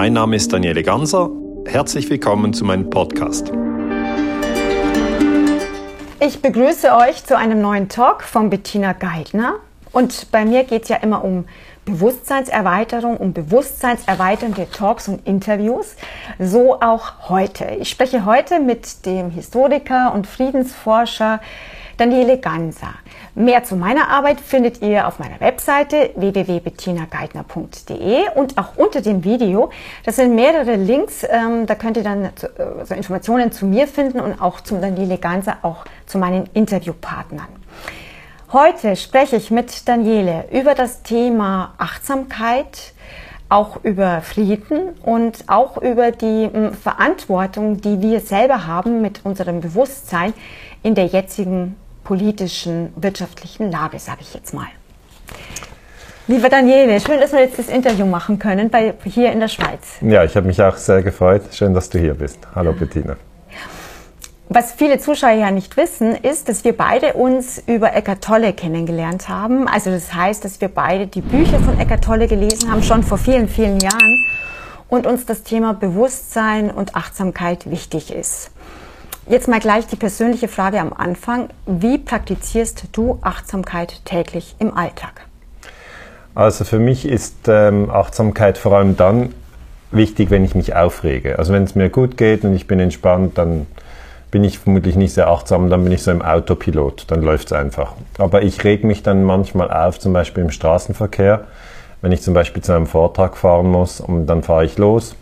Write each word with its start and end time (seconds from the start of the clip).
Mein 0.00 0.12
Name 0.12 0.36
ist 0.36 0.52
Daniele 0.52 0.84
Ganser. 0.84 1.28
Herzlich 1.66 2.08
willkommen 2.08 2.52
zu 2.52 2.64
meinem 2.64 2.88
Podcast. 2.88 3.50
Ich 6.20 6.40
begrüße 6.40 6.94
euch 6.94 7.24
zu 7.24 7.36
einem 7.36 7.60
neuen 7.60 7.88
Talk 7.88 8.22
von 8.22 8.48
Bettina 8.48 8.92
Geithner. 8.92 9.56
Und 9.90 10.30
bei 10.30 10.44
mir 10.44 10.62
geht 10.62 10.84
es 10.84 10.88
ja 10.88 10.98
immer 10.98 11.24
um 11.24 11.46
Bewusstseinserweiterung, 11.84 13.16
um 13.16 13.32
bewusstseinserweiternde 13.32 14.68
Talks 14.70 15.08
und 15.08 15.26
Interviews. 15.26 15.96
So 16.38 16.80
auch 16.80 17.28
heute. 17.28 17.64
Ich 17.80 17.90
spreche 17.90 18.24
heute 18.24 18.60
mit 18.60 19.04
dem 19.04 19.30
Historiker 19.30 20.14
und 20.14 20.28
Friedensforscher 20.28 21.40
Daniele 21.96 22.38
Ganser. 22.38 22.94
Mehr 23.38 23.62
zu 23.62 23.76
meiner 23.76 24.08
Arbeit 24.08 24.40
findet 24.40 24.82
ihr 24.82 25.06
auf 25.06 25.20
meiner 25.20 25.38
Webseite 25.38 26.10
www.bettinageithner.de 26.16 28.30
und 28.34 28.58
auch 28.58 28.74
unter 28.74 29.00
dem 29.00 29.22
Video. 29.22 29.70
Das 30.04 30.16
sind 30.16 30.34
mehrere 30.34 30.74
Links, 30.74 31.22
ähm, 31.22 31.66
da 31.66 31.76
könnt 31.76 31.98
ihr 31.98 32.02
dann 32.02 32.24
äh, 32.24 32.30
so 32.82 32.94
Informationen 32.94 33.52
zu 33.52 33.64
mir 33.64 33.86
finden 33.86 34.18
und 34.18 34.42
auch 34.42 34.60
zum 34.62 34.80
Daniele 34.80 35.18
Ganser, 35.18 35.58
auch 35.62 35.84
zu 36.06 36.18
meinen 36.18 36.50
Interviewpartnern. 36.52 37.46
Heute 38.52 38.96
spreche 38.96 39.36
ich 39.36 39.52
mit 39.52 39.88
Daniele 39.88 40.46
über 40.50 40.74
das 40.74 41.04
Thema 41.04 41.74
Achtsamkeit, 41.78 42.92
auch 43.48 43.84
über 43.84 44.20
Frieden 44.20 44.96
und 45.04 45.44
auch 45.46 45.76
über 45.76 46.10
die 46.10 46.50
hm, 46.52 46.74
Verantwortung, 46.74 47.80
die 47.80 48.02
wir 48.02 48.18
selber 48.18 48.66
haben 48.66 49.00
mit 49.00 49.24
unserem 49.24 49.60
Bewusstsein 49.60 50.34
in 50.82 50.96
der 50.96 51.06
jetzigen 51.06 51.76
politischen, 52.08 52.90
wirtschaftlichen 52.96 53.70
Lage, 53.70 53.98
sage 53.98 54.20
ich 54.22 54.32
jetzt 54.32 54.54
mal. 54.54 54.68
Lieber 56.26 56.48
Daniele, 56.48 56.98
schön, 57.00 57.20
dass 57.20 57.32
wir 57.32 57.40
jetzt 57.40 57.58
das 57.58 57.68
Interview 57.68 58.06
machen 58.06 58.38
können 58.38 58.70
bei, 58.70 58.94
hier 59.04 59.30
in 59.30 59.40
der 59.40 59.48
Schweiz. 59.48 59.98
Ja, 60.00 60.24
ich 60.24 60.34
habe 60.34 60.46
mich 60.46 60.62
auch 60.62 60.76
sehr 60.78 61.02
gefreut. 61.02 61.42
Schön, 61.52 61.74
dass 61.74 61.90
du 61.90 61.98
hier 61.98 62.14
bist. 62.14 62.38
Hallo 62.54 62.72
Bettina. 62.72 63.16
Was 64.48 64.72
viele 64.72 64.98
Zuschauer 64.98 65.32
ja 65.32 65.50
nicht 65.50 65.76
wissen, 65.76 66.16
ist, 66.16 66.48
dass 66.48 66.64
wir 66.64 66.74
beide 66.74 67.12
uns 67.12 67.62
über 67.66 67.94
Eckart 67.94 68.24
Tolle 68.24 68.54
kennengelernt 68.54 69.28
haben. 69.28 69.68
Also 69.68 69.90
das 69.90 70.14
heißt, 70.14 70.42
dass 70.46 70.62
wir 70.62 70.68
beide 70.68 71.08
die 71.08 71.20
Bücher 71.20 71.58
von 71.60 71.78
Eckart 71.78 72.04
Tolle 72.04 72.26
gelesen 72.26 72.72
haben, 72.72 72.82
schon 72.82 73.02
vor 73.02 73.18
vielen, 73.18 73.48
vielen 73.48 73.80
Jahren 73.80 74.24
und 74.88 75.06
uns 75.06 75.26
das 75.26 75.42
Thema 75.42 75.74
Bewusstsein 75.74 76.70
und 76.70 76.96
Achtsamkeit 76.96 77.70
wichtig 77.70 78.14
ist. 78.14 78.50
Jetzt 79.30 79.46
mal 79.46 79.60
gleich 79.60 79.86
die 79.86 79.96
persönliche 79.96 80.48
Frage 80.48 80.80
am 80.80 80.94
Anfang. 80.94 81.50
Wie 81.66 81.98
praktizierst 81.98 82.84
du 82.92 83.18
Achtsamkeit 83.20 84.00
täglich 84.06 84.56
im 84.58 84.74
Alltag? 84.74 85.26
Also 86.34 86.64
für 86.64 86.78
mich 86.78 87.06
ist 87.06 87.46
ähm, 87.46 87.90
Achtsamkeit 87.90 88.56
vor 88.56 88.72
allem 88.72 88.96
dann 88.96 89.34
wichtig, 89.90 90.30
wenn 90.30 90.46
ich 90.46 90.54
mich 90.54 90.74
aufrege. 90.74 91.38
Also 91.38 91.52
wenn 91.52 91.64
es 91.64 91.74
mir 91.74 91.90
gut 91.90 92.16
geht 92.16 92.42
und 92.44 92.54
ich 92.54 92.66
bin 92.66 92.80
entspannt, 92.80 93.36
dann 93.36 93.66
bin 94.30 94.44
ich 94.44 94.60
vermutlich 94.60 94.96
nicht 94.96 95.12
sehr 95.12 95.28
achtsam, 95.28 95.68
dann 95.68 95.84
bin 95.84 95.92
ich 95.92 96.02
so 96.02 96.10
im 96.10 96.22
Autopilot, 96.22 97.04
dann 97.08 97.20
läuft 97.20 97.48
es 97.48 97.52
einfach. 97.52 97.92
Aber 98.16 98.40
ich 98.40 98.64
reg 98.64 98.82
mich 98.82 99.02
dann 99.02 99.24
manchmal 99.24 99.70
auf, 99.70 99.98
zum 99.98 100.14
Beispiel 100.14 100.42
im 100.42 100.50
Straßenverkehr, 100.50 101.44
wenn 102.00 102.12
ich 102.12 102.22
zum 102.22 102.32
Beispiel 102.32 102.62
zu 102.62 102.72
einem 102.72 102.86
Vortrag 102.86 103.36
fahren 103.36 103.70
muss 103.70 104.00
und 104.00 104.24
dann 104.24 104.42
fahre 104.42 104.64
ich 104.64 104.78
los, 104.78 105.16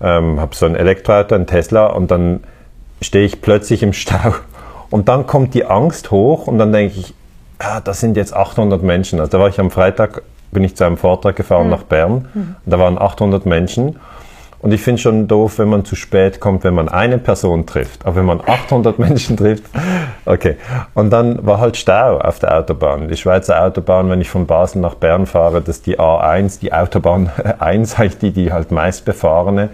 ähm, 0.00 0.40
habe 0.40 0.56
so 0.56 0.64
ein 0.64 0.74
Elektroauto, 0.74 1.34
ein 1.34 1.46
Tesla 1.46 1.88
und 1.88 2.10
dann 2.10 2.40
stehe 3.00 3.24
ich 3.24 3.40
plötzlich 3.40 3.82
im 3.82 3.92
Stau 3.92 4.34
und 4.90 5.08
dann 5.08 5.26
kommt 5.26 5.54
die 5.54 5.64
Angst 5.64 6.10
hoch 6.10 6.46
und 6.46 6.58
dann 6.58 6.72
denke 6.72 6.98
ich, 6.98 7.14
ah, 7.58 7.80
das 7.80 8.00
sind 8.00 8.16
jetzt 8.16 8.34
800 8.34 8.82
Menschen. 8.82 9.20
Also 9.20 9.32
da 9.32 9.40
war 9.40 9.48
ich 9.48 9.60
am 9.60 9.70
Freitag, 9.70 10.22
bin 10.52 10.64
ich 10.64 10.76
zu 10.76 10.84
einem 10.84 10.96
Vortrag 10.96 11.36
gefahren 11.36 11.64
mhm. 11.64 11.70
nach 11.70 11.82
Bern 11.82 12.28
mhm. 12.32 12.56
da 12.64 12.78
waren 12.78 12.98
800 12.98 13.46
Menschen 13.46 13.96
und 14.66 14.72
ich 14.72 14.80
finde 14.80 15.00
schon 15.00 15.28
doof, 15.28 15.58
wenn 15.58 15.68
man 15.68 15.84
zu 15.84 15.96
spät 15.96 16.40
kommt, 16.40 16.64
wenn 16.64 16.74
man 16.74 16.88
eine 16.88 17.18
Person 17.18 17.66
trifft. 17.66 18.04
Aber 18.06 18.16
wenn 18.16 18.24
man 18.24 18.40
800 18.40 18.98
Menschen 18.98 19.36
trifft, 19.36 19.64
okay. 20.24 20.56
Und 20.94 21.10
dann 21.10 21.46
war 21.46 21.60
halt 21.60 21.76
Stau 21.76 22.18
auf 22.18 22.38
der 22.38 22.56
Autobahn. 22.58 23.08
Die 23.08 23.16
Schweizer 23.16 23.62
Autobahn, 23.62 24.08
wenn 24.10 24.20
ich 24.20 24.30
von 24.30 24.46
Basel 24.46 24.80
nach 24.80 24.94
Bern 24.94 25.26
fahre, 25.26 25.60
das 25.60 25.76
ist 25.76 25.86
die 25.86 26.00
A1, 26.00 26.60
die 26.60 26.72
Autobahn 26.72 27.30
1, 27.58 27.96
die, 28.20 28.32
die 28.32 28.52
halt 28.52 28.70
meist 28.70 29.04
befahrene. 29.04 29.68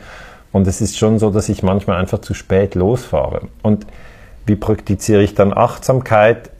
Und 0.52 0.66
es 0.66 0.80
ist 0.80 0.98
schon 0.98 1.18
so, 1.18 1.30
dass 1.30 1.48
ich 1.48 1.62
manchmal 1.62 1.98
einfach 1.98 2.20
zu 2.20 2.34
spät 2.34 2.74
losfahre. 2.74 3.42
Und 3.62 3.86
wie 4.46 4.56
praktiziere 4.56 5.22
ich 5.22 5.34
dann 5.34 5.56
Achtsamkeit? 5.56 6.50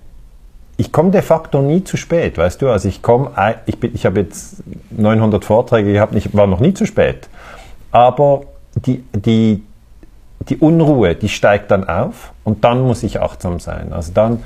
Ich 0.79 0.93
komme 0.93 1.11
de 1.11 1.23
facto 1.23 1.61
nie 1.61 1.85
zu 1.85 1.97
spät, 1.97 2.39
weißt 2.39 2.63
du? 2.63 2.71
Also 2.71 2.89
ich 2.89 3.03
komme, 3.03 3.31
ich, 3.67 3.79
bin, 3.79 3.95
ich 3.95 4.07
habe 4.07 4.21
jetzt 4.21 4.63
900 4.91 5.45
Vorträge 5.45 5.93
gehabt, 5.93 6.15
ich 6.15 6.35
war 6.35 6.47
noch 6.47 6.61
nie 6.61 6.75
zu 6.75 6.87
spät. 6.87 7.29
Aber 7.91 8.43
die, 8.75 9.05
die, 9.15 9.63
die 10.49 10.57
Unruhe, 10.57 11.15
die 11.15 11.29
steigt 11.29 11.71
dann 11.71 11.89
auf 11.89 12.33
und 12.45 12.65
dann 12.65 12.83
muss 12.83 13.03
ich 13.03 13.21
achtsam 13.21 13.61
sein. 13.61 13.93
Also 13.93 14.13
dann 14.15 14.43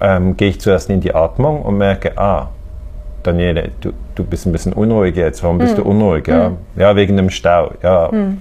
ähm, 0.00 0.36
gehe 0.36 0.50
ich 0.50 0.60
zuerst 0.60 0.90
in 0.90 1.00
die 1.00 1.14
Atmung 1.14 1.62
und 1.62 1.78
merke, 1.78 2.18
ah, 2.18 2.50
Daniele, 3.22 3.70
du, 3.80 3.92
du 4.14 4.24
bist 4.24 4.46
ein 4.46 4.52
bisschen 4.52 4.72
unruhig 4.72 5.16
jetzt. 5.16 5.42
Warum 5.42 5.58
bist 5.58 5.74
mm. 5.74 5.76
du 5.76 5.82
unruhig? 5.82 6.28
Ja? 6.28 6.50
Mm. 6.50 6.58
ja, 6.76 6.94
wegen 6.94 7.16
dem 7.16 7.30
Stau. 7.30 7.72
Ja, 7.82 8.08
mm. 8.12 8.40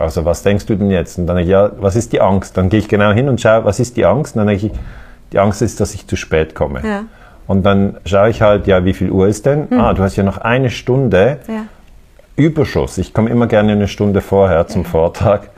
Also 0.00 0.24
was 0.24 0.42
denkst 0.42 0.66
du 0.66 0.76
denn 0.76 0.90
jetzt? 0.90 1.18
Und 1.18 1.26
dann 1.26 1.36
denke 1.36 1.50
ich, 1.50 1.52
ja, 1.52 1.70
was 1.78 1.94
ist 1.94 2.12
die 2.12 2.20
Angst? 2.20 2.56
Dann 2.56 2.70
gehe 2.70 2.80
ich 2.80 2.88
genau 2.88 3.12
hin 3.12 3.28
und 3.28 3.40
schaue, 3.40 3.64
was 3.64 3.80
ist 3.80 3.96
die 3.96 4.06
Angst? 4.06 4.34
Und 4.34 4.40
dann 4.40 4.48
denke 4.48 4.66
ich, 4.66 4.72
die 5.32 5.38
Angst 5.38 5.60
ist, 5.60 5.78
dass 5.78 5.94
ich 5.94 6.06
zu 6.06 6.16
spät 6.16 6.54
komme. 6.54 6.80
Ja. 6.82 7.04
Und 7.46 7.64
dann 7.64 7.96
schaue 8.06 8.30
ich 8.30 8.40
halt, 8.40 8.66
ja, 8.66 8.84
wie 8.84 8.94
viel 8.94 9.10
Uhr 9.10 9.28
ist 9.28 9.44
denn? 9.44 9.70
Hm. 9.70 9.80
Ah, 9.80 9.92
du 9.92 10.02
hast 10.02 10.16
ja 10.16 10.22
noch 10.22 10.38
eine 10.38 10.70
Stunde 10.70 11.38
ja. 11.46 11.64
Überschuss. 12.36 12.96
Ich 12.96 13.12
komme 13.12 13.28
immer 13.28 13.46
gerne 13.46 13.72
eine 13.72 13.88
Stunde 13.88 14.20
vorher 14.20 14.66
zum. 14.66 14.84
Vortrag. 14.84 15.50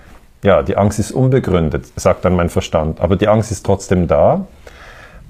Ja, 0.43 0.63
die 0.63 0.77
Angst 0.77 0.99
ist 0.99 1.13
unbegründet, 1.13 1.87
sagt 1.95 2.25
dann 2.25 2.35
mein 2.35 2.49
Verstand. 2.49 3.01
Aber 3.01 3.15
die 3.15 3.29
Angst 3.29 3.53
ist 3.53 3.65
trotzdem 3.65 4.09
da, 4.09 4.47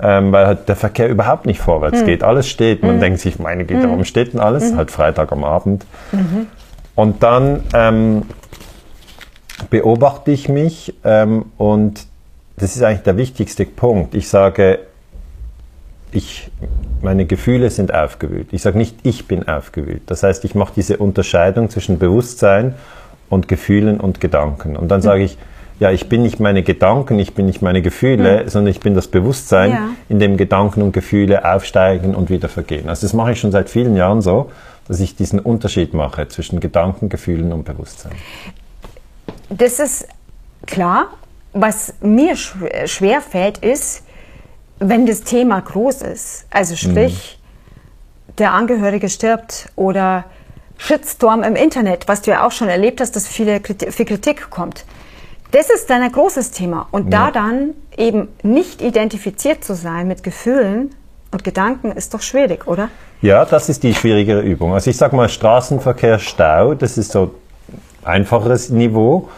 ähm, 0.01 0.33
weil 0.33 0.47
halt 0.47 0.69
der 0.71 0.77
Verkehr 0.77 1.11
überhaupt 1.11 1.45
nicht 1.45 1.61
vorwärts 1.61 1.99
hm. 1.99 2.07
geht. 2.07 2.23
Alles 2.25 2.49
steht. 2.49 2.83
Man 2.83 2.93
hm. 2.93 3.01
denkt 3.01 3.21
sich, 3.21 3.39
meine 3.39 3.67
Güte, 3.67 3.83
hm. 3.83 3.91
warum 3.91 4.05
steht 4.05 4.33
denn 4.33 4.41
alles? 4.41 4.71
Hm. 4.71 4.79
Halt 4.79 4.91
Freitag 4.91 5.33
am 5.33 5.45
Abend. 5.45 5.85
Mhm. 6.13 6.47
Und 6.95 7.23
dann 7.23 7.63
ähm, 7.75 8.23
beobachte 9.71 10.31
ich 10.31 10.49
mich 10.49 10.95
ähm, 11.05 11.47
und 11.59 12.07
das 12.57 12.77
ist 12.77 12.83
eigentlich 12.83 13.03
der 13.03 13.17
wichtigste 13.17 13.65
Punkt. 13.65 14.15
Ich 14.15 14.29
sage, 14.29 14.81
ich, 16.13 16.51
meine 17.01 17.25
Gefühle 17.25 17.71
sind 17.71 17.95
aufgewühlt. 17.95 18.49
Ich 18.53 18.63
sage 18.63 18.79
nicht, 18.79 18.97
ich 19.03 19.27
bin 19.27 19.49
aufgewühlt. 19.49 20.03
Das 20.07 20.23
heißt, 20.23 20.45
ich 20.45 20.55
mache 20.55 20.73
diese 20.77 20.99
Unterscheidung 20.99 21.71
zwischen 21.71 21.99
Bewusstsein 21.99 22.75
und 23.31 23.49
Gefühlen 23.49 23.99
und 23.99 24.21
Gedanken. 24.21 24.77
Und 24.77 24.89
dann 24.89 25.01
mhm. 25.01 25.05
sage 25.05 25.23
ich, 25.25 25.39
ja, 25.81 25.91
ich 25.91 26.09
bin 26.09 26.23
nicht 26.23 26.39
meine 26.39 26.63
Gedanken, 26.63 27.19
ich 27.19 27.35
bin 27.35 27.47
nicht 27.47 27.63
meine 27.63 27.83
Gefühle, 27.83 28.45
mhm. 28.45 28.49
sondern 28.49 28.71
ich 28.71 28.81
bin 28.81 28.95
das 28.95 29.09
Bewusstsein, 29.09 29.71
ja. 29.71 29.89
in 30.09 30.21
dem 30.21 30.37
Gedanken 30.37 30.83
und 30.83 30.93
Gefühle 30.93 31.51
aufsteigen 31.51 32.15
und 32.15 32.31
wieder 32.31 32.49
vergehen. 32.49 32.89
Also 32.89 33.07
das 33.07 33.15
mache 33.15 33.33
ich 33.33 33.41
schon 33.41 33.51
seit 33.51 33.71
vielen 33.71 33.97
Jahren 33.97 34.21
so, 34.21 34.51
dass 34.87 35.01
ich 35.01 35.17
diesen 35.17 35.41
Unterschied 35.41 35.95
mache 35.95 36.29
zwischen 36.29 36.61
Gedanken, 36.61 37.09
Gefühlen 37.09 37.53
und 37.53 37.65
Bewusstsein. 37.65 38.13
Das 39.57 39.79
ist 39.79 40.07
klar. 40.67 41.09
Was 41.53 41.95
mir 42.01 42.35
schwer 42.37 43.21
fällt, 43.21 43.59
ist, 43.59 44.05
wenn 44.79 45.05
das 45.05 45.23
Thema 45.23 45.61
groß 45.61 46.03
ist. 46.03 46.47
Also 46.51 46.77
sprich, 46.77 47.39
mhm. 47.39 48.37
der 48.37 48.53
Angehörige 48.53 49.11
stirbt 49.11 49.69
oder 49.77 50.25
Shitstorm 50.79 51.43
im 51.43 51.55
Internet, 51.55 52.09
was 52.09 52.23
du 52.23 52.31
ja 52.31 52.47
auch 52.47 52.53
schon 52.53 52.69
erlebt 52.69 53.01
hast, 53.01 53.15
dass 53.15 53.29
viele 53.29 53.61
viel 53.61 54.07
Kritik 54.07 54.49
kommt. 54.49 54.85
Das 55.51 55.69
ist 55.69 55.91
dann 55.91 56.01
ein 56.01 56.11
großes 56.11 56.53
Thema. 56.53 56.89
Und 56.91 57.13
ja. 57.13 57.27
da 57.27 57.31
dann 57.31 57.75
eben 57.97 58.29
nicht 58.43 58.81
identifiziert 58.81 59.63
zu 59.63 59.75
sein 59.75 60.09
mit 60.09 60.23
Gefühlen 60.23 60.95
und 61.31 61.45
Gedanken 61.45 61.93
ist 61.93 62.15
doch 62.15 62.23
schwierig, 62.23 62.67
oder? 62.67 62.89
Ja, 63.21 63.45
das 63.45 63.69
ist 63.69 63.83
die 63.83 63.95
schwierigere 63.95 64.41
Übung. 64.41 64.73
Also 64.73 64.91
ich 64.91 64.97
sage 64.97 65.15
mal 65.15 65.29
Straßenverkehr, 65.29 66.19
Stau, 66.19 66.75
das 66.75 66.97
ist 66.97 67.13
so 67.13 67.35
einfacheres 68.05 68.71
Niveau. 68.71 69.29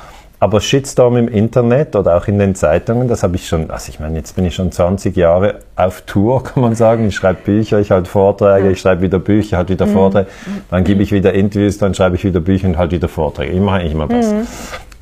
Aber 0.40 0.60
Shitstorm 0.60 1.16
im 1.16 1.28
Internet 1.28 1.96
oder 1.96 2.16
auch 2.16 2.28
in 2.28 2.38
den 2.38 2.54
Zeitungen, 2.54 3.08
das 3.08 3.22
habe 3.22 3.36
ich 3.36 3.48
schon, 3.48 3.70
also 3.70 3.88
ich 3.88 3.98
meine, 3.98 4.18
jetzt 4.18 4.36
bin 4.36 4.44
ich 4.44 4.54
schon 4.54 4.70
20 4.70 5.16
Jahre 5.16 5.60
auf 5.74 6.02
Tour, 6.02 6.44
kann 6.44 6.62
man 6.62 6.74
sagen. 6.74 7.08
Ich 7.08 7.14
schreibe 7.14 7.40
Bücher, 7.44 7.78
ich 7.80 7.90
halte 7.90 8.10
Vorträge, 8.10 8.70
ich 8.70 8.80
schreibe 8.80 9.02
wieder 9.02 9.18
Bücher, 9.18 9.56
halte 9.56 9.72
wieder 9.72 9.86
mhm. 9.86 9.92
Vorträge, 9.92 10.26
dann 10.70 10.84
gebe 10.84 11.02
ich 11.02 11.12
wieder 11.12 11.32
Interviews, 11.32 11.78
dann 11.78 11.94
schreibe 11.94 12.16
ich 12.16 12.24
wieder 12.24 12.40
Bücher 12.40 12.68
und 12.68 12.76
halte 12.76 12.96
wieder 12.96 13.08
Vorträge. 13.08 13.52
Ich 13.52 13.60
mache 13.60 13.82
immer 13.82 14.06
das. 14.06 14.32
Mhm. 14.32 14.46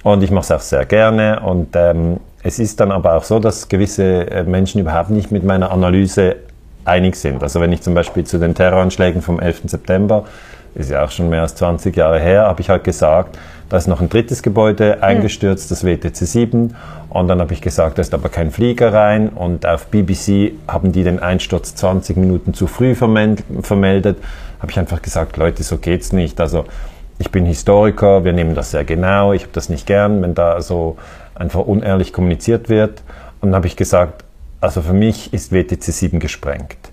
Und 0.05 0.23
ich 0.23 0.31
mache 0.31 0.45
es 0.45 0.51
auch 0.53 0.61
sehr 0.61 0.85
gerne. 0.85 1.41
Und 1.41 1.71
ähm, 1.75 2.19
es 2.43 2.59
ist 2.59 2.79
dann 2.81 2.93
aber 2.93 3.17
auch 3.17 3.25
so, 3.25 3.39
dass 3.39 3.69
gewisse 3.69 4.31
äh, 4.31 4.45
Menschen 4.45 4.81
überhaupt 4.81 5.11
nicht 5.11 5.31
mit 5.31 5.45
meiner 5.45 5.71
Analyse 5.71 6.37
einig 6.85 7.17
sind. 7.17 7.43
Also 7.43 7.61
wenn 7.61 7.73
ich 7.73 7.83
zum 7.83 7.95
Beispiel 7.95 8.25
zu 8.25 8.39
den 8.39 8.55
Terroranschlägen 8.55 9.23
vom 9.23 9.41
11. 9.41 9.63
September, 9.67 10.25
ist 10.75 10.91
ja 10.91 11.05
auch 11.05 11.11
schon 11.11 11.29
mehr 11.29 11.43
als 11.43 11.55
20 11.55 11.97
Jahre 11.97 12.21
her, 12.21 12.43
habe 12.43 12.61
ich 12.61 12.71
halt 12.71 12.85
gesagt, 12.85 13.39
da 13.69 13.79
ist 13.79 13.87
noch 13.87 14.03
ein 14.03 14.11
drittes 14.11 14.43
Gebäude 14.43 14.97
hm. 14.97 15.03
eingestürzt, 15.03 15.71
das 15.71 15.83
WTC 15.83 16.15
7. 16.15 16.77
Und 17.09 17.29
dann 17.29 17.41
habe 17.41 17.55
ich 17.55 17.63
gesagt, 17.63 17.97
da 17.97 18.03
ist 18.03 18.13
aber 18.13 18.29
kein 18.29 18.51
Flieger 18.51 18.93
rein. 18.93 19.31
Und 19.31 19.65
auf 19.65 19.87
BBC 19.87 20.53
haben 20.69 20.93
die 20.93 21.05
den 21.05 21.21
Einsturz 21.21 21.75
20 21.75 22.19
Minuten 22.19 22.53
zu 22.53 22.67
früh 22.67 22.95
vermeldet. 22.95 24.19
Habe 24.61 24.71
ich 24.71 24.79
einfach 24.79 25.01
gesagt, 25.01 25.39
Leute, 25.39 25.63
so 25.63 25.79
geht's 25.79 26.13
nicht. 26.13 26.39
Also 26.39 26.67
ich 27.19 27.31
bin 27.31 27.47
Historiker, 27.47 28.25
wir 28.25 28.35
nehmen 28.35 28.55
das 28.55 28.73
sehr 28.73 28.85
genau, 28.85 29.33
ich 29.33 29.43
habe 29.43 29.53
das 29.55 29.69
nicht 29.69 29.87
gern, 29.87 30.21
wenn 30.21 30.35
da 30.35 30.61
so 30.61 30.97
einfach 31.35 31.61
unehrlich 31.61 32.13
kommuniziert 32.13 32.69
wird. 32.69 33.03
Und 33.41 33.51
dann 33.51 33.57
habe 33.57 33.69
ich 33.69 33.77
gesagt, 33.77 34.25
also 34.61 34.83
für 34.83 34.93
mich 34.93 35.33
ist 35.33 35.51
WTC 35.51 35.83
7 35.83 36.21
gesprengt. 36.21 36.92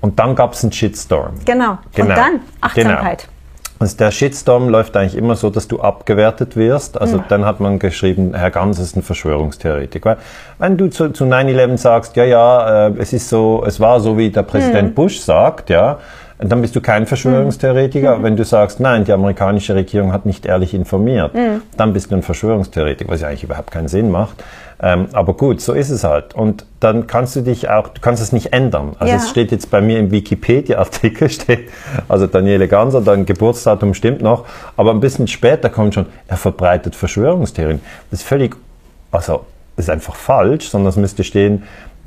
Und 0.00 0.18
dann 0.18 0.34
gab 0.34 0.52
es 0.52 0.62
einen 0.62 0.72
Shitstorm. 0.72 1.34
Genau. 1.44 1.78
genau. 1.94 2.10
Und 2.10 2.16
dann 2.16 2.40
Achtsamkeit. 2.60 3.22
Genau. 3.22 3.32
Also 3.78 3.96
der 3.98 4.10
Shitstorm 4.10 4.70
läuft 4.70 4.96
eigentlich 4.96 5.16
immer 5.16 5.36
so, 5.36 5.50
dass 5.50 5.68
du 5.68 5.80
abgewertet 5.80 6.56
wirst. 6.56 6.98
Also 6.98 7.18
ja. 7.18 7.24
dann 7.28 7.44
hat 7.44 7.60
man 7.60 7.78
geschrieben, 7.78 8.32
Herr 8.34 8.50
Ganz 8.50 8.78
ist 8.78 8.96
ein 8.96 9.02
Verschwörungstheoretiker. 9.02 10.16
Wenn 10.58 10.78
du 10.78 10.88
zu, 10.88 11.10
zu 11.10 11.24
9-11 11.24 11.76
sagst, 11.76 12.16
ja, 12.16 12.24
ja, 12.24 12.86
äh, 12.86 12.92
es 12.98 13.12
ist 13.12 13.28
so, 13.28 13.62
es 13.66 13.78
war 13.78 14.00
so, 14.00 14.16
wie 14.16 14.30
der 14.30 14.44
Präsident 14.44 14.90
mhm. 14.90 14.94
Bush 14.94 15.20
sagt, 15.20 15.68
ja, 15.68 15.98
dann 16.38 16.60
bist 16.60 16.76
du 16.76 16.80
kein 16.80 17.06
Verschwörungstheoretiker. 17.06 18.18
Mhm. 18.18 18.22
Wenn 18.22 18.36
du 18.36 18.44
sagst, 18.44 18.80
nein, 18.80 19.04
die 19.04 19.12
amerikanische 19.12 19.74
Regierung 19.74 20.12
hat 20.12 20.26
nicht 20.26 20.46
ehrlich 20.46 20.74
informiert, 20.74 21.34
mhm. 21.34 21.62
dann 21.76 21.92
bist 21.92 22.10
du 22.10 22.16
ein 22.16 22.22
Verschwörungstheoretiker, 22.22 23.10
was 23.10 23.22
ja 23.22 23.28
eigentlich 23.28 23.44
überhaupt 23.44 23.70
keinen 23.70 23.88
Sinn 23.88 24.10
macht. 24.10 24.44
Ähm, 24.78 25.06
aber 25.12 25.32
gut, 25.32 25.62
so 25.62 25.72
ist 25.72 25.88
es 25.88 26.04
halt. 26.04 26.34
Und 26.34 26.66
dann 26.80 27.06
kannst 27.06 27.34
du 27.34 27.40
dich 27.40 27.70
auch, 27.70 27.88
du 27.88 28.00
kannst 28.00 28.22
es 28.22 28.32
nicht 28.32 28.52
ändern. 28.52 28.94
Also 28.98 29.12
ja. 29.14 29.18
es 29.18 29.30
steht 29.30 29.50
jetzt 29.50 29.70
bei 29.70 29.80
mir 29.80 29.98
im 29.98 30.10
Wikipedia-Artikel, 30.10 31.30
steht, 31.30 31.70
also 32.08 32.26
Daniele 32.26 32.68
Ganser, 32.68 33.00
dein 33.00 33.24
Geburtsdatum 33.24 33.94
stimmt 33.94 34.20
noch, 34.20 34.44
aber 34.76 34.90
ein 34.90 35.00
bisschen 35.00 35.28
später 35.28 35.70
kommt 35.70 35.94
schon, 35.94 36.06
er 36.28 36.36
verbreitet 36.36 36.94
Verschwörungstheorien. 36.94 37.80
Das 38.10 38.20
ist 38.20 38.26
völlig, 38.26 38.54
also, 39.10 39.46
das 39.76 39.86
ist 39.86 39.90
einfach 39.90 40.14
falsch, 40.14 40.68
sondern 40.68 40.90
es 40.90 40.96
müsste 40.96 41.24
stehen, 41.24 41.62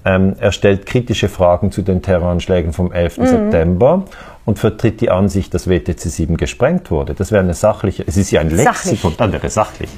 ähm, 0.05 0.35
er 0.39 0.51
stellt 0.51 0.85
kritische 0.85 1.29
Fragen 1.29 1.71
zu 1.71 1.81
den 1.81 2.01
Terroranschlägen 2.01 2.73
vom 2.73 2.91
11. 2.91 3.17
Mhm. 3.17 3.25
September 3.27 4.03
und 4.49 4.57
vertritt 4.57 4.99
die 4.99 5.11
Ansicht, 5.11 5.53
dass 5.53 5.69
WTC 5.69 5.99
7 5.99 6.35
gesprengt 6.35 6.89
wurde. 6.89 7.13
Das 7.13 7.31
wäre 7.31 7.43
eine 7.43 7.53
sachliche, 7.53 8.03
es 8.07 8.17
ist 8.17 8.31
ja 8.31 8.41
ein 8.41 8.49
Lexikon, 8.49 9.13
dann 9.15 9.31
wäre 9.31 9.47
sachlich. 9.47 9.91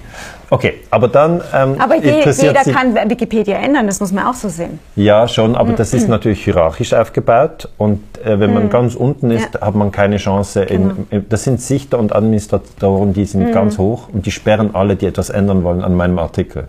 Okay, 0.50 0.74
aber 0.90 1.08
dann 1.08 1.42
ähm, 1.54 1.76
Aber 1.80 1.96
je, 1.96 2.26
jeder 2.30 2.64
kann 2.66 2.94
Wikipedia 3.10 3.58
ändern, 3.60 3.88
das 3.88 4.02
muss 4.02 4.12
man 4.12 4.26
auch 4.26 4.34
so 4.34 4.50
sehen. 4.50 4.80
Ja, 4.98 5.30
schon, 5.30 5.56
aber 5.56 5.72
mhm. 5.72 5.76
das 5.78 5.94
ist 5.94 6.10
natürlich 6.10 6.44
hierarchisch 6.44 6.94
aufgebaut 6.94 7.70
und 7.78 8.02
äh, 8.26 8.42
wenn 8.42 8.54
man 8.54 8.66
mhm. 8.66 8.70
ganz 8.70 8.96
unten 8.96 9.32
ist, 9.32 9.54
ja. 9.54 9.62
hat 9.62 9.76
man 9.76 9.94
keine 9.94 10.18
Chance. 10.18 10.66
Genau. 10.66 10.96
In, 11.12 11.30
das 11.30 11.46
sind 11.46 11.62
Sichter 11.62 11.98
und 11.98 12.14
Administratoren, 12.14 13.14
die 13.14 13.24
sind 13.24 13.48
mhm. 13.48 13.52
ganz 13.54 13.78
hoch 13.78 14.10
und 14.12 14.26
die 14.26 14.32
sperren 14.32 14.76
alle, 14.76 14.98
die 14.98 15.06
etwas 15.06 15.30
ändern 15.30 15.64
wollen, 15.64 15.82
an 15.82 15.96
meinem 15.96 16.20
Artikel. 16.20 16.68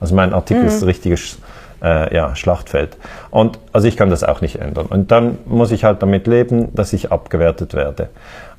Also 0.00 0.16
mein 0.16 0.32
Artikel 0.32 0.64
ist 0.64 0.82
ein 0.82 0.86
richtiges 0.86 1.38
äh, 1.82 2.14
ja, 2.14 2.34
Schlachtfeld. 2.36 2.96
Und 3.30 3.58
also 3.72 3.88
ich 3.88 3.96
kann 3.96 4.10
das 4.10 4.24
auch 4.24 4.40
nicht 4.40 4.56
ändern. 4.56 4.86
Und 4.86 5.10
dann 5.10 5.38
muss 5.46 5.70
ich 5.72 5.84
halt 5.84 6.02
damit 6.02 6.26
leben, 6.26 6.74
dass 6.74 6.92
ich 6.92 7.12
abgewertet 7.12 7.74
werde. 7.74 8.08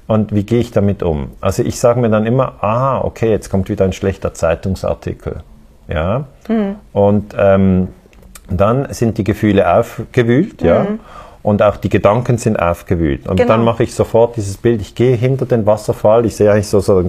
Und 0.07 0.33
wie 0.33 0.43
gehe 0.43 0.59
ich 0.59 0.71
damit 0.71 1.03
um? 1.03 1.31
Also 1.39 1.63
ich 1.63 1.79
sage 1.79 1.99
mir 1.99 2.09
dann 2.09 2.25
immer, 2.25 2.55
aha, 2.61 3.01
okay, 3.03 3.29
jetzt 3.29 3.49
kommt 3.49 3.69
wieder 3.69 3.85
ein 3.85 3.93
schlechter 3.93 4.33
Zeitungsartikel. 4.33 5.41
Ja. 5.87 6.25
Mhm. 6.47 6.75
Und 6.91 7.35
ähm, 7.37 7.87
dann 8.49 8.91
sind 8.93 9.17
die 9.17 9.23
Gefühle 9.23 9.73
aufgewühlt, 9.73 10.61
mhm. 10.61 10.67
ja. 10.67 10.87
Und 11.43 11.63
auch 11.63 11.77
die 11.77 11.89
Gedanken 11.89 12.37
sind 12.37 12.57
aufgewühlt. 12.57 13.27
Und 13.27 13.37
genau. 13.37 13.49
dann 13.49 13.63
mache 13.63 13.83
ich 13.83 13.95
sofort 13.95 14.35
dieses 14.35 14.57
Bild, 14.57 14.79
ich 14.79 14.93
gehe 14.93 15.15
hinter 15.15 15.47
den 15.47 15.65
Wasserfall, 15.65 16.25
ich 16.27 16.35
sehe 16.35 16.51
eigentlich 16.51 16.67
so, 16.67 16.81
so 16.81 17.01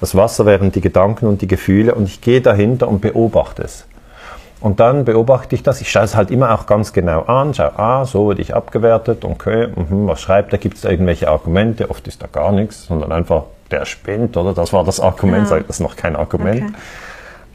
das 0.00 0.14
Wasser 0.14 0.46
wären 0.46 0.70
die 0.70 0.80
Gedanken 0.80 1.26
und 1.26 1.42
die 1.42 1.48
Gefühle 1.48 1.94
und 1.94 2.04
ich 2.04 2.20
gehe 2.20 2.40
dahinter 2.40 2.86
und 2.86 3.00
beobachte 3.00 3.62
es. 3.62 3.84
Und 4.64 4.80
dann 4.80 5.04
beobachte 5.04 5.54
ich 5.54 5.62
das. 5.62 5.82
Ich 5.82 5.90
schaue 5.90 6.04
es 6.04 6.16
halt 6.16 6.30
immer 6.30 6.54
auch 6.54 6.64
ganz 6.64 6.94
genau 6.94 7.24
an. 7.24 7.52
Schaue, 7.52 7.78
ah, 7.78 8.06
so 8.06 8.24
wurde 8.24 8.40
ich 8.40 8.54
abgewertet. 8.54 9.22
Okay, 9.22 9.66
mh, 9.66 10.08
was 10.08 10.22
schreibt 10.22 10.54
er? 10.54 10.58
Gibt 10.58 10.76
es 10.76 10.80
da 10.80 10.88
irgendwelche 10.88 11.28
Argumente? 11.28 11.90
Oft 11.90 12.08
ist 12.08 12.22
da 12.22 12.28
gar 12.32 12.50
nichts, 12.50 12.86
sondern 12.86 13.12
einfach, 13.12 13.42
der 13.70 13.84
spinnt, 13.84 14.38
oder? 14.38 14.54
Das 14.54 14.72
war 14.72 14.82
das 14.82 15.00
Argument. 15.00 15.50
Ja. 15.50 15.58
Das 15.58 15.68
ist 15.68 15.80
noch 15.80 15.96
kein 15.96 16.16
Argument. 16.16 16.62
Okay. 16.70 16.74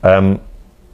Ähm, 0.04 0.40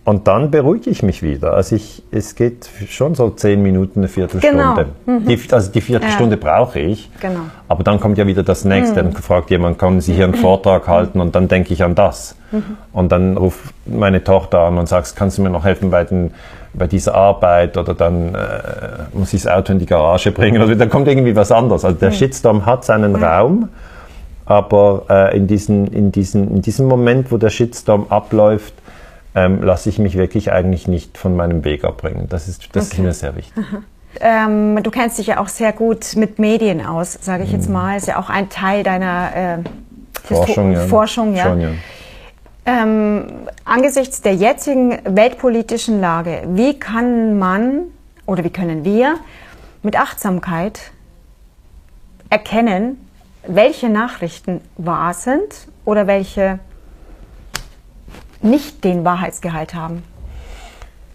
und 0.06 0.28
dann 0.28 0.52
beruhige 0.52 0.92
ich 0.92 1.02
mich 1.02 1.24
wieder. 1.24 1.56
Also 1.56 1.76
ich, 1.76 2.04
es 2.12 2.36
geht 2.36 2.70
schon 2.88 3.16
so 3.16 3.32
zehn 3.32 3.64
Minuten, 3.64 4.02
eine 4.02 4.08
Viertelstunde. 4.08 4.86
Genau. 5.08 5.20
Mhm. 5.20 5.26
Die, 5.26 5.40
also 5.52 5.72
die 5.72 5.82
Viertelstunde 5.82 6.36
ja. 6.40 6.42
brauche 6.42 6.80
ich. 6.80 7.10
Genau. 7.20 7.40
Aber 7.68 7.84
dann 7.84 8.00
kommt 8.00 8.20
ja 8.20 8.28
wieder 8.28 8.44
das 8.44 8.66
Nächste. 8.66 9.02
Mhm. 9.02 9.14
Dann 9.14 9.24
fragt 9.24 9.50
jemand, 9.50 9.80
können 9.80 10.02
Sie 10.02 10.14
hier 10.14 10.26
einen 10.26 10.36
Vortrag 10.36 10.88
halten? 10.88 11.20
Und 11.20 11.34
dann 11.34 11.48
denke 11.48 11.74
ich 11.74 11.84
an 11.84 11.96
das. 11.96 12.36
Mhm. 12.52 12.78
Und 12.94 13.12
dann 13.12 13.36
ruft 13.36 13.74
meine 13.88 14.24
Tochter 14.24 14.60
an 14.60 14.78
und 14.78 14.88
sagt, 14.88 15.16
kannst 15.16 15.40
du 15.40 15.42
mir 15.42 15.50
noch 15.50 15.66
helfen 15.66 15.90
bei, 15.90 16.04
den, 16.04 16.36
bei 16.76 16.86
dieser 16.86 17.16
Arbeit? 17.16 17.76
Oder 17.76 17.96
dann 17.96 18.36
äh, 18.36 18.38
muss 19.12 19.34
ich 19.34 19.42
das 19.42 19.52
Auto 19.52 19.74
in 19.74 19.80
die 19.80 19.88
Garage 19.88 20.32
bringen. 20.32 20.62
Also 20.62 20.76
dann 20.76 20.92
kommt 20.92 21.08
irgendwie 21.08 21.36
was 21.36 21.52
anderes. 21.52 21.84
Also 21.84 21.98
der 21.98 22.12
mhm. 22.12 22.14
Shitstorm 22.14 22.68
hat 22.68 22.86
seinen 22.86 23.16
Raum. 23.16 23.70
Aber 24.46 25.06
äh, 25.10 25.36
in, 25.36 25.48
diesen, 25.48 25.88
in, 25.88 26.12
diesen, 26.12 26.58
in 26.58 26.62
diesem 26.62 26.86
Moment, 26.88 27.32
wo 27.32 27.38
der 27.38 27.50
Shitstorm 27.50 28.06
abläuft, 28.10 28.76
ähm, 29.36 29.62
lasse 29.62 29.90
ich 29.90 30.00
mich 30.00 30.18
wirklich 30.18 30.52
eigentlich 30.52 30.88
nicht 30.88 31.18
von 31.18 31.36
meinem 31.36 31.64
Weg 31.64 31.84
abbringen. 31.84 32.28
Das 32.30 32.48
ist, 32.48 32.76
das 32.76 32.88
okay. 32.88 32.98
ist 32.98 33.04
mir 33.04 33.14
sehr 33.14 33.36
wichtig. 33.36 33.64
Ähm, 34.22 34.82
du 34.82 34.92
kennst 34.92 35.18
dich 35.18 35.28
ja 35.28 35.40
auch 35.40 35.50
sehr 35.50 35.74
gut 35.74 36.16
mit 36.16 36.40
Medien 36.40 36.86
aus, 36.86 37.20
sage 37.22 37.44
ich 37.44 37.52
jetzt 37.52 37.68
mhm. 37.68 37.74
mal. 37.74 37.98
Ist 37.98 38.08
ja 38.08 38.18
auch 38.18 38.30
ein 38.30 38.48
Teil 38.48 38.82
deiner 38.82 39.36
äh, 39.36 39.58
Forschung. 40.24 40.72
Ja. 40.72 40.80
Forschung, 40.88 41.36
ja. 41.36 41.44
Schon, 41.44 41.60
ja. 41.60 41.70
Ähm, 42.66 43.26
angesichts 43.66 44.22
der 44.22 44.34
jetzigen 44.34 44.98
weltpolitischen 45.04 46.00
Lage, 46.00 46.44
wie 46.48 46.80
kann 46.80 47.38
man 47.38 47.82
oder 48.26 48.44
wie 48.44 48.50
können 48.50 48.86
wir 48.86 49.16
mit 49.84 50.00
Achtsamkeit 50.00 50.80
erkennen, 52.30 53.06
welche 53.46 53.90
Nachrichten 53.90 54.62
wahr 54.78 55.14
sind 55.14 55.68
oder 55.84 56.08
welche 56.08 56.60
nicht 58.46 58.84
den 58.84 59.04
Wahrheitsgehalt 59.04 59.74
haben? 59.74 60.04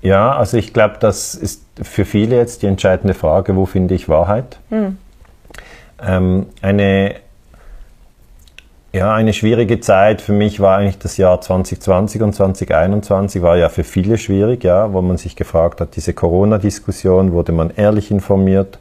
Ja, 0.03 0.35
also 0.35 0.57
ich 0.57 0.73
glaube, 0.73 0.97
das 0.99 1.35
ist 1.35 1.65
für 1.83 2.05
viele 2.05 2.37
jetzt 2.37 2.63
die 2.63 2.67
entscheidende 2.67 3.15
Frage, 3.15 3.57
wo 3.57 3.67
finde 3.67 3.95
ich 3.95 4.09
Wahrheit? 4.09 4.59
Hm. 4.71 4.97
Ähm, 6.03 6.47
eine, 6.63 7.17
ja, 8.93 9.13
eine 9.13 9.35
schwierige 9.35 9.81
Zeit 9.81 10.23
für 10.23 10.33
mich 10.33 10.59
war 10.61 10.79
eigentlich 10.79 10.99
das 10.99 11.19
Jahr 11.19 11.41
2020 11.41 12.23
und 12.23 12.35
2021 12.35 13.43
war 13.43 13.59
ja 13.59 13.69
für 13.69 13.85
viele 13.85 14.17
schwierig, 14.17 14.65
ja, 14.65 14.93
wo 14.95 15.03
man 15.03 15.19
sich 15.19 15.37
gefragt 15.37 15.83
hat, 15.83 15.97
diese 15.97 16.15
Corona-Diskussion, 16.15 17.33
wurde 17.33 17.53
man 17.53 17.71
ehrlich 17.71 18.11
informiert, 18.11 18.79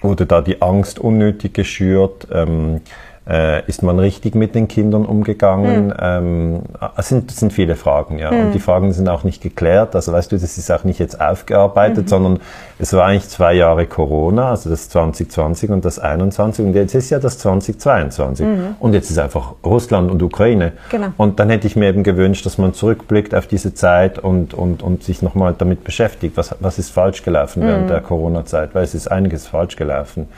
wurde 0.00 0.24
da 0.24 0.40
die 0.40 0.62
Angst 0.62 0.98
unnötig 0.98 1.52
geschürt? 1.52 2.26
Ähm, 2.32 2.80
äh, 3.28 3.66
ist 3.66 3.82
man 3.82 3.98
richtig 3.98 4.34
mit 4.34 4.54
den 4.54 4.68
Kindern 4.68 5.06
umgegangen? 5.06 5.86
Mhm. 5.86 5.94
Ähm, 6.00 6.62
es, 6.96 7.08
sind, 7.08 7.30
es 7.30 7.38
sind 7.38 7.52
viele 7.52 7.74
Fragen, 7.74 8.18
ja. 8.18 8.30
Mhm. 8.30 8.46
Und 8.46 8.52
die 8.52 8.60
Fragen 8.60 8.92
sind 8.92 9.08
auch 9.08 9.24
nicht 9.24 9.42
geklärt. 9.42 9.94
Also 9.94 10.12
weißt 10.12 10.32
du, 10.32 10.36
das 10.36 10.58
ist 10.58 10.70
auch 10.70 10.84
nicht 10.84 10.98
jetzt 10.98 11.20
aufgearbeitet, 11.20 12.04
mhm. 12.04 12.08
sondern 12.08 12.40
es 12.78 12.92
war 12.92 13.06
eigentlich 13.06 13.28
zwei 13.28 13.54
Jahre 13.54 13.86
Corona, 13.86 14.50
also 14.50 14.68
das 14.68 14.88
2020 14.90 15.70
und 15.70 15.84
das 15.84 15.98
21 15.98 16.66
und 16.66 16.74
jetzt 16.74 16.94
ist 16.94 17.10
ja 17.10 17.18
das 17.18 17.38
2022. 17.38 18.46
Mhm. 18.46 18.76
Und 18.80 18.92
jetzt 18.92 19.10
ist 19.10 19.18
einfach 19.18 19.54
Russland 19.64 20.10
und 20.10 20.22
Ukraine. 20.22 20.72
Genau. 20.90 21.08
Und 21.16 21.40
dann 21.40 21.48
hätte 21.50 21.66
ich 21.66 21.76
mir 21.76 21.88
eben 21.88 22.02
gewünscht, 22.02 22.44
dass 22.44 22.58
man 22.58 22.74
zurückblickt 22.74 23.34
auf 23.34 23.46
diese 23.46 23.74
Zeit 23.74 24.18
und, 24.18 24.54
und, 24.54 24.82
und 24.82 25.02
sich 25.02 25.22
nochmal 25.22 25.54
damit 25.56 25.84
beschäftigt, 25.84 26.36
was, 26.36 26.54
was 26.60 26.78
ist 26.78 26.90
falsch 26.90 27.22
gelaufen 27.22 27.62
während 27.62 27.84
mhm. 27.84 27.88
der 27.88 28.00
Corona-Zeit, 28.00 28.74
weil 28.74 28.84
es 28.84 28.94
ist 28.94 29.10
einiges 29.10 29.46
falsch 29.46 29.76
gelaufen 29.76 30.28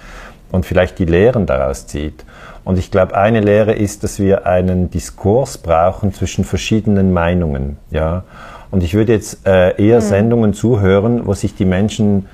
und 0.57 0.67
vielleicht 0.67 0.99
die 0.99 1.05
Lehren 1.05 1.47
daraus 1.47 1.87
zieht. 1.87 2.25
Und 2.65 2.79
ich 2.79 2.91
glaube, 2.91 3.17
eine 3.17 3.41
Lehre 3.41 3.73
ist, 3.73 4.03
dass 4.03 4.19
wir 4.19 4.47
einen 4.47 4.91
Diskurs 4.91 5.59
brauchen 5.59 6.13
zwischen 6.13 6.45
verschiedenen 6.45 7.13
Meinungen. 7.13 7.77
Ja? 7.93 8.25
Und 8.73 8.83
ich 8.83 8.95
würde 8.95 9.13
jetzt 9.13 9.47
äh, 9.47 9.81
eher 9.81 10.01
mhm. 10.01 10.05
Sendungen 10.05 10.55
zuhören, 10.55 11.27
wo 11.27 11.35
sich 11.35 11.55
die 11.55 11.65
Menschen, 11.65 12.27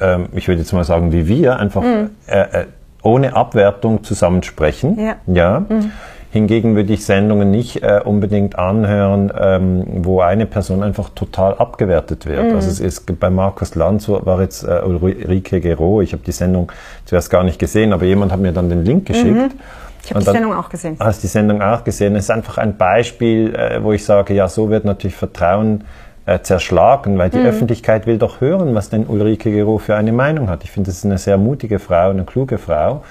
ähm, 0.00 0.28
ich 0.32 0.48
würde 0.48 0.62
jetzt 0.62 0.72
mal 0.72 0.84
sagen, 0.84 1.12
wie 1.12 1.28
wir, 1.28 1.58
einfach 1.58 1.82
mhm. 1.82 2.10
äh, 2.26 2.40
äh, 2.40 2.66
ohne 3.02 3.36
Abwertung 3.36 4.02
zusammensprechen. 4.02 4.98
Ja. 4.98 5.16
ja? 5.26 5.60
Mhm. 5.60 5.92
Hingegen 6.30 6.76
würde 6.76 6.92
ich 6.92 7.06
Sendungen 7.06 7.50
nicht 7.50 7.82
äh, 7.82 8.00
unbedingt 8.04 8.58
anhören, 8.58 9.32
ähm, 9.38 9.84
wo 10.04 10.20
eine 10.20 10.44
Person 10.44 10.82
einfach 10.82 11.08
total 11.10 11.54
abgewertet 11.54 12.26
wird. 12.26 12.50
Mhm. 12.50 12.54
Also 12.54 12.68
es 12.68 12.80
ist 12.80 13.18
bei 13.18 13.30
Markus 13.30 13.74
Lanz 13.74 14.08
war 14.08 14.40
jetzt 14.42 14.62
äh, 14.62 14.80
Ulrike 14.84 15.60
Gero. 15.60 16.02
Ich 16.02 16.12
habe 16.12 16.22
die 16.24 16.32
Sendung 16.32 16.70
zuerst 17.06 17.30
gar 17.30 17.44
nicht 17.44 17.58
gesehen, 17.58 17.94
aber 17.94 18.04
jemand 18.04 18.30
hat 18.30 18.40
mir 18.40 18.52
dann 18.52 18.68
den 18.68 18.84
Link 18.84 19.06
geschickt. 19.06 19.34
Mhm. 19.34 19.50
Ich 20.04 20.14
habe 20.14 20.24
die 20.24 20.30
Sendung 20.30 20.54
auch 20.54 20.68
gesehen. 20.68 20.96
Hast 21.00 21.22
die 21.22 21.28
Sendung 21.28 21.62
auch 21.62 21.82
gesehen? 21.84 22.14
Es 22.14 22.24
ist 22.24 22.30
einfach 22.30 22.58
ein 22.58 22.76
Beispiel, 22.76 23.54
äh, 23.54 23.82
wo 23.82 23.92
ich 23.92 24.04
sage, 24.04 24.34
ja, 24.34 24.48
so 24.48 24.68
wird 24.68 24.84
natürlich 24.84 25.16
Vertrauen 25.16 25.84
äh, 26.26 26.40
zerschlagen, 26.40 27.16
weil 27.16 27.30
die 27.30 27.38
mhm. 27.38 27.46
Öffentlichkeit 27.46 28.06
will 28.06 28.18
doch 28.18 28.42
hören, 28.42 28.74
was 28.74 28.90
denn 28.90 29.06
Ulrike 29.06 29.50
Gero 29.50 29.78
für 29.78 29.96
eine 29.96 30.12
Meinung 30.12 30.50
hat. 30.50 30.62
Ich 30.62 30.70
finde, 30.70 30.90
das 30.90 30.98
ist 30.98 31.06
eine 31.06 31.16
sehr 31.16 31.38
mutige 31.38 31.78
Frau, 31.78 32.10
eine 32.10 32.24
kluge 32.24 32.58
Frau. 32.58 33.02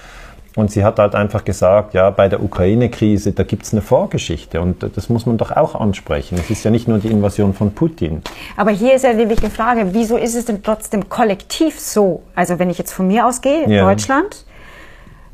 Und 0.57 0.71
sie 0.71 0.83
hat 0.83 0.97
halt 0.97 1.13
einfach 1.13 1.45
gesagt, 1.45 1.93
ja, 1.93 2.09
bei 2.09 2.29
der 2.29 2.41
Ukraine-Krise, 2.41 3.31
da 3.31 3.43
gibt 3.43 3.63
es 3.63 3.73
eine 3.73 3.83
Vorgeschichte 3.83 4.59
und 4.59 4.83
das 4.95 5.07
muss 5.07 5.27
man 5.27 5.37
doch 5.37 5.51
auch 5.51 5.75
ansprechen. 5.75 6.35
Es 6.39 6.49
ist 6.49 6.63
ja 6.63 6.71
nicht 6.71 6.87
nur 6.87 6.97
die 6.97 7.09
Invasion 7.09 7.53
von 7.53 7.75
Putin. 7.75 8.23
Aber 8.55 8.71
hier 8.71 8.95
ist 8.95 9.03
ja 9.03 9.13
die 9.13 9.29
wichtige 9.29 9.51
Frage, 9.51 9.89
wieso 9.93 10.17
ist 10.17 10.33
es 10.33 10.45
denn 10.45 10.63
trotzdem 10.63 11.09
kollektiv 11.09 11.79
so? 11.79 12.23
Also 12.33 12.57
wenn 12.57 12.71
ich 12.71 12.79
jetzt 12.79 12.91
von 12.91 13.05
mir 13.05 13.27
ausgehe, 13.27 13.69
ja. 13.69 13.85
Deutschland, 13.85 14.45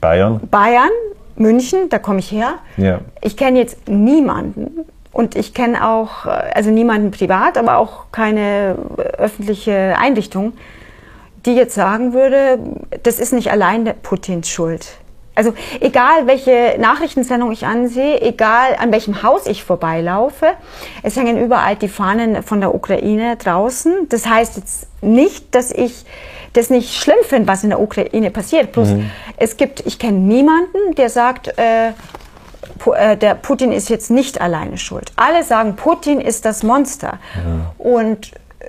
Bayern, 0.01 0.42
Bayern 0.51 0.92
München, 1.38 1.88
da 1.88 2.00
komme 2.00 2.20
ich 2.20 2.30
her. 2.30 2.56
Ja. 2.75 3.00
Ich 3.22 3.38
kenne 3.38 3.60
jetzt 3.60 3.88
niemanden 3.88 4.84
und 5.13 5.38
ich 5.38 5.53
kenne 5.53 5.88
auch, 5.88 6.25
äh, 6.25 6.32
also 6.53 6.70
niemanden 6.70 7.12
privat, 7.12 7.58
aber 7.58 7.77
auch 7.77 8.12
keine 8.12 8.75
äh, 8.98 9.01
öffentliche 9.20 9.96
Einrichtung, 9.98 10.51
die 11.46 11.56
jetzt 11.56 11.75
sagen 11.75 12.12
würde, 12.12 12.60
das 13.03 13.20
ist 13.20 13.32
nicht 13.32 13.51
allein 13.51 13.89
Putins 14.03 14.50
Schuld. 14.50 14.98
Also 15.36 15.54
egal, 15.80 16.28
welche 16.28 16.75
Nachrichtensendung 16.80 17.52
ich 17.52 17.66
ansehe, 17.66 18.22
egal 18.22 18.75
an 18.80 18.92
welchem 18.92 19.24
Haus 19.24 19.48
ich 19.48 19.63
vorbeilaufe, 19.63 20.48
es 21.02 21.16
hängen 21.16 21.44
überall 21.44 21.75
die 21.75 21.88
Fahnen 21.88 22.44
von 22.44 22.60
der 22.62 22.75
Ukraine 22.75 23.36
draußen. 23.38 24.10
Das 24.10 24.28
heißt 24.28 24.58
jetzt 24.58 24.88
nicht, 25.02 25.56
dass 25.56 25.72
ich 25.72 26.06
das 26.54 26.70
nicht 26.70 26.94
schlimm 26.94 27.18
finde, 27.24 27.48
was 27.48 27.63
in 27.63 27.72
der 27.72 27.82
Ukraine 27.82 28.30
passiert. 28.30 28.72
Bloß 28.74 28.90
mhm. 28.90 29.10
es 29.38 29.58
gibt, 29.58 29.86
ich 29.88 29.98
kenne 29.98 30.20
niemanden, 30.20 30.94
der 30.96 31.10
sagt, 31.10 31.58
äh, 31.58 31.94
äh, 32.96 33.18
der 33.18 33.36
Putin 33.36 33.72
ist 33.72 33.90
jetzt 33.90 34.12
nicht 34.12 34.40
alleine 34.40 34.78
schuld. 34.78 35.12
Alle 35.16 35.44
sagen, 35.44 35.75
Putin 35.75 36.22
ist 36.22 36.46
das 36.46 36.62
Monster. 36.63 37.20
Ja. 37.36 37.74
Und 37.78 38.34
äh, 38.60 38.68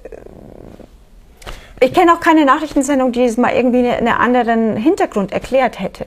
ich 1.80 1.92
kenne 1.92 2.14
auch 2.14 2.20
keine 2.20 2.46
Nachrichtensendung, 2.46 3.12
die 3.12 3.24
es 3.24 3.36
mal 3.36 3.52
irgendwie 3.54 3.86
einen 3.86 4.08
anderen 4.08 4.76
Hintergrund 4.76 5.32
erklärt 5.32 5.78
hätte. 5.78 6.06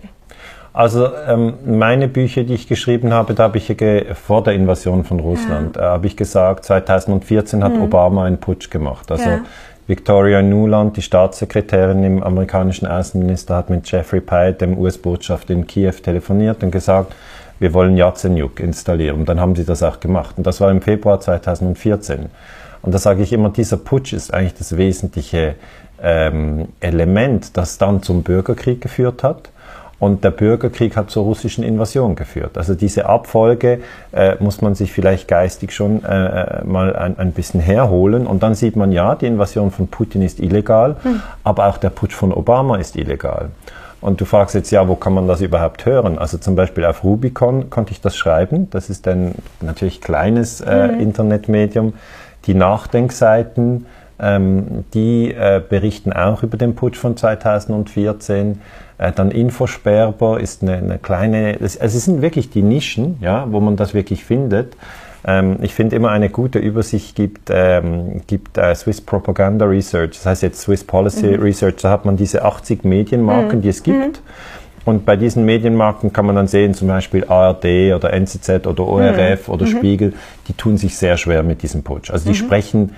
Also 0.78 1.10
ähm, 1.28 1.56
meine 1.66 2.08
Bücher, 2.08 2.44
die 2.44 2.54
ich 2.54 2.68
geschrieben 2.68 3.12
habe, 3.12 3.34
da 3.34 3.46
habe 3.46 3.58
ich 3.58 3.76
vor 4.14 4.44
der 4.44 4.54
Invasion 4.54 5.04
von 5.06 5.20
Russland, 5.20 5.76
ja. 5.76 5.82
äh, 5.82 5.86
habe 5.86 6.06
ich 6.06 6.16
gesagt, 6.16 6.66
2014 6.66 7.64
hat 7.64 7.74
mhm. 7.74 7.82
Obama 7.82 8.26
einen 8.26 8.38
Putsch 8.38 8.70
gemacht. 8.70 9.10
Also 9.10 9.28
ja. 9.28 9.40
Victoria 9.88 10.44
Nuland, 10.44 10.96
die 10.96 11.02
Staatssekretärin 11.02 12.04
im 12.04 12.22
amerikanischen 12.22 12.86
Außenminister, 12.86 13.56
hat 13.56 13.72
mit 13.72 13.90
Jeffrey 13.90 14.22
Pyatt, 14.22 14.62
dem 14.62 14.78
US-Botschafter 14.78 15.52
in 15.56 15.66
Kiew, 15.66 15.94
telefoniert 15.94 16.62
und 16.62 16.70
gesagt, 16.70 17.16
wir 17.58 17.74
wollen 17.74 17.98
Yatsenyuk 17.98 18.60
installieren. 18.60 19.22
Und 19.22 19.30
dann 19.30 19.40
haben 19.40 19.56
sie 19.56 19.66
das 19.66 19.82
auch 19.82 20.00
gemacht. 20.00 20.38
Und 20.38 20.46
das 20.46 20.62
war 20.62 20.70
im 20.70 20.84
Februar 20.84 21.20
2014. 21.20 22.28
Und 22.84 22.94
da 22.94 23.00
sage 23.00 23.24
ich 23.24 23.34
immer, 23.34 23.50
dieser 23.50 23.78
Putsch 23.78 24.14
ist 24.14 24.32
eigentlich 24.32 24.54
das 24.54 24.78
wesentliche 24.78 25.56
ähm, 26.04 26.68
Element, 26.82 27.58
das 27.58 27.80
dann 27.80 28.04
zum 28.04 28.22
Bürgerkrieg 28.22 28.80
geführt 28.80 29.24
hat. 29.24 29.50
Und 30.00 30.24
der 30.24 30.30
Bürgerkrieg 30.30 30.96
hat 30.96 31.10
zur 31.10 31.24
russischen 31.24 31.64
Invasion 31.64 32.16
geführt. 32.16 32.58
Also 32.58 32.76
diese 32.76 33.08
Abfolge 33.08 33.80
äh, 34.12 34.36
muss 34.40 34.62
man 34.62 34.76
sich 34.76 34.94
vielleicht 34.94 35.28
geistig 35.28 35.74
schon 35.74 36.06
äh, 36.06 36.60
äh, 36.60 36.64
mal 36.66 36.96
ein, 36.96 37.18
ein, 37.18 37.32
bisschen 37.32 37.60
herholen. 37.60 38.28
Und 38.28 38.44
dann 38.44 38.54
sieht 38.54 38.76
man, 38.76 38.92
ja, 38.92 39.16
die 39.16 39.26
Invasion 39.26 39.72
von 39.72 39.88
Putin 39.88 40.22
ist 40.22 40.40
illegal, 40.40 40.98
hm. 41.02 41.22
aber 41.44 41.66
auch 41.66 41.78
der 41.78 41.90
Putsch 41.90 42.14
von 42.14 42.32
Obama 42.32 42.78
ist 42.78 42.96
illegal. 42.96 43.50
Und 44.00 44.22
du 44.22 44.26
fragst 44.26 44.54
jetzt, 44.54 44.70
ja, 44.70 44.88
wo 44.88 44.96
kann 44.96 45.14
man 45.14 45.28
das 45.28 45.42
überhaupt 45.42 45.86
hören? 45.86 46.20
Also 46.20 46.38
zum 46.38 46.56
Beispiel 46.56 46.86
auf 46.86 47.04
Rubicon 47.04 47.72
konnte 47.72 47.92
ich 47.92 48.00
das 48.00 48.16
schreiben. 48.16 48.70
Das 48.70 48.92
ist 48.92 49.08
ein 49.08 49.34
natürlich 49.62 50.02
kleines 50.02 50.62
äh, 50.62 50.90
mhm. 50.90 51.00
Internetmedium. 51.00 51.94
Die 52.46 52.54
Nachdenkseiten, 52.54 53.88
ähm, 54.20 54.86
die 54.94 55.32
äh, 55.32 55.62
berichten 55.68 56.12
auch 56.12 56.44
über 56.44 56.58
den 56.58 56.76
Putsch 56.76 56.98
von 56.98 57.16
2014. 57.16 58.62
Äh, 58.98 59.12
dann 59.12 59.32
Infosperber 59.32 60.40
ist 60.40 60.64
eine, 60.64 60.78
eine 60.78 60.98
kleine, 60.98 61.58
also 61.60 61.78
es 61.80 62.06
sind 62.06 62.22
wirklich 62.22 62.50
die 62.50 62.64
Nischen, 62.64 63.18
ja, 63.22 63.46
wo 63.52 63.60
man 63.60 63.76
das 63.76 63.94
wirklich 63.94 64.26
findet. 64.26 64.76
Ähm, 65.26 65.58
ich 65.62 65.74
finde 65.74 65.96
immer 65.96 66.10
eine 66.10 66.30
gute 66.30 66.60
Übersicht 66.60 67.16
gibt, 67.16 67.50
ähm, 67.52 68.22
gibt 68.28 68.58
äh, 68.58 68.74
Swiss 68.74 69.02
Propaganda 69.02 69.66
Research, 69.66 70.12
das 70.12 70.26
heißt 70.26 70.42
jetzt 70.44 70.62
Swiss 70.62 70.84
Policy 70.84 71.38
mhm. 71.38 71.44
Research, 71.44 71.76
da 71.82 71.92
hat 71.92 72.06
man 72.06 72.18
diese 72.18 72.44
80 72.44 72.84
Medienmarken, 72.86 73.60
mhm. 73.60 73.62
die 73.62 73.70
es 73.70 73.84
gibt. 73.84 74.18
Mhm. 74.18 74.24
Und 74.86 75.06
bei 75.06 75.18
diesen 75.18 75.44
Medienmarken 75.44 76.14
kann 76.14 76.26
man 76.26 76.36
dann 76.38 76.48
sehen, 76.48 76.74
zum 76.74 76.88
Beispiel 76.88 77.26
ARD 77.26 77.94
oder 77.94 78.14
NZZ 78.14 78.66
oder 78.66 78.88
ORF 78.88 79.48
mhm. 79.48 79.54
oder 79.54 79.66
mhm. 79.66 79.70
Spiegel, 79.70 80.14
die 80.48 80.54
tun 80.54 80.78
sich 80.78 80.96
sehr 80.96 81.18
schwer 81.18 81.44
mit 81.44 81.62
diesem 81.62 81.84
Putsch. 81.84 82.10
Also 82.10 82.24
die 82.24 82.42
mhm. 82.42 82.46
sprechen 82.46 82.96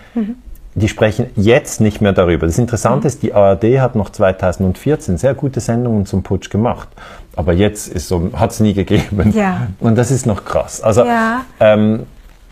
die 0.79 0.87
sprechen 0.87 1.27
jetzt 1.35 1.81
nicht 1.81 2.01
mehr 2.01 2.13
darüber. 2.13 2.47
Das 2.47 2.57
Interessante 2.57 3.07
ist, 3.07 3.23
die 3.23 3.33
ARD 3.33 3.79
hat 3.79 3.95
noch 3.95 4.09
2014 4.09 5.17
sehr 5.17 5.33
gute 5.33 5.59
Sendungen 5.59 6.05
zum 6.05 6.23
Putsch 6.23 6.49
gemacht. 6.49 6.87
Aber 7.35 7.53
jetzt 7.53 7.87
ist 7.87 8.07
so, 8.07 8.31
hat 8.33 8.51
es 8.51 8.59
nie 8.59 8.73
gegeben. 8.73 9.33
Ja. 9.35 9.67
Und 9.79 9.97
das 9.97 10.11
ist 10.11 10.25
noch 10.25 10.45
krass. 10.45 10.81
Also 10.81 11.05
ja. 11.05 11.41
ähm, 11.59 12.05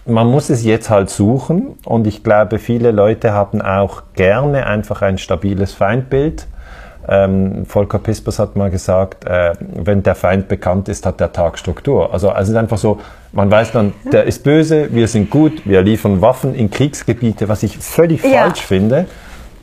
man 0.06 0.28
muss 0.28 0.50
es 0.50 0.64
jetzt 0.64 0.90
halt 0.90 1.10
suchen 1.10 1.76
und 1.84 2.08
ich 2.08 2.24
glaube, 2.24 2.60
viele 2.60 2.92
Leute 2.92 3.34
haben 3.34 3.62
auch 3.62 4.04
gerne 4.16 4.66
einfach 4.66 5.02
ein 5.02 5.18
stabiles 5.18 5.74
Feindbild 5.74 6.48
ähm, 7.08 7.66
Volker 7.66 8.00
Pispers 8.00 8.40
hat 8.40 8.56
mal 8.56 8.70
gesagt, 8.70 9.26
äh, 9.26 9.54
wenn 9.60 10.04
der 10.04 10.16
Feind 10.16 10.48
bekannt 10.48 10.90
ist, 10.90 11.06
hat 11.06 11.20
der 11.20 11.32
Tag 11.32 11.58
Struktur. 11.58 12.14
Also, 12.14 12.30
also 12.30 12.42
es 12.42 12.50
ist 12.50 12.56
einfach 12.56 12.78
so, 12.78 13.00
man 13.32 13.52
weiß 13.52 13.72
dann, 13.72 13.94
der 14.12 14.24
ist 14.26 14.44
böse, 14.44 14.90
wir 14.94 15.08
sind 15.08 15.30
gut, 15.30 15.62
wir 15.66 15.82
liefern 15.82 16.22
Waffen 16.22 16.56
in 16.56 16.72
Kriegsgebiete, 16.72 17.50
was 17.50 17.64
ich 17.64 17.78
völlig 17.78 18.24
ja. 18.24 18.44
falsch 18.44 18.62
finde. 18.62 19.06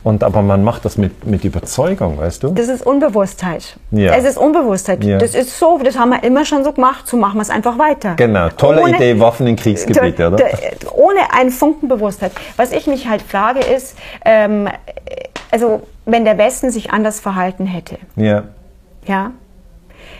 Und 0.05 0.23
aber 0.23 0.43
man 0.43 0.63
macht 0.63 0.85
das 0.85 0.99
mit, 0.99 1.25
mit 1.25 1.43
Überzeugung, 1.43 2.19
weißt 2.19 2.43
du? 2.43 2.49
Das 2.49 2.67
ist 2.67 2.85
Unbewusstheit. 2.85 3.75
Ja. 3.89 4.13
Es 4.13 4.23
ist 4.23 4.37
Unbewusstheit. 4.37 5.03
Ja. 5.03 5.17
Das 5.17 5.33
ist 5.33 5.57
so, 5.57 5.79
das 5.83 5.97
haben 5.97 6.11
wir 6.11 6.23
immer 6.23 6.45
schon 6.45 6.63
so 6.63 6.73
gemacht, 6.73 7.07
so 7.07 7.17
machen 7.17 7.37
wir 7.37 7.41
es 7.41 7.49
einfach 7.49 7.79
weiter. 7.79 8.13
Genau, 8.15 8.49
tolle 8.49 8.83
ohne, 8.83 8.97
Idee, 8.97 9.19
Waffen 9.19 9.47
in 9.47 9.55
Kriegsgebiete, 9.55 10.27
oder? 10.27 10.45
Ohne 10.93 11.33
einen 11.33 11.49
Funken 11.49 11.87
Bewusstheit. 11.87 12.33
Was 12.55 12.71
ich 12.71 12.85
mich 12.85 13.09
halt 13.09 13.23
frage 13.23 13.61
ist, 13.61 13.97
ähm, 14.23 14.69
also 15.49 15.81
wenn 16.05 16.23
der 16.23 16.37
Westen 16.37 16.69
sich 16.69 16.91
anders 16.91 17.19
verhalten 17.19 17.65
hätte. 17.65 17.97
Ja. 18.15 18.43
Ja. 19.07 19.31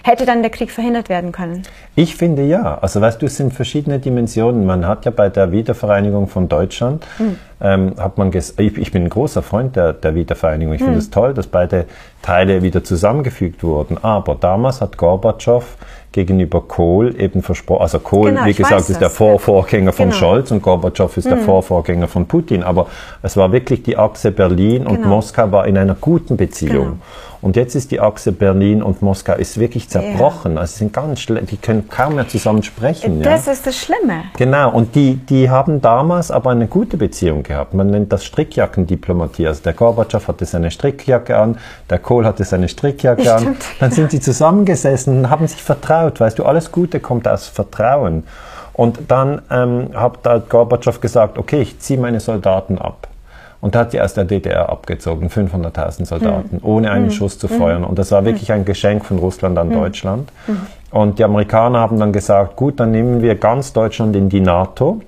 Hätte 0.05 0.27
dann 0.27 0.43
der 0.43 0.51
Krieg 0.51 0.69
verhindert 0.69 1.09
werden 1.09 1.31
können? 1.31 1.63
Ich 1.95 2.15
finde 2.15 2.43
ja. 2.43 2.77
Also 2.77 3.01
weißt 3.01 3.23
du, 3.23 3.25
es 3.25 3.37
sind 3.37 3.55
verschiedene 3.55 3.97
Dimensionen. 3.97 4.63
Man 4.63 4.87
hat 4.87 5.03
ja 5.03 5.09
bei 5.09 5.29
der 5.29 5.51
Wiedervereinigung 5.51 6.27
von 6.27 6.47
Deutschland, 6.47 7.03
hm. 7.17 7.37
ähm, 7.59 7.93
hat 7.97 8.19
man 8.19 8.31
ich, 8.31 8.59
ich, 8.59 8.91
bin 8.91 9.05
ein 9.05 9.09
großer 9.09 9.41
Freund 9.41 9.75
der, 9.75 9.93
der 9.93 10.13
Wiedervereinigung. 10.13 10.75
Ich 10.75 10.81
hm. 10.81 10.89
finde 10.89 10.99
es 10.99 11.09
toll, 11.09 11.33
dass 11.33 11.47
beide 11.47 11.85
Teile 12.21 12.61
wieder 12.61 12.83
zusammengefügt 12.83 13.63
wurden. 13.63 13.97
Aber 13.99 14.35
damals 14.35 14.79
hat 14.79 14.95
Gorbatschow 14.95 15.65
gegenüber 16.11 16.61
Kohl 16.61 17.19
eben 17.19 17.41
versprochen, 17.41 17.81
also 17.81 17.97
Kohl, 17.97 18.29
genau, 18.29 18.45
wie 18.45 18.53
gesagt, 18.53 18.87
ist 18.87 19.01
der 19.01 19.09
Vorvorgänger 19.09 19.91
von 19.91 20.09
genau. 20.09 20.19
Scholz 20.19 20.51
und 20.51 20.61
Gorbatschow 20.61 21.17
ist 21.17 21.25
hm. 21.25 21.31
der 21.31 21.39
Vorvorgänger 21.39 22.07
von 22.07 22.27
Putin. 22.27 22.61
Aber 22.61 22.85
es 23.23 23.35
war 23.37 23.51
wirklich 23.51 23.81
die 23.81 23.97
Achse 23.97 24.29
Berlin 24.29 24.85
und 24.85 24.97
genau. 24.97 25.07
Moskau 25.07 25.51
war 25.51 25.65
in 25.65 25.79
einer 25.79 25.95
guten 25.95 26.37
Beziehung. 26.37 26.99
Und 27.45 27.55
jetzt 27.55 27.75
ist 27.75 27.91
die 27.91 27.99
Achse 27.99 28.31
Berlin 28.31 28.81
und 28.81 29.03
Moskau 29.03 29.35
ist 29.35 29.59
wirklich 29.59 29.87
zerbrochen. 29.87 30.55
Ja. 30.55 30.61
Also 30.61 30.77
sind 30.77 30.93
ganz 30.93 31.19
schlecht, 31.19 31.51
die 31.51 31.57
können 31.57 31.87
kaum 31.87 32.15
mehr 32.15 32.27
zusammen 32.27 32.63
sprechen. 32.63 33.21
Das 33.21 33.45
ja. 33.45 33.51
ist 33.51 33.67
das 33.67 33.77
Schlimme. 33.77 34.23
Genau, 34.35 34.71
und 34.71 34.95
die, 34.95 35.17
die 35.17 35.47
haben 35.51 35.79
damals 35.79 36.31
aber 36.31 36.49
eine 36.49 36.65
gute 36.65 36.97
Beziehung 36.97 37.43
gehabt. 37.43 37.75
Man 37.75 37.91
nennt 37.91 38.11
das 38.11 38.25
Strickjackendiplomatie. 38.25 39.45
Also 39.45 39.61
der 39.61 39.73
Gorbatschow 39.73 40.27
hatte 40.27 40.43
seine 40.45 40.71
Strickjacke 40.71 41.37
an, 41.37 41.59
der 41.87 41.99
Kohl 41.99 42.25
hatte 42.25 42.43
seine 42.45 42.67
Strickjacke 42.67 43.21
Stimmt. 43.21 43.45
an. 43.45 43.57
Dann 43.79 43.91
sind 43.91 44.09
sie 44.09 44.21
zusammengesessen 44.21 45.19
und 45.19 45.29
haben 45.29 45.45
sich 45.45 45.61
vertraut. 45.61 46.19
Weißt 46.19 46.39
du, 46.39 46.45
alles 46.45 46.71
Gute 46.71 46.99
kommt 46.99 47.27
aus 47.27 47.47
Vertrauen. 47.47 48.23
Und 48.73 49.01
dann 49.09 49.43
ähm, 49.51 49.89
hat 49.93 50.49
Gorbatschow 50.49 50.99
gesagt, 50.99 51.37
okay, 51.37 51.61
ich 51.61 51.77
ziehe 51.77 51.99
meine 51.99 52.19
Soldaten 52.19 52.79
ab. 52.79 53.07
Und 53.61 53.75
da 53.75 53.79
hat 53.79 53.91
sie 53.91 54.01
aus 54.01 54.13
der 54.13 54.25
DDR 54.25 54.69
abgezogen, 54.69 55.29
500.000 55.29 56.05
Soldaten, 56.05 56.57
mhm. 56.57 56.59
ohne 56.63 56.91
einen 56.91 57.05
mhm. 57.05 57.11
Schuss 57.11 57.39
zu 57.39 57.47
feuern. 57.47 57.83
Und 57.83 57.97
das 57.97 58.11
war 58.11 58.19
hm. 58.19 58.25
wirklich 58.25 58.51
ein 58.51 58.65
Geschenk 58.65 59.05
von 59.05 59.17
Russland 59.17 59.57
an 59.57 59.69
hm. 59.69 59.77
Deutschland. 59.79 60.31
Hm. 60.45 60.61
Und 60.91 61.19
die 61.19 61.23
Amerikaner 61.23 61.79
haben 61.79 61.99
dann 61.99 62.13
gesagt, 62.13 62.55
gut, 62.55 62.79
dann 62.79 62.91
nehmen 62.91 63.21
wir 63.21 63.35
ganz 63.35 63.73
Deutschland 63.73 64.15
in 64.15 64.29
die 64.29 64.39
NATO. 64.39 65.01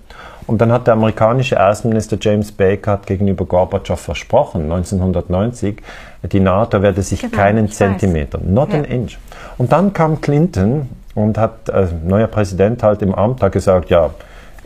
Und 0.48 0.62
dann 0.62 0.72
hat 0.72 0.88
der 0.88 0.94
amerikanische 0.94 1.62
Außenminister 1.62 2.18
James 2.20 2.52
Baker 2.54 2.94
hat 2.94 3.06
gegenüber 3.06 3.46
Gorbatschow 3.46 4.00
versprochen, 4.00 4.64
1990, 4.64 5.82
die 6.24 6.40
NATO 6.40 6.82
werde 6.82 7.02
sich 7.02 7.22
genau, 7.22 7.36
keinen 7.36 7.70
Zentimeter, 7.70 8.40
weiß. 8.40 8.48
not 8.48 8.72
ja. 8.72 8.80
an 8.80 8.86
inch. 8.86 9.18
Und 9.58 9.74
dann 9.74 9.92
kam 9.92 10.22
Clinton 10.22 10.90
und 11.16 11.38
hat 11.38 11.70
als 11.70 11.92
neuer 12.04 12.28
Präsident 12.28 12.82
halt 12.82 13.02
im 13.02 13.14
Amt 13.14 13.42
hat 13.42 13.52
gesagt, 13.52 13.90
ja, 13.90 14.12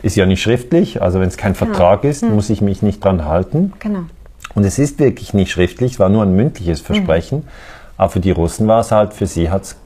ist 0.02 0.16
ja 0.16 0.26
nicht 0.26 0.42
schriftlich, 0.42 1.00
also 1.00 1.20
wenn 1.20 1.28
es 1.28 1.36
kein 1.36 1.54
genau. 1.54 1.66
Vertrag 1.66 2.04
ist, 2.04 2.22
hm. 2.22 2.34
muss 2.34 2.50
ich 2.50 2.60
mich 2.60 2.82
nicht 2.82 3.02
dran 3.02 3.24
halten. 3.24 3.72
Genau. 3.78 4.00
Und 4.54 4.64
es 4.64 4.78
ist 4.78 4.98
wirklich 4.98 5.32
nicht 5.32 5.50
schriftlich, 5.50 5.92
es 5.92 5.98
war 5.98 6.08
nur 6.08 6.22
ein 6.22 6.34
mündliches 6.34 6.80
hm. 6.80 6.86
Versprechen. 6.86 7.38
Mhm. 7.38 7.48
Aber 7.96 8.10
für 8.10 8.20
die 8.20 8.32
Russen 8.32 8.66
war 8.66 8.80
es 8.80 8.90
halt, 8.90 9.14
für 9.14 9.26
sie 9.26 9.50
hat 9.50 9.62
es 9.62 9.76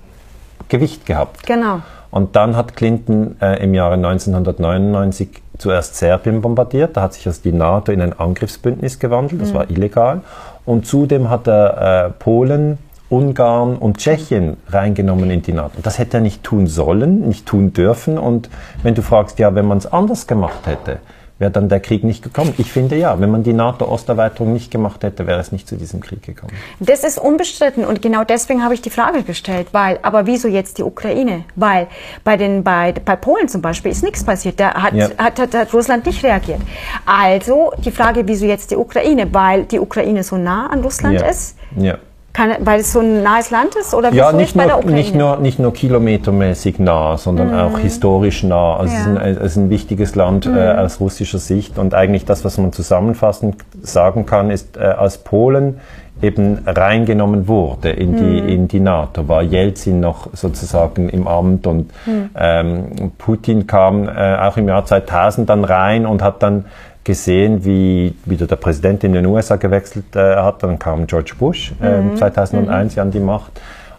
Gewicht 0.69 1.07
gehabt. 1.07 1.47
Genau. 1.47 1.81
Und 2.11 2.35
dann 2.35 2.57
hat 2.57 2.77
Clinton 2.77 3.37
äh, 3.41 3.63
im 3.63 3.75
Jahre 3.75 3.95
1999 3.95 5.29
zuerst 5.59 5.97
Serbien 5.97 6.41
bombardiert. 6.41 6.97
Da 6.97 7.03
hat 7.03 7.15
sich 7.15 7.27
also 7.27 7.41
die 7.43 7.53
NATO 7.53 7.93
in 7.93 8.01
ein 8.01 8.19
Angriffsbündnis 8.19 8.99
gewandelt. 8.99 9.43
Das 9.43 9.51
mhm. 9.51 9.55
war 9.55 9.71
illegal. 9.71 10.23
Und 10.65 10.87
zudem 10.87 11.31
hat 11.31 11.47
er 11.47 12.07
äh, 12.07 12.11
Polen 12.11 12.79
Ungarn 13.09 13.77
und 13.77 13.99
Tschechien 13.99 14.57
reingenommen 14.69 15.31
in 15.31 15.43
die 15.43 15.53
NATO. 15.53 15.79
Das 15.83 15.99
hätte 15.99 16.19
er 16.19 16.21
nicht 16.21 16.43
tun 16.43 16.67
sollen, 16.67 17.29
nicht 17.29 17.47
tun 17.47 17.73
dürfen. 17.73 18.19
Und 18.19 18.51
wenn 18.83 18.95
du 18.95 19.03
fragst, 19.03 19.39
ja, 19.39 19.55
wenn 19.55 19.67
man 19.67 19.79
es 19.79 19.87
anders 19.87 20.27
gemacht 20.27 20.67
hätte, 20.67 20.99
wäre 21.39 21.51
dann 21.51 21.69
der 21.69 21.81
Krieg 21.81 22.03
nicht 22.03 22.23
gekommen. 22.23 22.55
Ich 22.57 22.73
finde 22.73 22.97
ja, 22.97 23.21
wenn 23.21 23.31
man 23.31 23.43
die 23.43 23.53
NATO-Osterweiterung 23.53 24.53
nicht 24.53 24.71
gemacht 24.71 25.03
hätte, 25.05 25.27
wäre 25.27 25.39
es 25.39 25.53
nicht 25.53 25.69
zu 25.69 25.77
diesem 25.77 26.01
Krieg 26.01 26.23
gekommen. 26.23 26.53
Das 26.81 27.05
ist 27.05 27.19
unbestritten 27.19 27.85
und 27.85 28.01
genau 28.01 28.25
deswegen 28.25 28.65
habe 28.65 28.75
ich 28.75 28.81
die 28.81 28.91
Frage 28.91 29.23
gestellt, 29.23 29.69
weil, 29.73 29.99
aber 30.03 30.27
wieso 30.27 30.49
jetzt 30.49 30.79
die 30.79 30.83
Ukraine? 30.83 31.45
Weil 31.55 31.89
bei 32.25 32.37
den, 32.37 32.65
bei, 32.65 32.93
bei 32.93 33.17
Polen 33.17 33.49
zum 33.49 33.61
Beispiel 33.61 33.93
ist 33.93 34.03
nichts 34.03 34.25
passiert, 34.25 34.59
da 34.59 34.75
hat, 34.75 34.95
ja. 34.95 35.11
hat, 35.19 35.39
hat, 35.39 35.55
hat 35.55 35.75
Russland 35.75 36.07
nicht 36.07 36.25
reagiert. 36.25 36.61
Also 37.05 37.73
die 37.85 37.91
Frage, 37.91 38.27
wieso 38.27 38.47
jetzt 38.47 38.71
die 38.71 38.77
Ukraine? 38.77 39.29
Weil 39.33 39.65
die 39.65 39.79
Ukraine 39.79 40.23
so 40.23 40.37
nah 40.37 40.69
an 40.69 40.81
Russland 40.81 41.21
ja. 41.21 41.27
ist? 41.27 41.59
Ja. 41.77 41.99
Kann, 42.37 42.51
weil 42.61 42.81
es 42.81 42.93
so 42.93 43.01
ein 43.01 43.23
nahes 43.23 43.51
Land 43.51 43.77
ist? 43.77 43.95
Oder 43.95 44.13
ja, 44.13 44.31
nicht 44.31 44.55
nur, 44.55 44.85
nicht, 44.85 45.15
nur, 45.15 45.39
nicht 45.39 45.59
nur 45.59 45.73
kilometermäßig 45.73 46.79
nah, 46.79 47.17
sondern 47.17 47.49
mhm. 47.53 47.55
auch 47.55 47.79
historisch 47.79 48.43
nah. 48.43 48.77
Also 48.77 48.93
ja. 48.93 49.01
es, 49.01 49.07
ist 49.07 49.09
ein, 49.09 49.17
es 49.17 49.39
ist 49.39 49.57
ein 49.57 49.71
wichtiges 49.71 50.15
Land 50.17 50.45
äh, 50.45 50.51
mhm. 50.51 50.57
äh, 50.59 50.73
aus 50.73 51.01
russischer 51.01 51.39
Sicht. 51.39 51.79
Und 51.79 51.95
eigentlich 51.95 52.27
das, 52.27 52.45
was 52.45 52.59
man 52.59 52.73
zusammenfassend 52.75 53.57
sagen 53.81 54.27
kann, 54.27 54.51
ist, 54.51 54.77
äh, 54.77 54.81
als 54.81 55.17
Polen 55.17 55.81
eben 56.21 56.59
reingenommen 56.67 57.49
wurde 57.49 57.89
in 57.89 58.17
die, 58.17 58.43
mhm. 58.43 58.49
in 58.51 58.69
die 58.69 58.81
NATO, 58.81 59.29
war 59.29 59.43
Jelzin 59.43 60.01
noch 60.01 60.29
sozusagen 60.35 61.09
im 61.09 61.27
Amt 61.27 61.67
und 61.67 61.91
mhm. 62.05 62.31
ähm, 62.37 63.13
Putin 63.17 63.67
kam 63.67 64.09
äh, 64.09 64.37
auch 64.37 64.59
im 64.59 64.69
Jahr 64.69 64.85
2000 64.85 65.49
dann 65.49 65.65
rein 65.65 66.05
und 66.05 66.23
hat 66.23 66.43
dann 66.43 66.67
gesehen, 67.07 67.65
wie 67.65 68.15
wieder 68.27 68.47
der 68.47 68.57
Präsident 68.57 69.05
in 69.05 69.13
den 69.15 69.25
USA 69.25 69.57
gewechselt 69.57 70.15
äh, 70.15 70.37
hat. 70.37 70.63
Dann 70.63 70.79
kam 70.79 71.07
George 71.07 71.33
Bush 71.39 71.73
äh, 71.81 72.01
mhm. 72.03 72.17
2001 72.17 72.97
mhm. 72.97 73.03
an 73.03 73.11
die 73.13 73.21
Macht. 73.21 73.53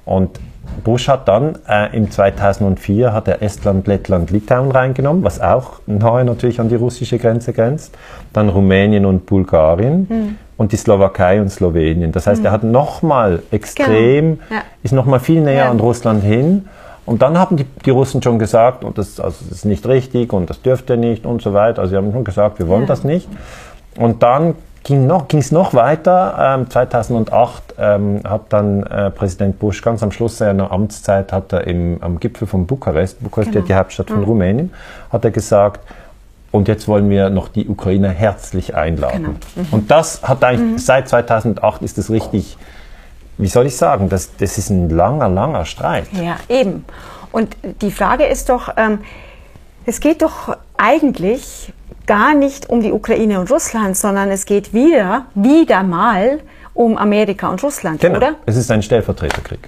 Und 0.06 0.40
Bush 0.84 1.08
hat 1.08 1.28
dann 1.28 1.58
äh, 1.68 1.96
im 1.96 2.12
2004 2.12 3.14
hat 3.14 3.28
er 3.30 3.42
Estland, 3.42 3.88
Lettland, 3.88 4.30
Litauen 4.30 4.72
reingenommen, 4.72 5.24
was 5.24 5.40
auch 5.40 5.80
nahe 5.88 6.26
natürlich 6.26 6.60
an 6.60 6.68
die 6.68 6.76
russische 6.76 7.18
Grenze 7.18 7.54
grenzt. 7.54 7.98
Dann 8.34 8.50
Rumänien 8.50 9.06
und 9.06 9.26
Bulgarien 9.26 10.08
mhm. 10.10 10.36
und 10.58 10.74
die 10.74 10.78
Slowakei 10.78 11.40
und 11.42 11.50
Slowenien. 11.50 12.12
Das 12.12 12.28
heißt, 12.28 12.42
mhm. 12.42 12.48
er 12.48 12.52
hat 12.52 12.64
nochmal 12.64 13.42
extrem, 13.52 14.40
genau. 14.40 14.42
ja. 14.52 14.62
ist 14.84 14.92
nochmal 14.92 15.22
viel 15.22 15.42
näher 15.42 15.66
ja. 15.66 15.72
an 15.72 15.80
Russland 15.80 16.24
hin 16.24 16.68
und 17.08 17.22
dann 17.22 17.38
haben 17.40 17.56
die, 17.56 17.64
die 17.64 17.90
Russen 17.90 18.22
schon 18.22 18.38
gesagt, 18.38 18.84
und 18.84 18.98
das, 18.98 19.20
also 19.22 19.38
das 19.48 19.60
ist 19.60 19.66
nicht 19.66 19.88
richtig 19.88 20.34
und 20.34 20.50
das 20.50 20.62
dürft 20.62 20.90
ihr 20.90 20.98
nicht 20.98 21.26
und 21.26 21.42
so 21.42 21.54
weiter. 21.54 21.82
Also 21.82 21.92
sie 21.92 21.98
haben 21.98 22.12
schon 22.12 22.26
gesagt, 22.26 22.60
wir 22.60 22.68
wollen 22.68 22.82
ja. 22.82 22.88
das 22.88 23.06
nicht. 23.06 23.30
Und 23.98 24.22
dann 24.24 24.56
ging 24.84 25.08
noch, 25.08 25.26
es 25.34 25.54
noch 25.54 25.74
weiter. 25.74 26.58
Ähm, 26.60 26.70
2008 26.70 27.76
ähm, 27.80 28.20
hat 28.28 28.42
dann 28.50 28.84
äh, 28.84 29.10
Präsident 29.10 29.58
Bush 29.58 29.82
ganz 29.82 30.04
am 30.04 30.12
Schluss 30.12 30.38
seiner 30.38 30.70
Amtszeit 30.70 31.32
hat 31.32 31.54
er 31.54 31.66
im, 31.66 31.98
am 32.02 32.20
Gipfel 32.20 32.46
von 32.46 32.68
Bukarest, 32.68 33.24
Bukarest 33.24 33.54
genau. 33.54 33.66
die 33.66 33.74
Hauptstadt 33.74 34.10
von 34.10 34.20
mhm. 34.20 34.26
Rumänien, 34.26 34.74
hat 35.10 35.24
er 35.24 35.32
gesagt, 35.32 35.80
und 36.52 36.68
jetzt 36.68 36.90
wollen 36.90 37.10
wir 37.10 37.30
noch 37.30 37.48
die 37.48 37.70
Ukrainer 37.70 38.10
herzlich 38.10 38.76
einladen. 38.76 39.40
Genau. 39.56 39.68
Mhm. 39.68 39.68
Und 39.72 39.92
das 39.92 40.24
hat 40.24 40.44
eigentlich, 40.44 40.74
mhm. 40.74 40.78
seit 40.78 41.08
2008 41.08 41.82
ist 41.84 41.98
es 41.98 42.10
richtig 42.10 42.58
wie 43.38 43.48
soll 43.48 43.68
ich 43.68 43.78
sagen, 43.78 44.10
das, 44.10 44.36
das 44.38 44.58
ist 44.58 44.70
ein 44.70 44.90
langer, 44.90 45.30
langer 45.30 45.66
Streit. 45.66 46.08
Ja, 46.14 46.38
eben. 46.50 46.86
Und 47.32 47.56
die 47.82 47.92
Frage 47.92 48.26
ist 48.26 48.50
doch, 48.50 48.70
ähm, 48.78 49.00
es 49.86 50.00
geht 50.00 50.22
doch 50.22 50.58
eigentlich 50.78 51.74
gar 52.06 52.34
nicht 52.34 52.70
um 52.70 52.82
die 52.82 52.92
Ukraine 52.92 53.40
und 53.40 53.52
Russland, 53.52 53.98
sondern 53.98 54.32
es 54.32 54.46
geht 54.46 54.74
wieder, 54.74 55.26
wieder 55.36 55.84
mal 55.84 56.40
um 56.74 56.98
Amerika 56.98 57.50
und 57.50 57.62
Russland, 57.64 58.00
genau. 58.00 58.18
oder? 58.18 58.36
Es 58.46 58.56
ist 58.56 58.72
ein 58.72 58.82
Stellvertreterkrieg. 58.82 59.68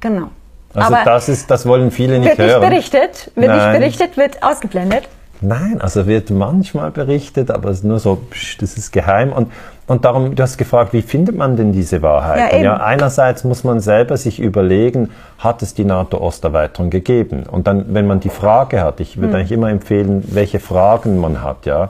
Genau. 0.00 0.30
Also 0.74 0.94
Aber 0.94 1.04
das, 1.04 1.28
ist, 1.28 1.50
das 1.50 1.66
wollen 1.66 1.90
viele 1.90 2.18
nicht 2.18 2.38
wird 2.38 2.38
hören. 2.38 2.62
Wird 2.62 2.72
nicht 2.72 2.92
berichtet, 2.92 3.32
wird 3.34 3.48
Nein. 3.48 3.72
nicht 3.72 3.80
berichtet, 3.80 4.16
wird 4.16 4.42
ausgeblendet. 4.42 5.08
Nein, 5.42 5.80
also 5.80 6.06
wird 6.06 6.30
manchmal 6.30 6.90
berichtet, 6.90 7.50
aber 7.50 7.70
es 7.70 7.78
ist 7.78 7.84
nur 7.84 7.98
so, 7.98 8.16
psch, 8.30 8.58
das 8.58 8.76
ist 8.76 8.92
geheim. 8.92 9.32
Und, 9.32 9.50
und 9.86 10.04
darum, 10.04 10.34
du 10.34 10.42
hast 10.42 10.58
gefragt, 10.58 10.92
wie 10.92 11.00
findet 11.00 11.36
man 11.36 11.56
denn 11.56 11.72
diese 11.72 12.02
Wahrheit? 12.02 12.52
Ja, 12.52 12.58
ja, 12.58 12.76
einerseits 12.76 13.42
muss 13.44 13.64
man 13.64 13.80
selber 13.80 14.18
sich 14.18 14.38
überlegen, 14.38 15.10
hat 15.38 15.62
es 15.62 15.72
die 15.72 15.84
NATO-Osterweiterung 15.84 16.90
gegeben? 16.90 17.44
Und 17.50 17.66
dann, 17.66 17.86
wenn 17.94 18.06
man 18.06 18.20
die 18.20 18.28
Frage 18.28 18.82
hat, 18.82 19.00
ich 19.00 19.16
würde 19.16 19.28
hm. 19.28 19.36
eigentlich 19.36 19.52
immer 19.52 19.70
empfehlen, 19.70 20.22
welche 20.28 20.60
Fragen 20.60 21.18
man 21.18 21.42
hat, 21.42 21.64
ja. 21.64 21.88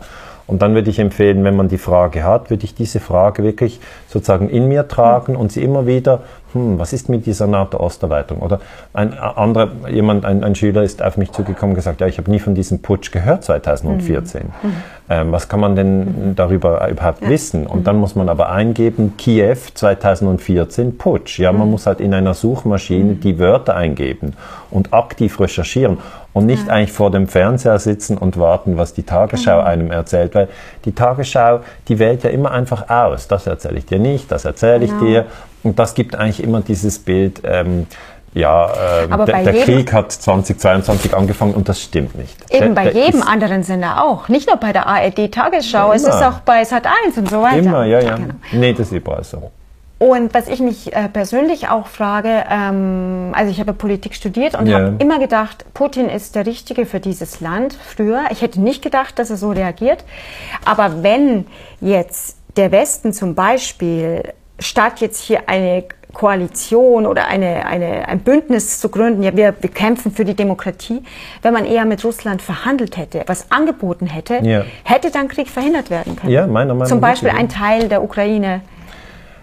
Und 0.50 0.62
dann 0.62 0.74
würde 0.74 0.90
ich 0.90 0.98
empfehlen, 0.98 1.44
wenn 1.44 1.54
man 1.54 1.68
die 1.68 1.78
Frage 1.78 2.24
hat, 2.24 2.50
würde 2.50 2.64
ich 2.64 2.74
diese 2.74 2.98
Frage 2.98 3.44
wirklich 3.44 3.78
sozusagen 4.08 4.48
in 4.48 4.66
mir 4.66 4.88
tragen 4.88 5.36
und 5.36 5.52
sie 5.52 5.62
immer 5.62 5.86
wieder, 5.86 6.22
hm, 6.52 6.78
was 6.78 6.92
ist 6.92 7.08
mit 7.08 7.26
dieser 7.26 7.46
NATO-Osterweiterung? 7.46 8.42
Oder 8.42 8.60
ein 8.92 9.16
anderer, 9.18 9.70
jemand, 9.88 10.24
ein, 10.24 10.42
ein, 10.44 10.54
Schüler 10.54 10.82
ist 10.82 11.02
auf 11.02 11.16
mich 11.16 11.32
zugekommen 11.32 11.72
und 11.72 11.76
gesagt, 11.76 12.00
ja, 12.00 12.06
ich 12.06 12.18
habe 12.18 12.30
nie 12.30 12.38
von 12.38 12.54
diesem 12.54 12.80
Putsch 12.80 13.10
gehört 13.12 13.44
2014. 13.44 14.42
Mhm. 14.42 14.68
mhm. 14.68 14.74
Ähm, 15.12 15.32
was 15.32 15.48
kann 15.48 15.58
man 15.58 15.74
denn 15.74 16.34
darüber 16.36 16.88
überhaupt 16.88 17.22
ja. 17.22 17.28
wissen? 17.28 17.66
Und 17.66 17.88
dann 17.88 17.96
muss 17.96 18.14
man 18.14 18.28
aber 18.28 18.50
eingeben, 18.50 19.14
Kiew 19.18 19.56
2014 19.74 20.98
Putsch. 20.98 21.40
Ja, 21.40 21.50
man 21.50 21.66
mhm. 21.66 21.72
muss 21.72 21.86
halt 21.86 22.00
in 22.00 22.14
einer 22.14 22.34
Suchmaschine 22.34 23.14
mhm. 23.14 23.20
die 23.20 23.38
Wörter 23.40 23.74
eingeben 23.74 24.34
und 24.70 24.94
aktiv 24.94 25.40
recherchieren 25.40 25.98
und 26.32 26.46
nicht 26.46 26.68
ja. 26.68 26.74
eigentlich 26.74 26.92
vor 26.92 27.10
dem 27.10 27.26
Fernseher 27.26 27.78
sitzen 27.78 28.16
und 28.16 28.38
warten, 28.38 28.76
was 28.76 28.94
die 28.94 29.02
Tagesschau 29.02 29.60
einem 29.60 29.90
erzählt. 29.90 30.34
Weil 30.34 30.48
die 30.84 30.92
Tagesschau, 30.92 31.60
die 31.88 31.98
wählt 31.98 32.22
ja 32.22 32.30
immer 32.30 32.52
einfach 32.52 32.88
aus. 32.88 33.26
Das 33.26 33.46
erzähle 33.46 33.78
ich 33.78 33.86
dir 33.86 33.98
nicht, 33.98 34.30
das 34.30 34.44
erzähle 34.44 34.84
ich 34.84 34.90
genau. 34.90 35.04
dir. 35.04 35.26
Und 35.62 35.78
das 35.78 35.94
gibt 35.94 36.14
eigentlich 36.14 36.42
immer 36.42 36.60
dieses 36.60 36.98
Bild, 36.98 37.42
ähm, 37.44 37.86
ja, 38.32 39.02
äh, 39.02 39.08
der, 39.26 39.42
der 39.42 39.64
Krieg 39.64 39.92
hat 39.92 40.12
2022 40.12 41.14
angefangen 41.14 41.54
und 41.54 41.68
das 41.68 41.80
stimmt 41.80 42.16
nicht. 42.16 42.36
Eben 42.50 42.74
der, 42.74 42.82
bei 42.82 42.90
der 42.90 43.04
jedem 43.04 43.22
anderen 43.22 43.64
Sender 43.64 44.04
auch. 44.04 44.28
Nicht 44.28 44.46
nur 44.48 44.56
bei 44.56 44.72
der 44.72 44.86
ARD 44.86 45.32
Tagesschau, 45.32 45.88
ja, 45.88 45.94
es 45.94 46.02
ist 46.04 46.22
auch 46.22 46.40
bei 46.40 46.62
Sat1 46.62 47.18
und 47.18 47.28
so 47.28 47.42
weiter. 47.42 47.58
Immer, 47.58 47.84
ja, 47.84 48.00
ja. 48.00 48.14
Genau. 48.14 48.34
Nee, 48.52 48.72
das 48.72 48.86
ist 48.88 48.92
überall 48.92 49.24
so. 49.24 49.50
Und 49.98 50.32
was 50.32 50.48
ich 50.48 50.60
mich 50.60 50.94
äh, 50.94 51.08
persönlich 51.08 51.68
auch 51.68 51.86
frage, 51.86 52.44
ähm, 52.50 53.32
also 53.34 53.50
ich 53.50 53.60
habe 53.60 53.74
Politik 53.74 54.14
studiert 54.14 54.58
und 54.58 54.66
yeah. 54.66 54.86
habe 54.86 54.96
immer 54.98 55.18
gedacht, 55.18 55.66
Putin 55.74 56.08
ist 56.08 56.36
der 56.36 56.46
Richtige 56.46 56.86
für 56.86 57.00
dieses 57.00 57.42
Land 57.42 57.74
früher. 57.74 58.22
Ich 58.30 58.40
hätte 58.40 58.62
nicht 58.62 58.80
gedacht, 58.80 59.18
dass 59.18 59.28
er 59.28 59.36
so 59.36 59.50
reagiert. 59.50 60.04
Aber 60.64 61.02
wenn 61.02 61.46
jetzt 61.82 62.38
der 62.56 62.72
Westen 62.72 63.12
zum 63.12 63.34
Beispiel 63.34 64.22
statt 64.60 65.00
jetzt 65.00 65.20
hier 65.20 65.48
eine 65.48 65.84
Koalition 66.12 67.06
oder 67.06 67.26
eine, 67.28 67.66
eine, 67.66 68.08
ein 68.08 68.20
Bündnis 68.20 68.80
zu 68.80 68.88
gründen, 68.88 69.22
ja, 69.22 69.36
wir, 69.36 69.54
wir 69.60 69.70
kämpfen 69.70 70.12
für 70.12 70.24
die 70.24 70.34
Demokratie, 70.34 71.02
wenn 71.42 71.52
man 71.52 71.64
eher 71.64 71.84
mit 71.84 72.04
Russland 72.04 72.42
verhandelt 72.42 72.96
hätte, 72.96 73.22
was 73.26 73.50
angeboten 73.50 74.06
hätte, 74.06 74.40
ja. 74.42 74.64
hätte 74.84 75.10
dann 75.10 75.28
Krieg 75.28 75.48
verhindert 75.48 75.90
werden 75.90 76.16
können. 76.16 76.32
Ja, 76.32 76.46
meiner 76.46 76.74
Meinung 76.74 76.78
nach. 76.78 76.86
Zum 76.88 77.00
Beispiel 77.00 77.30
ein 77.30 77.48
Teil 77.48 77.88
der 77.88 78.02
Ukraine 78.02 78.62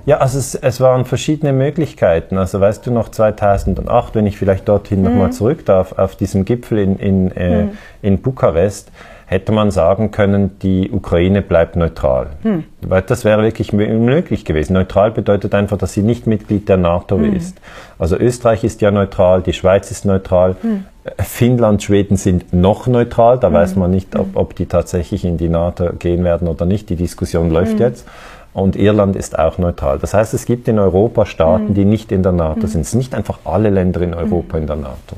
ja, 0.08 0.20
also 0.20 0.40
es, 0.40 0.56
es, 0.56 0.80
waren 0.80 1.04
verschiedene 1.04 1.52
Möglichkeiten. 1.52 2.38
Also 2.38 2.62
weißt 2.62 2.88
du 2.88 2.92
noch 2.92 3.10
2008, 3.10 4.16
wenn 4.16 4.26
ich 4.26 4.38
vielleicht 4.38 4.70
dorthin 4.70 5.00
mhm. 5.00 5.10
nochmal 5.10 5.34
zurück 5.34 5.66
darf, 5.66 5.92
auf 5.92 6.16
diesem 6.16 6.46
Gipfel 6.46 6.78
in, 6.78 6.98
in, 6.98 7.32
äh, 7.32 7.64
mhm. 7.64 7.78
in 8.02 8.22
Bukarest, 8.22 8.90
hätte 9.30 9.52
man 9.52 9.72
sagen 9.72 10.12
können, 10.12 10.58
die 10.62 10.90
Ukraine 10.90 11.42
bleibt 11.42 11.76
neutral. 11.76 12.28
Mhm. 12.44 12.64
Weil 12.82 13.02
das 13.02 13.26
wäre 13.26 13.44
wirklich 13.44 13.74
möglich 13.74 14.46
gewesen. 14.46 14.72
Neutral 14.72 15.12
bedeutet 15.12 15.54
einfach, 15.54 15.78
dass 15.78 15.94
sie 15.94 16.02
nicht 16.02 16.28
Mitglied 16.28 16.70
der 16.70 16.78
NATO 16.78 17.18
mhm. 17.18 17.36
ist. 17.36 17.60
Also 18.00 18.16
Österreich 18.16 18.64
ist 18.64 18.82
ja 18.82 18.90
neutral, 18.90 19.42
die 19.42 19.52
Schweiz 19.52 19.92
ist 19.92 20.06
neutral. 20.06 20.56
Mhm. 20.64 20.86
Finnland, 21.20 21.84
Schweden 21.84 22.16
sind 22.16 22.54
noch 22.54 22.88
neutral. 22.88 23.38
Da 23.38 23.52
weiß 23.52 23.76
mhm. 23.76 23.82
man 23.82 23.92
nicht, 23.92 24.16
ob, 24.16 24.36
ob, 24.36 24.56
die 24.56 24.66
tatsächlich 24.66 25.26
in 25.26 25.38
die 25.38 25.50
NATO 25.50 25.90
gehen 26.00 26.24
werden 26.24 26.48
oder 26.48 26.66
nicht. 26.66 26.90
Die 26.90 26.96
Diskussion 26.96 27.52
läuft 27.52 27.82
jetzt 27.82 28.08
und 28.54 28.78
Irland 28.78 29.18
ist 29.18 29.38
auch 29.38 29.58
neutral. 29.58 30.00
Das 30.00 30.14
heißt, 30.14 30.34
es 30.34 30.46
gibt 30.46 30.70
in 30.70 30.80
Europa 30.80 31.26
Staaten, 31.26 31.74
die 31.74 31.86
nicht 31.86 32.14
in 32.14 32.24
der 32.24 32.32
NATO 32.32 32.62
mhm. 32.62 32.68
sind. 32.68 32.82
Es 32.82 32.92
sind 32.92 33.00
nicht 33.00 33.14
einfach 33.14 33.40
alle 33.44 33.70
Länder 33.70 34.02
in 34.02 34.14
Europa 34.14 34.56
mhm. 34.56 34.62
in 34.62 34.68
der 34.68 34.76
NATO. 34.78 35.18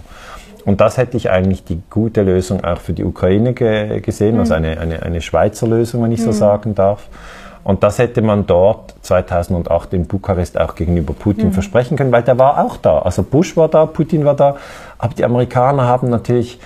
Und 0.65 0.81
das 0.81 0.97
hätte 0.97 1.17
ich 1.17 1.29
eigentlich 1.29 1.63
die 1.63 1.81
gute 1.89 2.23
Lösung 2.23 2.63
auch 2.63 2.79
für 2.79 2.93
die 2.93 3.03
Ukraine 3.03 3.53
ge 3.53 3.99
gesehen, 4.01 4.39
also 4.39 4.53
eine, 4.53 4.79
eine, 4.79 5.01
eine 5.03 5.21
Schweizer 5.21 5.67
Lösung, 5.67 6.03
wenn 6.03 6.11
ich 6.11 6.21
so 6.21 6.31
sagen 6.31 6.75
darf. 6.75 7.07
Und 7.63 7.83
das 7.83 7.99
hätte 7.99 8.21
man 8.21 8.47
dort 8.47 8.95
2008 9.01 9.93
in 9.93 10.05
Bukarest 10.05 10.59
auch 10.59 10.75
gegenüber 10.75 11.13
Putin 11.13 11.47
mhm. 11.47 11.53
versprechen 11.53 11.97
können, 11.97 12.11
weil 12.11 12.23
der 12.23 12.39
war 12.39 12.63
auch 12.63 12.77
da. 12.77 12.99
Also 12.99 13.21
Bush 13.21 13.55
war 13.57 13.67
da, 13.67 13.85
Putin 13.85 14.25
war 14.25 14.35
da, 14.35 14.55
aber 14.97 15.13
die 15.13 15.25
Amerikaner 15.25 15.85
haben 15.85 16.09
natürlich 16.09 16.59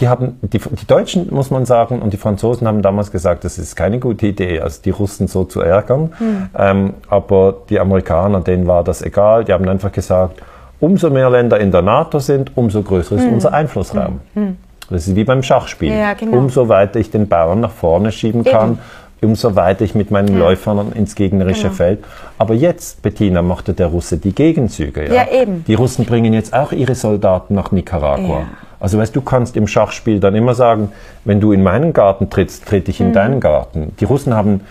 die 0.00 0.08
haben, 0.08 0.38
die, 0.42 0.58
die 0.58 0.86
Deutschen, 0.86 1.32
muss 1.32 1.50
man 1.50 1.66
sagen, 1.66 2.00
und 2.00 2.12
die 2.12 2.16
Franzosen 2.16 2.66
haben 2.66 2.82
damals 2.82 3.10
gesagt, 3.10 3.44
das 3.44 3.58
ist 3.58 3.74
keine 3.74 3.98
gute 3.98 4.28
Idee, 4.28 4.60
also 4.60 4.80
die 4.82 4.90
Russen 4.90 5.26
so 5.26 5.44
zu 5.44 5.60
ärgern. 5.60 6.12
Mhm. 6.18 6.50
Ähm, 6.56 6.94
aber 7.08 7.56
die 7.68 7.80
Amerikaner, 7.80 8.40
denen 8.40 8.66
war 8.66 8.84
das 8.84 9.02
egal. 9.02 9.44
Die 9.44 9.52
haben 9.52 9.68
einfach 9.68 9.92
gesagt, 9.92 10.40
umso 10.80 11.10
mehr 11.10 11.30
Länder 11.30 11.58
in 11.58 11.70
der 11.70 11.82
NATO 11.82 12.18
sind, 12.18 12.52
umso 12.56 12.82
größer 12.82 13.16
ist 13.16 13.24
mhm. 13.24 13.34
unser 13.34 13.52
Einflussraum. 13.52 14.20
Mhm. 14.34 14.56
Das 14.90 15.06
ist 15.06 15.16
wie 15.16 15.24
beim 15.24 15.42
Schachspiel. 15.42 15.92
Ja, 15.92 16.14
genau. 16.14 16.38
Umso 16.38 16.68
weiter 16.68 16.98
ich 16.98 17.10
den 17.10 17.28
Bauern 17.28 17.60
nach 17.60 17.72
vorne 17.72 18.10
schieben 18.10 18.42
kann, 18.44 18.78
Eben. 19.20 19.30
umso 19.30 19.54
weiter 19.54 19.84
ich 19.84 19.94
mit 19.94 20.10
meinen 20.10 20.32
ja. 20.32 20.38
Läufern 20.38 20.92
ins 20.92 21.14
gegnerische 21.14 21.64
genau. 21.64 21.74
Feld. 21.74 22.04
Aber 22.38 22.54
jetzt, 22.54 23.02
Bettina, 23.02 23.42
machte 23.42 23.74
der 23.74 23.88
Russe 23.88 24.16
die 24.16 24.34
Gegenzüge. 24.34 25.06
Ja? 25.08 25.14
ja, 25.14 25.42
eben. 25.42 25.64
Die 25.66 25.74
Russen 25.74 26.06
bringen 26.06 26.32
jetzt 26.32 26.54
auch 26.54 26.72
ihre 26.72 26.94
Soldaten 26.94 27.54
nach 27.54 27.70
Nicaragua. 27.70 28.40
Ja 28.40 28.46
Also 28.80 28.98
weißt 28.98 29.14
du, 29.14 29.20
kannst 29.20 29.56
im 29.56 29.66
Schachspiel 29.66 30.20
dann 30.20 30.34
immer 30.34 30.54
sagen, 30.54 30.92
wenn 31.24 31.40
du 31.40 31.52
in 31.52 31.62
meinen 31.62 31.92
Garten 31.92 32.30
trittst, 32.30 32.66
trete 32.66 32.90
ich 32.90 33.00
in 33.00 33.12
deinen 33.12 33.40
Garten. 33.40 33.92
Die 34.00 34.04
Russen 34.04 34.34
haben 34.34 34.62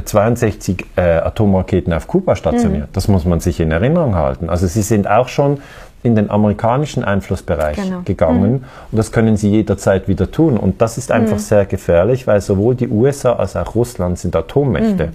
62 0.00 0.86
äh, 0.96 1.00
Atomraketen 1.02 1.92
auf 1.92 2.06
Kuba 2.06 2.36
stationiert. 2.36 2.88
Das 2.92 3.08
muss 3.08 3.24
man 3.24 3.40
sich 3.40 3.60
in 3.60 3.70
Erinnerung 3.70 4.14
halten. 4.14 4.48
Also 4.48 4.66
sie 4.66 4.82
sind 4.82 5.08
auch 5.08 5.28
schon 5.28 5.60
in 6.02 6.16
den 6.16 6.30
amerikanischen 6.30 7.04
Einflussbereich 7.04 7.76
Genau. 7.76 8.00
gegangen 8.04 8.64
und 8.90 8.98
das 8.98 9.12
können 9.12 9.36
sie 9.36 9.50
jederzeit 9.50 10.08
wieder 10.08 10.30
tun. 10.30 10.56
Und 10.56 10.80
das 10.82 10.98
ist 10.98 11.12
einfach 11.12 11.38
sehr 11.38 11.64
gefährlich, 11.64 12.26
weil 12.26 12.40
sowohl 12.40 12.74
die 12.74 12.88
USA 12.88 13.34
als 13.34 13.54
auch 13.56 13.74
Russland 13.74 14.18
sind 14.18 14.34
Atommächte. 14.34 15.12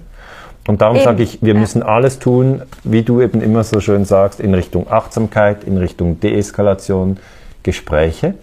Und 0.66 0.82
darum 0.82 0.98
sage 0.98 1.22
ich, 1.22 1.42
wir 1.42 1.54
ja. 1.54 1.60
müssen 1.60 1.82
alles 1.82 2.18
tun, 2.18 2.62
wie 2.84 3.02
du 3.02 3.22
eben 3.22 3.40
immer 3.40 3.64
so 3.64 3.80
schön 3.80 4.04
sagst, 4.04 4.38
in 4.38 4.52
Richtung 4.52 4.86
Achtsamkeit, 4.90 5.64
in 5.64 5.78
Richtung 5.78 6.20
Deeskalation, 6.20 7.18
Gespräche 7.62 8.34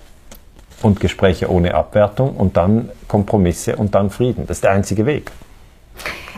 und 0.81 0.99
Gespräche 0.99 1.51
ohne 1.51 1.75
Abwertung 1.75 2.35
und 2.35 2.57
dann 2.57 2.89
Kompromisse 3.07 3.75
und 3.75 3.93
dann 3.93 4.09
Frieden. 4.09 4.45
Das 4.47 4.57
ist 4.57 4.63
der 4.63 4.71
einzige 4.71 5.05
Weg. 5.05 5.31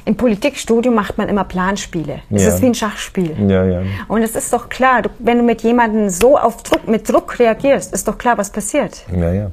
Im 0.07 0.15
Politikstudium 0.15 0.95
macht 0.95 1.17
man 1.17 1.27
immer 1.27 1.43
Planspiele. 1.43 2.21
Es 2.31 2.43
Ja. 2.43 2.47
ist 2.47 2.61
wie 2.61 2.67
ein 2.67 2.73
Schachspiel. 2.73 3.35
Ja, 3.49 3.65
ja. 3.65 3.81
Und 4.07 4.21
es 4.21 4.37
ist 4.37 4.53
doch 4.53 4.69
klar, 4.69 5.01
du, 5.01 5.09
wenn 5.19 5.37
du 5.39 5.43
mit 5.43 5.63
jemandem 5.63 6.07
so 6.09 6.37
auf 6.37 6.63
Druck, 6.63 6.87
mit 6.87 7.09
Druck 7.11 7.37
reagierst, 7.39 7.93
ist 7.93 8.07
doch 8.07 8.17
klar, 8.17 8.37
was 8.37 8.49
passiert. 8.49 9.03
Ja, 9.13 9.33
ja. 9.33 9.51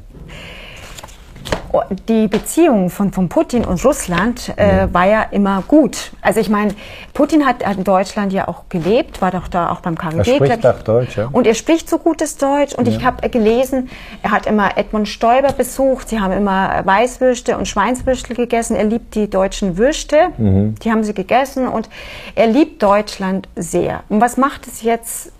Die 2.09 2.28
Beziehung 2.28 2.88
von, 2.88 3.12
von 3.12 3.28
Putin 3.28 3.64
und 3.64 3.85
Russland 3.85 4.57
äh, 4.57 4.87
war 4.92 5.07
ja 5.07 5.22
immer 5.22 5.62
gut. 5.66 6.12
Also 6.22 6.38
ich 6.38 6.48
meine, 6.48 6.72
Putin 7.12 7.44
hat, 7.44 7.66
hat 7.66 7.76
in 7.76 7.85
Deutschland 7.85 8.33
ja 8.33 8.46
auch 8.46 8.68
gelebt, 8.68 9.20
war 9.20 9.33
doch 9.33 9.48
da 9.48 9.70
auch 9.70 9.80
beim 9.80 9.98
KGB. 9.98 10.18
Er 10.18 10.37
spricht 10.37 10.59
ich. 10.59 10.66
auch 10.66 10.83
Deutsch, 10.83 11.16
ja. 11.16 11.28
Und 11.33 11.46
er 11.46 11.54
spricht 11.54 11.90
so 11.90 11.98
gutes 11.98 12.37
Deutsch. 12.37 12.74
Und 12.74 12.87
ich 12.87 13.04
habe 13.04 13.28
gelesen, 13.28 13.90
er 14.22 14.30
hat 14.30 14.46
immer 14.46 14.78
Edmund 14.78 15.09
Stoiber 15.09 15.52
besucht. 15.52 16.09
Sie 16.09 16.20
haben 16.20 16.33
immer 16.33 16.83
Weißwürste 16.85 17.59
und 17.59 17.66
Schweinswürstel 17.66 18.37
gegessen. 18.37 18.76
Er 18.76 18.85
liebt 18.85 19.14
die 19.14 19.28
deutschen 19.28 19.76
Würste. 19.76 20.28
Mhm. 20.38 20.76
Die 20.76 20.92
haben 20.92 21.02
sie 21.02 21.14
gegessen. 21.14 21.66
Und 21.66 21.88
er 22.37 22.46
liebt 22.46 22.83
Deutschland 22.83 23.48
sehr. 23.57 24.04
Und 24.09 24.20
was 24.20 24.37
macht 24.37 24.66
es 24.68 24.83
jetzt 24.83 25.33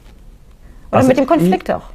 oder 0.91 0.99
Also 0.99 1.09
mit 1.09 1.19
dem 1.19 1.27
Konflikt 1.27 1.71
auch? 1.71 1.94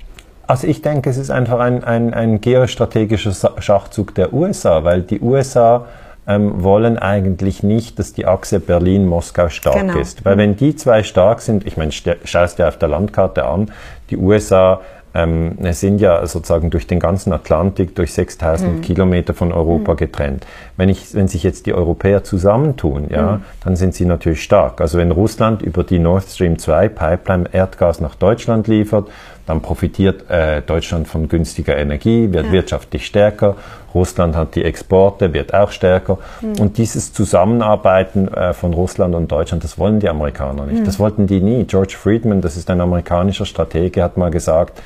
Also 0.50 0.66
ich 0.66 0.82
denke, 0.82 1.12
es 1.12 1.18
ist 1.18 1.30
einfach 1.30 1.60
ein, 1.60 1.84
ein, 1.84 2.12
ein 2.12 2.42
geostrategischer 2.42 3.34
Schachzug 3.62 4.16
der 4.16 4.34
USA, 4.34 4.84
weil 4.84 5.04
die 5.04 5.22
USA 5.22 5.86
ähm, 6.28 6.64
wollen 6.64 6.98
eigentlich 6.98 7.62
nicht, 7.62 8.00
dass 8.00 8.14
die 8.14 8.26
Achse 8.26 8.60
Berlin-Moskau 8.60 9.50
stark 9.50 9.76
Genau. 9.76 10.00
ist. 10.00 10.26
Weil 10.26 10.38
wenn 10.40 10.56
die 10.56 10.76
zwei 10.76 11.04
stark 11.04 11.42
sind, 11.42 11.68
ich 11.68 11.78
meine, 11.78 11.92
schaust 11.92 12.58
dir 12.58 12.68
auf 12.68 12.80
der 12.80 12.90
Landkarte 12.90 13.46
an, 13.46 13.70
die 14.10 14.18
USA 14.18 14.82
ähm, 15.14 15.58
sind 15.72 16.02
ja 16.02 16.26
sozusagen 16.26 16.70
durch 16.70 16.88
den 16.88 17.00
ganzen 17.00 17.34
Atlantik, 17.34 17.96
durch 17.96 18.14
6000 18.14 18.82
Kilometer 18.84 19.34
von 19.34 19.52
Europa 19.52 19.94
getrennt. 19.96 20.46
Wenn, 20.78 20.90
ich, 20.90 21.14
wenn 21.14 21.28
sich 21.28 21.44
jetzt 21.44 21.66
die 21.66 21.74
Europäer 21.74 22.24
zusammentun, 22.24 23.08
ja, 23.10 23.42
dann 23.64 23.76
sind 23.76 23.96
sie 23.96 24.06
natürlich 24.06 24.44
stark. 24.44 24.82
Also 24.82 24.98
wenn 24.98 25.12
Russland 25.12 25.62
über 25.62 25.84
die 25.84 26.00
Nord 26.00 26.26
Stream 26.26 26.58
2 26.60 26.90
Pipeline 26.90 27.50
Erdgas 27.52 28.02
nach 28.02 28.16
Deutschland 28.16 28.68
liefert, 28.68 29.08
dann 29.50 29.62
profitiert 29.62 30.30
äh, 30.30 30.62
Deutschland 30.62 31.08
von 31.08 31.28
günstiger 31.28 31.76
Energie, 31.76 32.32
wird 32.32 32.46
Ja. 32.46 32.52
wirtschaftlich 32.52 33.06
stärker. 33.06 33.56
Russland 33.96 34.36
hat 34.36 34.54
die 34.54 34.64
Exporte, 34.64 35.34
wird 35.34 35.56
auch 35.56 35.72
stärker. 35.72 36.20
Und 36.60 36.78
dieses 36.78 37.12
Zusammenarbeiten 37.12 38.28
äh, 38.28 38.54
von 38.54 38.74
Russland 38.76 39.16
und 39.16 39.32
Deutschland, 39.32 39.64
das 39.64 39.80
wollen 39.80 40.00
die 40.00 40.08
Amerikaner 40.08 40.68
nicht. 40.68 40.86
Das 40.86 41.00
wollten 41.00 41.26
die 41.26 41.42
nie. 41.42 41.64
George 41.64 41.96
Friedman, 41.98 42.42
das 42.42 42.58
ist 42.58 42.70
ein 42.70 42.80
amerikanischer 42.80 43.46
Stratege, 43.46 44.04
hat 44.04 44.18
mal 44.18 44.30
gesagt, 44.30 44.80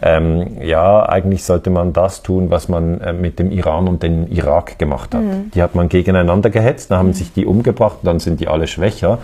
ähm, 0.00 0.58
ja, 0.62 1.08
eigentlich 1.08 1.42
sollte 1.44 1.70
man 1.70 1.92
das 1.92 2.22
tun, 2.22 2.50
was 2.50 2.68
man 2.68 3.00
äh, 3.00 3.12
mit 3.12 3.38
dem 3.38 3.50
Iran 3.52 3.88
und 3.88 4.02
dem 4.02 4.28
Irak 4.30 4.78
gemacht 4.78 5.12
hat. 5.14 5.22
Die 5.54 5.62
hat 5.62 5.74
man 5.74 5.88
gegeneinander 5.88 6.50
gehetzt, 6.50 6.90
dann 6.90 6.98
haben 6.98 7.12
sich 7.12 7.32
die 7.32 7.46
umgebracht, 7.46 7.98
dann 8.02 8.18
sind 8.20 8.38
die 8.40 8.46
alle 8.48 8.66
schwächer. 8.68 9.18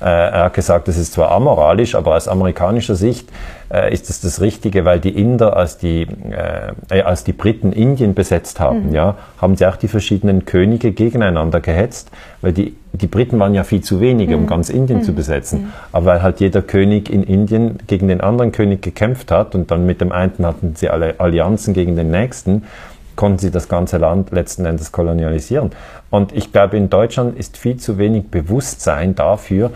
Äh, 0.00 0.04
er 0.04 0.44
hat 0.44 0.54
gesagt, 0.54 0.88
das 0.88 0.96
ist 0.98 1.14
zwar 1.14 1.30
amoralisch, 1.30 1.94
aber 1.94 2.16
aus 2.16 2.28
amerikanischer 2.28 2.96
Sicht 2.96 3.28
äh, 3.72 3.92
ist 3.92 4.10
es 4.10 4.20
das 4.20 4.40
Richtige, 4.40 4.84
weil 4.84 5.00
die 5.00 5.10
Inder, 5.10 5.56
als 5.56 5.78
die, 5.78 6.02
äh, 6.02 6.98
äh, 6.98 7.02
als 7.02 7.24
die 7.24 7.32
Briten 7.32 7.72
Indien 7.72 8.14
besetzt 8.14 8.60
haben, 8.60 8.92
ja, 8.92 9.16
haben 9.38 9.56
sie 9.56 9.66
auch 9.66 9.76
die 9.76 9.88
verschiedenen 9.88 10.44
Könige 10.44 10.92
gegeneinander 10.92 11.60
gehetzt, 11.60 12.10
weil 12.42 12.52
die, 12.52 12.76
die 12.92 13.06
Briten 13.06 13.38
waren 13.38 13.54
ja 13.54 13.64
viel 13.64 13.80
zu 13.80 14.00
wenige, 14.00 14.36
um 14.36 14.46
ganz 14.46 14.68
Indien 14.68 15.02
zu 15.02 15.12
besetzen. 15.14 15.72
Aber 15.92 16.06
weil 16.06 16.22
halt 16.22 16.40
jeder 16.40 16.62
König 16.62 17.10
in 17.10 17.22
Indien 17.22 17.78
gegen 17.86 18.08
den 18.08 18.20
anderen 18.20 18.52
König 18.52 18.82
gekämpft 18.82 19.30
hat 19.30 19.54
und 19.54 19.70
dann 19.70 19.86
mit 19.86 20.00
dem 20.00 20.12
einen 20.12 20.46
hatten 20.46 20.74
sie 20.76 20.88
alle 20.88 21.18
Allianzen 21.18 21.74
gegen 21.74 21.96
den 21.96 22.10
nächsten, 22.10 22.64
konnten 23.16 23.38
sie 23.38 23.50
das 23.50 23.68
ganze 23.68 23.98
Land 23.98 24.30
letzten 24.30 24.64
Endes 24.64 24.92
kolonialisieren. 24.92 25.70
Und 26.10 26.32
ich 26.32 26.52
glaube, 26.52 26.76
in 26.76 26.90
Deutschland 26.90 27.36
ist 27.38 27.56
viel 27.56 27.78
zu 27.78 27.98
wenig 27.98 28.28
Bewusstsein 28.30 29.14
dafür, 29.14 29.72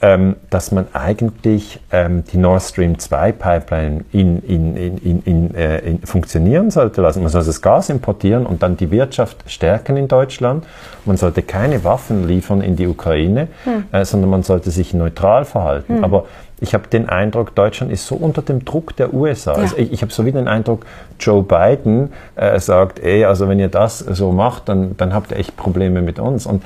ähm, 0.00 0.36
dass 0.50 0.70
man 0.70 0.86
eigentlich 0.92 1.80
ähm, 1.90 2.24
die 2.24 2.36
Nord 2.36 2.62
Stream 2.62 2.98
2 2.98 3.32
Pipeline 3.32 4.04
in, 4.12 4.42
in, 4.42 4.76
in, 4.76 5.22
in, 5.24 5.54
äh, 5.54 5.98
funktionieren 6.04 6.70
sollte 6.70 7.00
lassen. 7.00 7.22
Man 7.22 7.30
soll 7.30 7.44
das 7.44 7.60
Gas 7.60 7.90
importieren 7.90 8.46
und 8.46 8.62
dann 8.62 8.76
die 8.76 8.90
Wirtschaft 8.90 9.38
stärken 9.46 9.96
in 9.96 10.06
Deutschland. 10.06 10.64
Man 11.04 11.16
sollte 11.16 11.42
keine 11.42 11.82
Waffen 11.82 12.28
liefern 12.28 12.60
in 12.60 12.76
die 12.76 12.86
Ukraine, 12.86 13.48
äh, 13.90 14.04
sondern 14.04 14.30
man 14.30 14.42
sollte 14.42 14.70
sich 14.70 14.94
neutral 14.94 15.44
verhalten. 15.44 16.04
Aber 16.04 16.26
ich 16.60 16.74
habe 16.74 16.88
den 16.88 17.08
Eindruck, 17.08 17.54
Deutschland 17.54 17.92
ist 17.92 18.06
so 18.06 18.16
unter 18.16 18.42
dem 18.42 18.64
Druck 18.64 18.96
der 18.96 19.14
USA. 19.14 19.52
Ja. 19.52 19.58
Also 19.58 19.76
ich, 19.76 19.92
ich 19.92 20.02
habe 20.02 20.12
so 20.12 20.24
wie 20.24 20.32
den 20.32 20.48
Eindruck, 20.48 20.86
Joe 21.20 21.42
Biden 21.42 22.12
äh, 22.34 22.58
sagt, 22.58 22.98
ey, 23.00 23.24
also 23.24 23.48
wenn 23.48 23.58
ihr 23.60 23.68
das 23.68 23.98
so 23.98 24.32
macht, 24.32 24.68
dann, 24.68 24.96
dann 24.96 25.14
habt 25.14 25.30
ihr 25.30 25.38
echt 25.38 25.56
Probleme 25.56 26.02
mit 26.02 26.18
uns. 26.18 26.46
Und 26.46 26.62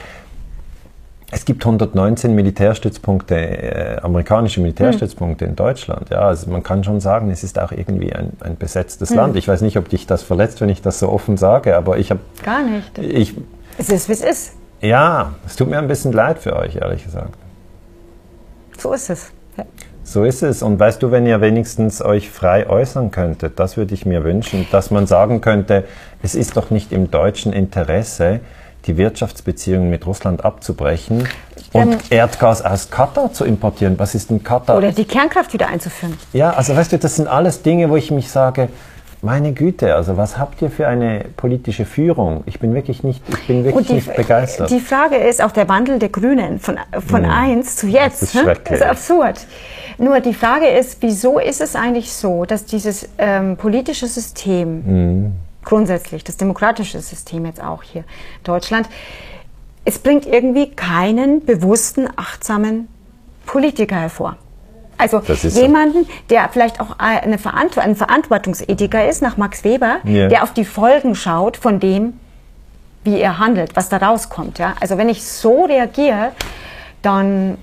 es 1.35 1.47
gibt 1.47 1.65
119 1.65 2.35
Militärstützpunkte, 2.35 3.35
äh, 3.35 3.97
amerikanische 4.03 4.61
Militärstützpunkte 4.61 5.47
in 5.47 5.57
Deutschland. 5.57 6.11
Ja, 6.11 6.21
also 6.21 6.51
man 6.51 6.63
kann 6.63 6.85
schon 6.85 7.01
sagen, 7.01 7.31
es 7.31 7.43
ist 7.43 7.59
auch 7.59 7.73
irgendwie 7.73 8.13
ein, 8.13 8.35
ein 8.41 8.59
besetztes 8.59 9.15
Land. 9.15 9.35
Ich 9.37 9.49
weiß 9.49 9.63
nicht, 9.63 9.79
ob 9.79 9.89
dich 9.89 10.07
das 10.07 10.23
verletzt, 10.23 10.61
wenn 10.61 10.69
ich 10.69 10.83
das 10.83 10.99
so 10.99 11.09
offen 11.09 11.39
sage, 11.39 11.75
aber 11.75 11.97
ich 11.97 12.11
habe, 12.11 12.21
Gar 12.45 12.63
nicht. 12.65 12.99
ich, 12.99 13.35
Es 13.79 13.89
ist, 13.89 14.11
wie 14.11 14.13
es 14.13 14.21
ist. 14.21 14.53
ja, 14.83 15.33
es 15.47 15.57
tut 15.57 15.71
mir 15.71 15.79
ein 15.79 15.89
bisschen 15.89 16.13
leid 16.13 16.39
für 16.39 16.55
euch, 16.55 16.77
ehrlich 16.77 17.03
gesagt. 17.03 17.35
So 18.77 18.93
ist 18.93 19.09
es. 19.09 19.33
Ja. 19.57 19.65
So 20.05 20.25
ist 20.25 20.43
es. 20.43 20.63
Und 20.63 20.79
weißt 20.79 21.03
du, 21.03 21.13
wenn 21.13 21.27
ihr 21.27 21.41
wenigstens 21.41 22.03
euch 22.03 22.29
frei 22.29 22.69
äußern 22.69 23.11
könntet, 23.11 23.59
das 23.59 23.79
würde 23.79 23.95
ich 23.95 24.05
mir 24.05 24.23
wünschen, 24.23 24.67
dass 24.71 24.91
man 24.91 25.07
sagen 25.07 25.41
könnte, 25.41 25.85
es 26.23 26.35
ist 26.35 26.59
doch 26.59 26.69
nicht 26.71 26.93
im 26.93 27.11
deutschen 27.11 27.55
Interesse, 27.55 28.41
die 28.87 28.97
Wirtschaftsbeziehungen 28.97 29.89
mit 29.91 30.07
Russland 30.07 30.45
abzubrechen 30.45 31.29
und 31.73 31.93
Ähm. 31.93 31.99
Erdgas 32.11 32.63
aus 32.63 32.91
Katar 32.91 33.33
zu 33.33 33.45
importieren. 33.45 33.99
Was 33.99 34.15
ist 34.15 34.31
denn 34.31 34.43
Katar? 34.43 34.77
Oder 34.77 34.93
die 34.93 35.05
Kernkraft 35.05 35.53
wieder 35.53 35.69
einzuführen. 35.69 36.19
ja, 36.33 36.51
also 36.51 36.75
weißt 36.77 36.93
du, 36.93 36.99
das 36.99 37.17
sind 37.17 37.29
alles 37.29 37.63
Dinge, 37.63 37.89
wo 37.91 37.97
ich 37.97 38.11
mich 38.11 38.31
sage, 38.31 38.69
meine 39.25 39.53
Güte, 39.53 39.95
also 39.95 40.17
was 40.17 40.37
habt 40.37 40.61
ihr 40.63 40.71
für 40.71 40.89
eine 40.89 41.27
politische 41.37 41.85
Führung? 41.85 42.43
Ich 42.47 42.59
bin 42.59 42.75
wirklich 42.75 43.05
nicht, 43.05 43.23
ich 43.29 43.47
bin 43.47 43.63
wirklich 43.65 43.87
die, 43.87 43.93
nicht 43.95 44.17
begeistert. 44.17 44.69
die 44.69 44.81
Frage 44.81 45.15
ist 45.17 45.41
auch 45.41 45.53
der 45.53 45.69
Wandel 45.69 46.01
der 46.01 46.09
Grünen 46.09 46.59
von, 46.59 46.77
von 47.07 47.25
eins 47.25 47.77
zu 47.77 47.87
jetzt. 47.87 48.23
Das 48.23 48.35
ist 48.35 48.41
schrecklich. 48.41 48.69
Das 48.69 48.81
ist 48.81 48.87
absurd. 48.87 49.47
Nur 49.99 50.19
die 50.19 50.35
Frage 50.35 50.67
ist, 50.67 50.97
wieso 51.03 51.39
ist 51.39 51.61
es 51.61 51.77
eigentlich 51.77 52.13
so, 52.13 52.45
dass 52.47 52.65
dieses 52.65 53.09
ähm, 53.19 53.57
politische 53.57 54.09
System, 54.09 54.83
Mhm. 54.85 55.33
Grundsätzlich, 55.65 56.25
das 56.25 56.37
demokratische 56.37 57.01
System 57.01 57.47
jetzt 57.47 57.63
auch 57.63 57.83
hier 57.83 58.03
in 58.03 58.45
Deutschland, 58.45 58.89
es 59.85 59.99
bringt 59.99 60.27
irgendwie 60.27 60.71
keinen 60.71 61.45
bewussten, 61.45 62.09
achtsamen 62.17 62.89
Politiker 63.47 63.97
hervor. 63.97 64.37
Also 64.99 65.21
jemanden, 65.21 66.07
der 66.31 66.49
vielleicht 66.49 66.81
auch 66.81 66.97
eine 66.99 67.39
Verant 67.39 67.77
ein 67.79 67.97
Verantwortungsethiker 67.97 69.09
ist, 69.09 69.21
nach 69.21 69.37
Max 69.37 69.65
Weber, 69.65 69.97
Ja. 70.05 70.29
der 70.29 70.45
auf 70.45 70.53
die 70.53 70.65
Folgen 70.65 71.17
schaut 71.17 71.57
von 71.57 71.81
dem, 71.81 72.13
wie 73.03 73.19
er 73.21 73.41
handelt, 73.41 73.75
was 73.75 73.89
da 73.89 73.97
rauskommt. 73.97 74.61
Ja? 74.61 74.75
Also 74.81 74.99
wenn 74.99 75.09
ich 75.09 75.25
so 75.25 75.65
reagiere, 75.65 76.31
dann 77.01 77.59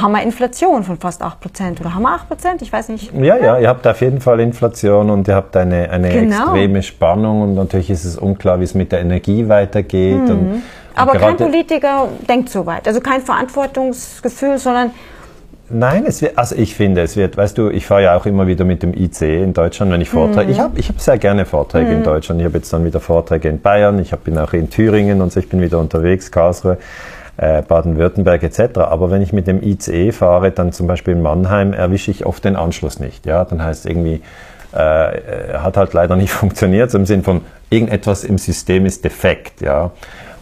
haben 0.00 0.12
wir 0.12 0.22
Inflation 0.22 0.82
von 0.84 0.98
fast 0.98 1.22
8% 1.22 1.80
oder 1.80 1.94
haben 1.94 2.02
wir 2.02 2.10
8%? 2.16 2.62
Ich 2.62 2.72
weiß 2.72 2.88
nicht. 2.88 3.12
Ja, 3.14 3.36
ja, 3.36 3.58
ihr 3.58 3.68
habt 3.68 3.86
auf 3.86 4.00
jeden 4.00 4.20
Fall 4.20 4.40
Inflation 4.40 5.10
und 5.10 5.28
ihr 5.28 5.34
habt 5.34 5.56
eine, 5.56 5.90
eine 5.90 6.10
Genau. 6.10 6.36
extreme 6.46 6.82
Spannung 6.82 7.42
und 7.42 7.54
natürlich 7.54 7.90
ist 7.90 8.04
es 8.04 8.16
unklar, 8.16 8.60
wie 8.60 8.64
es 8.64 8.74
mit 8.74 8.92
der 8.92 9.00
Energie 9.00 9.48
weitergeht. 9.48 10.20
Und, 10.20 10.30
und 10.30 10.52
Mhm. 10.52 10.62
Aber 10.96 11.18
kein 11.18 11.36
Politiker 11.36 12.06
denkt 12.28 12.50
so 12.50 12.66
weit. 12.66 12.86
Also 12.86 13.00
kein 13.00 13.20
Verantwortungsgefühl, 13.20 14.58
sondern 14.58 14.92
Nein, 15.70 16.04
es 16.06 16.20
wird, 16.20 16.36
also 16.36 16.54
ich 16.56 16.74
finde, 16.74 17.00
es 17.00 17.16
wird, 17.16 17.38
weißt 17.38 17.56
du, 17.56 17.70
ich 17.70 17.86
fahre 17.86 18.02
ja 18.02 18.16
auch 18.16 18.26
immer 18.26 18.46
wieder 18.46 18.66
mit 18.66 18.82
dem 18.82 18.92
IC 18.92 19.22
in 19.22 19.54
Deutschland, 19.54 19.90
wenn 19.90 20.02
ich 20.02 20.10
Vorträge, 20.10 20.52
ich 20.52 20.60
habe 20.60 20.78
ich 20.78 20.90
hab 20.90 21.00
sehr 21.00 21.16
gerne 21.16 21.46
Vorträge 21.46 21.90
in 21.90 22.02
Deutschland. 22.02 22.38
Ich 22.40 22.44
habe 22.44 22.58
jetzt 22.58 22.70
dann 22.70 22.84
wieder 22.84 23.00
Vorträge 23.00 23.48
in 23.48 23.60
Bayern, 23.62 23.98
ich 23.98 24.12
hab, 24.12 24.24
bin 24.24 24.36
auch 24.36 24.52
in 24.52 24.68
Thüringen 24.68 25.22
und 25.22 25.32
so, 25.32 25.40
ich 25.40 25.48
bin 25.48 25.62
wieder 25.62 25.78
unterwegs, 25.78 26.30
Karlsruhe, 26.30 26.76
äh, 27.36 27.62
Baden-Württemberg 27.62 28.42
etc. 28.42 28.78
Aber 28.78 29.10
wenn 29.10 29.22
ich 29.22 29.32
mit 29.32 29.46
dem 29.46 29.62
ICE 29.62 30.12
fahre, 30.12 30.50
dann 30.50 30.72
zum 30.72 30.86
Beispiel 30.86 31.14
in 31.14 31.22
Mannheim, 31.22 31.72
erwische 31.72 32.10
ich 32.10 32.26
oft 32.26 32.44
den 32.44 32.56
Anschluss 32.56 33.00
nicht. 33.00 33.26
Ja, 33.26 33.44
dann 33.44 33.62
heißt 33.62 33.84
es 33.84 33.90
irgendwie, 33.90 34.22
äh, 34.72 35.58
hat 35.58 35.76
halt 35.76 35.92
leider 35.92 36.16
nicht 36.16 36.32
funktioniert, 36.32 36.90
so 36.90 36.98
im 36.98 37.06
Sinn 37.06 37.22
von 37.22 37.42
irgendetwas 37.70 38.24
im 38.24 38.38
System 38.38 38.86
ist 38.86 39.04
defekt, 39.04 39.60
ja. 39.60 39.90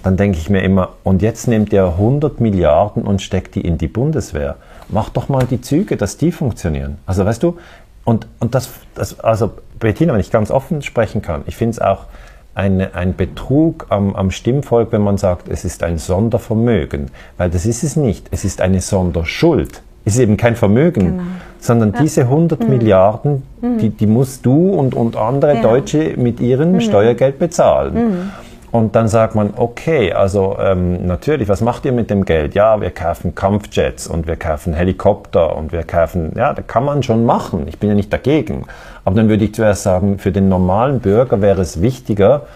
Dann 0.02 0.16
denke 0.16 0.38
ich 0.38 0.50
mir 0.50 0.62
immer, 0.62 0.90
und 1.04 1.22
jetzt 1.22 1.46
nimmt 1.46 1.72
er 1.72 1.86
100 1.86 2.40
Milliarden 2.40 3.04
und 3.04 3.22
steckt 3.22 3.54
die 3.54 3.60
in 3.60 3.78
die 3.78 3.86
Bundeswehr. 3.86 4.56
Mach 4.88 5.10
doch 5.10 5.28
mal 5.28 5.46
die 5.46 5.60
Züge, 5.60 5.96
dass 5.96 6.16
die 6.16 6.32
funktionieren. 6.32 6.98
Also 7.06 7.24
weißt 7.24 7.40
du, 7.42 7.56
und, 8.04 8.26
und 8.40 8.56
das, 8.56 8.70
das, 8.96 9.20
also 9.20 9.52
Bettina, 9.78 10.12
wenn 10.12 10.20
ich 10.20 10.32
ganz 10.32 10.50
offen 10.50 10.82
sprechen 10.82 11.22
kann, 11.22 11.42
ich 11.46 11.56
finde 11.56 11.72
es 11.72 11.78
auch 11.80 12.06
eine, 12.54 12.94
ein 12.94 13.16
Betrug 13.16 13.86
am, 13.88 14.14
am 14.14 14.30
Stimmvolk, 14.30 14.92
wenn 14.92 15.02
man 15.02 15.18
sagt, 15.18 15.48
es 15.48 15.64
ist 15.64 15.82
ein 15.82 15.98
Sondervermögen. 15.98 17.10
Weil 17.38 17.50
das 17.50 17.66
ist 17.66 17.82
es 17.82 17.96
nicht. 17.96 18.28
Es 18.30 18.44
ist 18.44 18.60
eine 18.60 18.80
Sonderschuld. 18.80 19.82
Es 20.04 20.14
ist 20.14 20.20
eben 20.20 20.36
kein 20.36 20.56
Vermögen, 20.56 21.04
genau. 21.04 21.22
sondern 21.60 21.92
ja. 21.92 22.02
diese 22.02 22.22
100 22.22 22.60
mhm. 22.60 22.68
Milliarden, 22.68 23.42
mhm. 23.60 23.78
Die, 23.78 23.90
die 23.90 24.06
musst 24.06 24.44
du 24.44 24.70
und, 24.70 24.94
und 24.94 25.16
andere 25.16 25.54
ja. 25.54 25.62
Deutsche 25.62 26.14
mit 26.16 26.40
ihrem 26.40 26.72
mhm. 26.72 26.80
Steuergeld 26.80 27.38
bezahlen. 27.38 27.94
Mhm. 27.94 28.30
Und 28.72 28.96
dann 28.96 29.06
sagt 29.06 29.34
man, 29.34 29.52
okay, 29.54 30.14
also 30.14 30.56
ähm, 30.58 31.06
natürlich, 31.06 31.46
was 31.48 31.60
macht 31.60 31.84
ihr 31.84 31.92
mit 31.92 32.08
dem 32.08 32.24
Geld? 32.24 32.54
Ja, 32.54 32.80
wir 32.80 32.90
kaufen 32.90 33.34
Kampfjets 33.34 34.06
und 34.06 34.26
wir 34.26 34.36
kaufen 34.36 34.72
Helikopter 34.72 35.54
und 35.54 35.72
wir 35.72 35.82
kaufen, 35.82 36.32
ja, 36.36 36.54
das 36.54 36.66
kann 36.66 36.84
man 36.84 37.02
schon 37.02 37.26
machen. 37.26 37.66
Ich 37.68 37.78
bin 37.78 37.90
ja 37.90 37.94
nicht 37.94 38.10
dagegen. 38.10 38.64
Aber 39.04 39.16
dann 39.16 39.28
würde 39.28 39.44
ich 39.44 39.54
zuerst 39.54 39.82
sagen, 39.82 40.18
für 40.18 40.32
den 40.32 40.48
normalen 40.48 41.00
Bürger 41.00 41.40
wäre 41.40 41.60
es 41.60 41.80
wichtiger, 41.80 42.46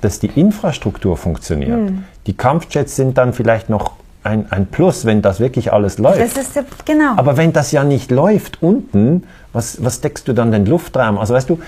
dass 0.00 0.18
die 0.18 0.26
Infrastruktur 0.26 1.16
funktioniert. 1.16 1.90
Mhm. 1.90 2.04
Die 2.26 2.36
Kampfjets 2.36 2.96
sind 2.96 3.16
dann 3.16 3.32
vielleicht 3.32 3.70
noch 3.70 3.92
ein, 4.22 4.50
ein 4.50 4.66
Plus, 4.66 5.04
wenn 5.04 5.22
das 5.22 5.38
wirklich 5.38 5.72
alles 5.72 5.98
läuft. 5.98 6.20
Das 6.20 6.36
ist 6.36 6.86
genau. 6.86 7.12
Aber 7.16 7.36
wenn 7.36 7.52
das 7.52 7.72
ja 7.72 7.84
nicht 7.84 8.10
läuft 8.10 8.62
unten, 8.62 9.24
was, 9.52 9.84
was 9.84 10.00
deckst 10.00 10.26
du 10.26 10.32
dann 10.32 10.50
den 10.50 10.66
Luftraum? 10.66 11.18
Also 11.18 11.34
weißt 11.34 11.50
du, 11.50 11.60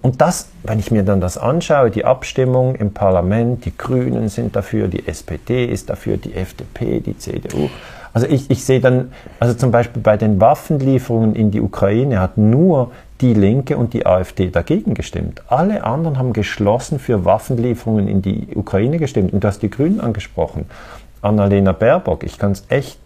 und 0.00 0.20
das, 0.20 0.48
wenn 0.64 0.80
ich 0.80 0.90
mir 0.90 1.04
dann 1.04 1.20
das 1.20 1.38
anschaue, 1.38 1.90
die 1.90 2.04
Abstimmung 2.04 2.74
im 2.74 2.92
Parlament, 2.92 3.64
die 3.64 3.76
Grünen 3.76 4.28
sind 4.28 4.56
dafür, 4.56 4.88
die 4.88 5.06
SPD 5.06 5.64
ist 5.64 5.90
dafür, 5.90 6.16
die 6.16 6.34
FDP, 6.34 7.00
die 7.00 7.16
CDU. 7.16 7.68
Also 8.12 8.26
ich, 8.26 8.50
ich 8.50 8.64
sehe 8.64 8.80
dann, 8.80 9.12
also 9.38 9.54
zum 9.54 9.70
Beispiel 9.70 10.02
bei 10.02 10.16
den 10.16 10.40
Waffenlieferungen 10.40 11.34
in 11.34 11.50
die 11.50 11.60
Ukraine 11.60 12.20
hat 12.20 12.36
nur 12.36 12.90
die 13.22 13.34
Linke 13.34 13.76
und 13.76 13.94
die 13.94 14.04
AfD 14.04 14.50
dagegen 14.50 14.94
gestimmt. 14.94 15.42
Alle 15.46 15.84
anderen 15.84 16.18
haben 16.18 16.32
geschlossen 16.32 16.98
für 16.98 17.24
Waffenlieferungen 17.24 18.08
in 18.08 18.20
die 18.20 18.48
Ukraine 18.54 18.98
gestimmt. 18.98 19.32
Und 19.32 19.44
du 19.44 19.48
hast 19.48 19.62
die 19.62 19.70
Grünen 19.70 20.00
angesprochen. 20.00 20.66
Annalena 21.22 21.70
Baerbock, 21.72 22.24
ich 22.24 22.36
kann 22.36 22.50
es 22.50 22.64
echt, 22.68 22.98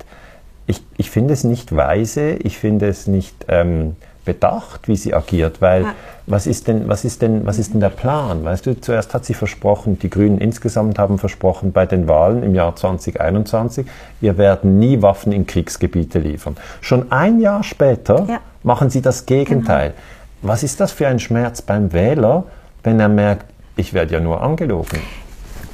ich, 0.67 0.83
ich 0.97 1.11
finde 1.11 1.35
es 1.35 1.45
nicht 1.45 1.77
weise, 1.77 2.31
ich 2.31 2.59
finde 2.59 2.89
es 2.89 3.07
nicht 3.07 3.45
ähm, 3.49 3.95
bedacht, 4.25 4.89
wie 4.89 4.97
sie 4.97 5.15
agiert, 5.15 5.61
weil 5.61 5.83
ja. 5.83 5.95
was 6.27 6.47
ist 6.47 6.67
denn, 6.67 6.89
was 6.89 7.05
ist 7.05 7.23
denn, 7.23 7.47
was 7.47 7.59
ist 7.59 7.75
denn 7.75 7.81
der 7.81 7.91
Plan? 7.91 8.43
Weißt 8.43 8.67
du, 8.67 8.81
zuerst 8.81 9.15
hat 9.15 9.25
sie 9.25 9.35
versprochen, 9.35 9.99
die 9.99 10.11
Grünen 10.11 10.39
insgesamt 10.39 10.99
haben 10.99 11.19
versprochen 11.19 11.73
bei 11.73 11.87
den 11.87 12.09
Wahlen 12.09 12.43
im 12.43 12.55
Jahr 12.55 12.75
2021, 12.75 13.87
wir 14.21 14.37
werden 14.37 14.79
nie 14.79 15.01
Waffen 15.03 15.33
in 15.33 15.47
Kriegsgebiete 15.47 16.19
liefern. 16.19 16.57
Schon 16.81 17.13
ein 17.13 17.39
Jahr 17.39 17.63
später 17.63 18.27
ja. 18.29 18.41
Machen 18.67 18.91
sie 18.91 19.01
das 19.01 19.25
Gegenteil. 19.25 19.91
Genau. 19.91 20.53
Was 20.53 20.63
ist 20.63 20.81
das 20.81 20.93
für 20.93 21.09
ein 21.09 21.19
Schmerz 21.19 21.63
beim 21.63 21.93
Wähler, 21.93 22.45
wenn 22.83 23.01
er 23.01 23.09
merkt, 23.09 23.47
ich 23.77 23.95
werde 23.95 24.15
ja 24.15 24.21
nur 24.21 24.43
angelogen? 24.43 25.01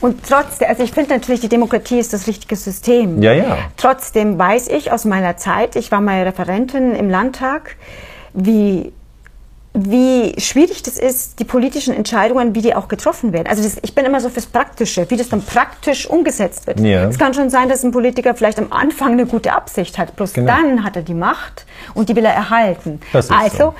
Und 0.01 0.27
trotzdem, 0.29 0.69
also 0.69 0.83
ich 0.83 0.93
finde 0.93 1.15
natürlich, 1.15 1.41
die 1.41 1.49
Demokratie 1.49 1.99
ist 1.99 2.13
das 2.13 2.27
richtige 2.27 2.57
System. 2.57 3.23
Ja, 3.23 3.33
ja. 3.33 3.59
Trotzdem 3.77 4.39
weiß 4.39 4.69
ich 4.69 4.93
aus 4.93 5.05
meiner 5.05 5.37
Zeit, 5.37 5.77
ich 5.77 5.91
war 5.91 6.01
mal 6.01 6.23
Referentin 6.23 6.95
im 6.95 7.09
Landtag, 7.09 7.77
wie 8.35 8.93
wie 9.75 10.39
schwierig 10.39 10.83
das 10.83 10.99
ist, 10.99 11.39
die 11.39 11.45
politischen 11.45 11.95
Entscheidungen, 11.95 12.55
wie 12.55 12.61
die 12.61 12.75
auch 12.75 12.89
getroffen 12.89 13.33
werden. 13.33 13.47
Also 13.49 13.63
das, 13.63 13.79
ich 13.83 13.95
bin 13.95 14.05
immer 14.05 14.21
so 14.21 14.29
fürs 14.29 14.47
Praktische, 14.47 15.09
wie 15.11 15.17
das 15.17 15.31
dann 15.31 15.43
praktisch 15.43 16.07
umgesetzt 16.07 16.67
wird. 16.67 16.81
Ja. 16.81 17.09
Es 17.09 17.19
kann 17.19 17.33
schon 17.33 17.49
sein, 17.49 17.69
dass 17.69 17.83
ein 17.83 17.91
Politiker 17.91 18.35
vielleicht 18.35 18.59
am 18.59 18.71
Anfang 18.71 19.13
eine 19.13 19.25
gute 19.25 19.53
Absicht 19.53 19.97
hat, 19.97 20.15
bloß 20.17 20.35
genau. 20.35 20.53
dann 20.53 20.85
hat 20.85 20.97
er 20.97 21.03
die 21.03 21.15
Macht 21.15 21.65
und 21.95 22.09
die 22.09 22.17
will 22.17 22.25
er 22.25 22.35
erhalten. 22.35 23.01
also 23.13 23.57
so 23.57 23.75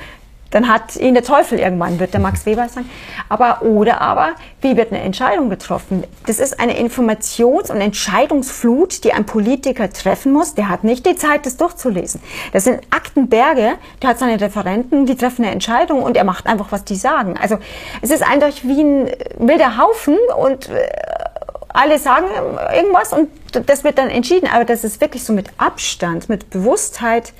dann 0.53 0.71
hat 0.71 0.95
ihn 0.97 1.15
der 1.15 1.23
Teufel 1.23 1.57
irgendwann, 1.57 1.99
wird 1.99 2.13
der 2.13 2.21
Max 2.21 2.45
Weber 2.45 2.69
sagen. 2.69 2.87
Aber, 3.27 3.63
oder 3.63 4.01
aber, 4.01 4.33
wie 4.61 4.77
wird 4.77 4.91
eine 4.91 5.01
Entscheidung 5.01 5.49
getroffen? 5.49 6.03
Das 6.27 6.39
ist 6.39 6.59
eine 6.59 6.79
Informations- 6.79 7.71
und 7.71 7.81
Entscheidungsflut, 7.81 9.03
die 9.03 9.13
ein 9.13 9.25
Politiker 9.25 9.89
treffen 9.89 10.31
muss. 10.31 10.53
Der 10.53 10.69
hat 10.69 10.83
nicht 10.83 11.07
die 11.07 11.15
Zeit, 11.15 11.47
das 11.47 11.57
durchzulesen. 11.57 12.21
Das 12.51 12.65
sind 12.65 12.81
Aktenberge, 12.91 13.73
der 14.01 14.09
hat 14.09 14.19
seine 14.19 14.39
Referenten, 14.39 15.07
die 15.07 15.15
treffen 15.15 15.43
eine 15.43 15.51
Entscheidung 15.51 16.03
und 16.03 16.15
er 16.15 16.23
macht 16.23 16.45
einfach, 16.45 16.71
was 16.71 16.83
die 16.83 16.97
sagen. 16.97 17.35
Also, 17.41 17.57
es 18.03 18.11
ist 18.11 18.21
eindeutig 18.21 18.67
wie 18.67 18.81
ein 18.81 19.11
wilder 19.39 19.79
Haufen 19.79 20.17
und 20.39 20.69
äh, 20.69 20.87
alle 21.69 21.97
sagen 21.97 22.27
irgendwas 22.75 23.11
und 23.11 23.29
das 23.67 23.83
wird 23.83 23.97
dann 23.97 24.09
entschieden. 24.09 24.47
Aber 24.53 24.65
das 24.65 24.83
ist 24.83 25.01
wirklich 25.01 25.23
so 25.23 25.33
mit 25.33 25.47
Abstand, 25.57 26.29
mit 26.29 26.51
Bewusstheit, 26.51 27.33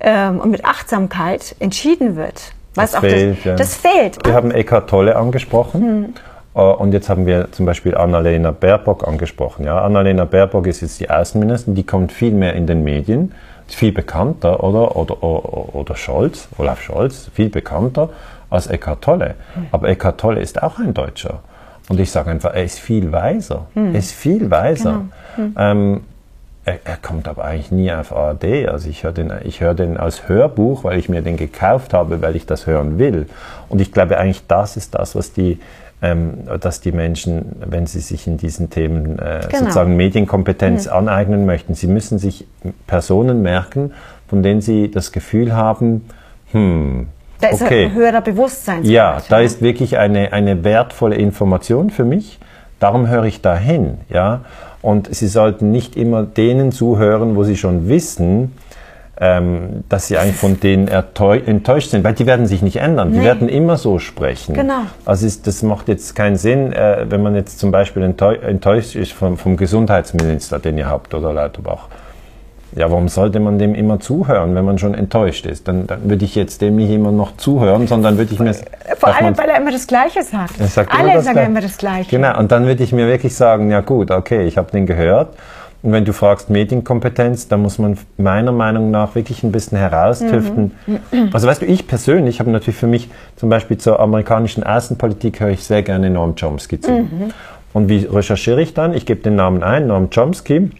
ähm, 0.00 0.40
und 0.40 0.50
mit 0.50 0.64
Achtsamkeit 0.64 1.56
entschieden 1.60 2.16
wird. 2.16 2.52
Was 2.74 2.92
das, 2.92 3.00
fehlt, 3.00 3.38
das, 3.38 3.44
ja. 3.44 3.56
das 3.56 3.76
fehlt. 3.76 4.24
Wir 4.24 4.34
haben 4.34 4.50
Eckhart 4.50 4.88
Tolle 4.88 5.16
angesprochen. 5.16 5.80
Hm. 5.80 6.14
Und 6.54 6.92
jetzt 6.92 7.08
haben 7.08 7.24
wir 7.26 7.52
zum 7.52 7.66
Beispiel 7.66 7.96
Annalena 7.96 8.50
Baerbock 8.50 9.06
angesprochen. 9.06 9.64
Ja, 9.64 9.80
Annalena 9.82 10.24
Baerbock 10.24 10.66
ist 10.66 10.80
jetzt 10.80 10.98
die 10.98 11.08
Außenministerin, 11.08 11.76
die 11.76 11.84
kommt 11.84 12.10
viel 12.10 12.32
mehr 12.32 12.54
in 12.54 12.66
den 12.66 12.82
Medien, 12.82 13.32
ist 13.68 13.76
viel 13.76 13.92
bekannter, 13.92 14.64
oder? 14.64 14.96
Oder, 14.96 15.22
oder, 15.22 15.74
oder 15.74 15.94
Scholz, 15.94 16.48
Olaf 16.58 16.82
Scholz, 16.82 17.30
viel 17.32 17.48
bekannter 17.48 18.08
als 18.50 18.66
Eckhart 18.66 19.02
Tolle. 19.02 19.34
Hm. 19.54 19.66
Aber 19.70 19.88
Eckhart 19.88 20.18
Tolle 20.18 20.40
ist 20.40 20.60
auch 20.62 20.78
ein 20.78 20.94
Deutscher. 20.94 21.40
Und 21.88 22.00
ich 22.00 22.10
sage 22.10 22.30
einfach, 22.30 22.54
er 22.54 22.64
ist 22.64 22.80
viel 22.80 23.12
weiser. 23.12 23.66
Hm. 23.74 23.94
Er 23.94 23.98
ist 23.98 24.12
viel 24.12 24.50
weiser. 24.50 25.02
Genau. 25.36 25.48
Hm. 25.48 25.54
Ähm, 25.56 26.00
er, 26.68 26.78
er, 26.84 26.96
kommt 26.96 27.28
aber 27.28 27.44
eigentlich 27.44 27.70
nie 27.70 27.90
auf 27.92 28.14
ARD. 28.14 28.68
Also 28.68 28.88
ich 28.88 29.04
höre 29.04 29.12
den, 29.12 29.32
ich 29.44 29.60
höre 29.60 29.74
den 29.74 29.96
als 29.96 30.28
Hörbuch, 30.28 30.84
weil 30.84 30.98
ich 30.98 31.08
mir 31.08 31.22
den 31.22 31.36
gekauft 31.36 31.94
habe, 31.94 32.20
weil 32.22 32.36
ich 32.36 32.46
das 32.46 32.66
hören 32.66 32.98
will. 32.98 33.26
Und 33.68 33.80
ich 33.80 33.92
glaube 33.92 34.18
eigentlich, 34.18 34.46
das 34.46 34.76
ist 34.76 34.94
das, 34.94 35.14
was 35.14 35.32
die, 35.32 35.58
ähm, 36.02 36.34
dass 36.60 36.80
die 36.80 36.92
Menschen, 36.92 37.56
wenn 37.64 37.86
sie 37.86 38.00
sich 38.00 38.26
in 38.26 38.36
diesen 38.36 38.70
Themen 38.70 39.18
äh, 39.18 39.40
genau. 39.48 39.60
sozusagen 39.60 39.96
Medienkompetenz 39.96 40.86
mhm. 40.86 40.92
aneignen 40.92 41.46
möchten, 41.46 41.74
sie 41.74 41.86
müssen 41.86 42.18
sich 42.18 42.46
Personen 42.86 43.42
merken, 43.42 43.92
von 44.28 44.42
denen 44.42 44.60
sie 44.60 44.90
das 44.90 45.12
Gefühl 45.12 45.54
haben, 45.54 46.08
hm, 46.52 47.08
da 47.40 47.48
ist 47.48 47.62
okay. 47.62 47.84
ein 47.84 47.94
höherer 47.94 48.20
Bewusstsein. 48.20 48.84
Ja, 48.84 49.22
da 49.28 49.40
ist 49.40 49.62
wirklich 49.62 49.96
eine, 49.96 50.32
eine 50.32 50.64
wertvolle 50.64 51.14
Information 51.16 51.90
für 51.90 52.04
mich. 52.04 52.38
Darum 52.80 53.08
höre 53.08 53.24
ich 53.24 53.40
da 53.40 53.56
hin. 53.56 53.98
Ja? 54.08 54.42
Und 54.82 55.14
Sie 55.14 55.28
sollten 55.28 55.70
nicht 55.70 55.96
immer 55.96 56.22
denen 56.22 56.72
zuhören, 56.72 57.36
wo 57.36 57.44
Sie 57.44 57.56
schon 57.56 57.88
wissen, 57.88 58.52
ähm, 59.20 59.84
dass 59.88 60.06
Sie 60.06 60.16
eigentlich 60.16 60.36
von 60.36 60.60
denen 60.60 60.86
enttäuscht 60.86 61.90
sind, 61.90 62.04
weil 62.04 62.14
die 62.14 62.26
werden 62.26 62.46
sich 62.46 62.62
nicht 62.62 62.76
ändern. 62.76 63.10
Nee. 63.10 63.18
Die 63.18 63.24
werden 63.24 63.48
immer 63.48 63.76
so 63.76 63.98
sprechen. 63.98 64.54
Genau. 64.54 64.82
Also 65.04 65.26
ist, 65.26 65.46
das 65.46 65.62
macht 65.62 65.88
jetzt 65.88 66.14
keinen 66.14 66.36
Sinn, 66.36 66.72
äh, 66.72 67.06
wenn 67.08 67.22
man 67.22 67.34
jetzt 67.34 67.58
zum 67.58 67.72
Beispiel 67.72 68.02
enttäuscht 68.02 68.94
ist 68.94 69.12
vom, 69.12 69.36
vom 69.36 69.56
Gesundheitsminister, 69.56 70.60
den 70.60 70.78
ihr 70.78 70.88
habt, 70.88 71.14
oder 71.14 71.32
Lauterbach 71.32 71.88
ja, 72.78 72.90
warum 72.90 73.08
sollte 73.08 73.40
man 73.40 73.58
dem 73.58 73.74
immer 73.74 73.98
zuhören, 73.98 74.54
wenn 74.54 74.64
man 74.64 74.78
schon 74.78 74.94
enttäuscht 74.94 75.46
ist? 75.46 75.66
Dann, 75.66 75.86
dann 75.86 76.08
würde 76.08 76.24
ich 76.24 76.34
jetzt 76.34 76.62
dem 76.62 76.76
nicht 76.76 76.90
immer 76.90 77.10
noch 77.10 77.36
zuhören, 77.36 77.86
sondern 77.86 78.16
würde 78.16 78.32
ich 78.32 78.38
mir... 78.38 78.54
Vor 78.96 79.14
allem, 79.14 79.36
weil 79.36 79.48
er 79.48 79.60
immer 79.60 79.72
das 79.72 79.86
Gleiche 79.86 80.22
sagt. 80.22 80.60
Er 80.60 80.68
sagt 80.68 80.94
Alle 80.96 81.12
immer 81.12 81.22
sagen 81.22 81.46
immer 81.46 81.60
das 81.60 81.76
Gleiche. 81.76 82.10
Genau, 82.10 82.38
und 82.38 82.52
dann 82.52 82.66
würde 82.66 82.82
ich 82.84 82.92
mir 82.92 83.08
wirklich 83.08 83.34
sagen, 83.34 83.70
ja 83.70 83.80
gut, 83.80 84.10
okay, 84.10 84.46
ich 84.46 84.56
habe 84.56 84.70
den 84.70 84.86
gehört. 84.86 85.34
Und 85.82 85.92
wenn 85.92 86.04
du 86.04 86.12
fragst 86.12 86.50
Medienkompetenz, 86.50 87.48
dann 87.48 87.62
muss 87.62 87.78
man 87.78 87.98
meiner 88.16 88.52
Meinung 88.52 88.90
nach 88.90 89.14
wirklich 89.14 89.42
ein 89.42 89.52
bisschen 89.52 89.78
heraustüften. 89.78 90.72
Mhm. 90.86 91.30
Also 91.32 91.46
weißt 91.46 91.62
du, 91.62 91.66
ich 91.66 91.86
persönlich 91.86 92.40
habe 92.40 92.50
natürlich 92.50 92.78
für 92.78 92.88
mich 92.88 93.10
zum 93.36 93.48
Beispiel 93.48 93.78
zur 93.78 94.00
amerikanischen 94.00 94.64
Außenpolitik 94.64 95.40
höre 95.40 95.50
ich 95.50 95.64
sehr 95.64 95.82
gerne 95.82 96.10
Noam 96.10 96.34
Chomsky 96.34 96.80
zu. 96.80 96.90
Mhm. 96.90 97.32
Und 97.72 97.88
wie 97.88 98.04
recherchiere 98.04 98.60
ich 98.60 98.74
dann? 98.74 98.92
Ich 98.92 99.06
gebe 99.06 99.20
den 99.20 99.36
Namen 99.36 99.62
ein, 99.62 99.86
Noam 99.86 100.10
Chomsky 100.10 100.70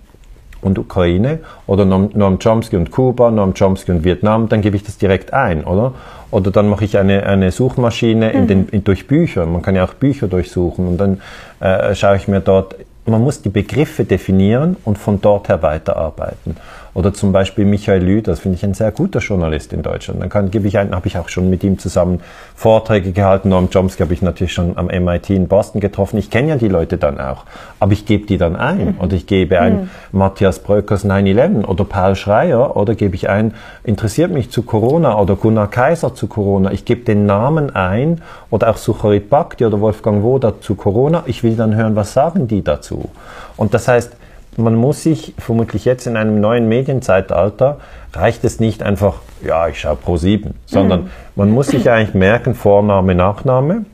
und 0.61 0.79
Ukraine 0.79 1.41
oder 1.67 1.85
Noam 1.85 2.39
Chomsky 2.39 2.77
und 2.77 2.91
Kuba, 2.91 3.31
Noam 3.31 3.55
Chomsky 3.55 3.93
und 3.93 4.05
Vietnam, 4.05 4.49
dann 4.49 4.61
gebe 4.61 4.77
ich 4.77 4.83
das 4.83 4.99
direkt 4.99 5.33
ein, 5.33 5.65
oder? 5.65 5.95
Oder 6.31 6.51
dann 6.51 6.69
mache 6.69 6.85
ich 6.85 6.99
eine, 6.99 7.25
eine 7.25 7.51
Suchmaschine 7.51 8.31
in 8.33 8.47
den, 8.47 8.69
in, 8.69 8.85
durch 8.85 9.07
Bücher. 9.07 9.47
Man 9.47 9.63
kann 9.63 9.75
ja 9.75 9.85
auch 9.85 9.95
Bücher 9.95 10.29
durchsuchen 10.29 10.87
und 10.87 10.99
dann 10.99 11.21
äh, 11.61 11.95
schaue 11.95 12.17
ich 12.17 12.29
mir 12.29 12.41
dort, 12.41 12.75
man 13.07 13.23
muss 13.23 13.41
die 13.41 13.49
Begriffe 13.49 14.05
definieren 14.05 14.77
und 14.85 14.99
von 14.99 15.21
dort 15.21 15.49
her 15.49 15.63
weiterarbeiten. 15.63 16.57
Oder 16.99 17.15
zum 17.15 17.31
Beispiel 17.31 17.65
Michael 17.65 18.03
Lü, 18.03 18.23
das 18.23 18.41
finde 18.41 18.57
ich 18.57 18.65
ein 18.65 18.75
sehr 18.75 18.91
guter 18.91 19.21
Journalist 19.21 19.73
in 19.73 19.83
Deutschland. 19.83 20.21
Dann 20.21 20.31
kann, 20.31 20.51
gebe 20.51 20.67
ich 20.67 20.79
einen, 20.79 20.97
habe 20.97 21.07
ich 21.07 21.17
auch 21.17 21.29
schon 21.29 21.49
mit 21.49 21.63
ihm 21.63 21.79
zusammen 21.79 22.19
Vorträge 22.57 23.13
gehalten. 23.13 23.51
Noam 23.51 23.71
Chomsky 23.71 24.03
habe 24.03 24.13
ich 24.15 24.21
natürlich 24.21 24.53
schon 24.53 24.77
am 24.77 24.87
MIT 24.87 25.31
in 25.31 25.47
Boston 25.47 25.81
getroffen. 25.81 26.19
Ich 26.19 26.29
kenne 26.29 26.49
ja 26.49 26.57
die 26.57 26.67
Leute 26.67 26.99
dann 26.99 27.21
auch. 27.21 27.45
Aber 27.79 27.93
ich 27.93 28.05
gebe 28.05 28.27
die 28.27 28.37
dann 28.37 28.57
ein. 28.57 28.97
Mhm. 28.97 29.01
Oder 29.01 29.15
ich 29.15 29.29
gebe 29.29 29.61
ein 29.61 29.83
mhm. 29.83 29.89
Matthias 30.11 30.59
Bröckers 30.59 31.05
9-11 31.05 31.67
oder 31.67 31.85
Paul 31.85 32.17
Schreier. 32.17 32.77
Oder 32.77 32.97
gebe 32.97 33.15
ich 33.15 33.29
ein, 33.29 33.55
interessiert 33.85 34.33
mich 34.33 34.51
zu 34.51 34.63
Corona 34.65 35.21
oder 35.21 35.37
Gunnar 35.37 35.71
Kaiser 35.71 36.17
zu 36.17 36.27
Corona. 36.27 36.73
Ich 36.73 36.85
gebe 36.85 37.03
den 37.03 37.27
Namen 37.27 37.77
ein. 37.77 38.23
Oder 38.51 38.71
auch 38.71 38.77
Sucharit 38.77 39.31
Bhakti 39.31 39.65
oder 39.65 39.81
Wolfgang 39.81 40.25
Woda 40.25 40.61
zu 40.61 40.75
Corona. 40.75 41.23
Ich 41.27 41.45
will 41.45 41.55
dann 41.55 41.77
hören, 41.77 41.95
was 41.95 42.13
sagen 42.13 42.49
die 42.49 42.65
dazu. 42.65 43.09
Und 43.57 43.73
das 43.73 43.87
heißt, 43.87 44.17
man 44.59 44.75
muss 44.75 45.03
sich 45.03 45.35
vermutlich 45.39 45.85
jetzt 45.85 46.07
in 46.07 46.17
einem 46.17 46.41
neuen 46.41 46.69
Medienzeitalter, 46.69 47.79
reicht 48.13 48.45
es 48.45 48.61
nicht 48.61 48.83
einfach, 48.83 49.21
ja, 49.45 49.69
ich 49.69 49.81
schaue 49.81 49.97
pro 49.97 50.17
sieben, 50.17 50.55
sondern 50.67 51.03
mhm. 51.03 51.11
man 51.37 51.51
muss 51.51 51.69
sich 51.69 51.89
eigentlich 51.91 52.15
merken, 52.15 52.55
Vorname, 52.55 53.15
Nachname 53.15 53.85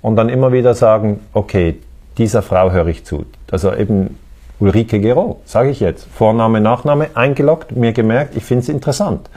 und 0.00 0.16
dann 0.16 0.28
immer 0.28 0.52
wieder 0.52 0.74
sagen, 0.74 1.20
okay, 1.32 1.78
dieser 2.18 2.42
Frau 2.42 2.70
höre 2.70 2.86
ich 2.86 3.04
zu. 3.04 3.24
Also 3.50 3.74
eben 3.74 4.18
Ulrike 4.60 5.00
Gero, 5.00 5.40
sage 5.44 5.70
ich 5.70 5.80
jetzt. 5.80 6.06
Vorname, 6.14 6.60
Nachname, 6.60 7.08
eingeloggt, 7.14 7.74
mir 7.74 7.92
gemerkt, 7.92 8.36
ich 8.36 8.44
finde 8.44 8.62
es 8.62 8.68
interessant. 8.68 9.28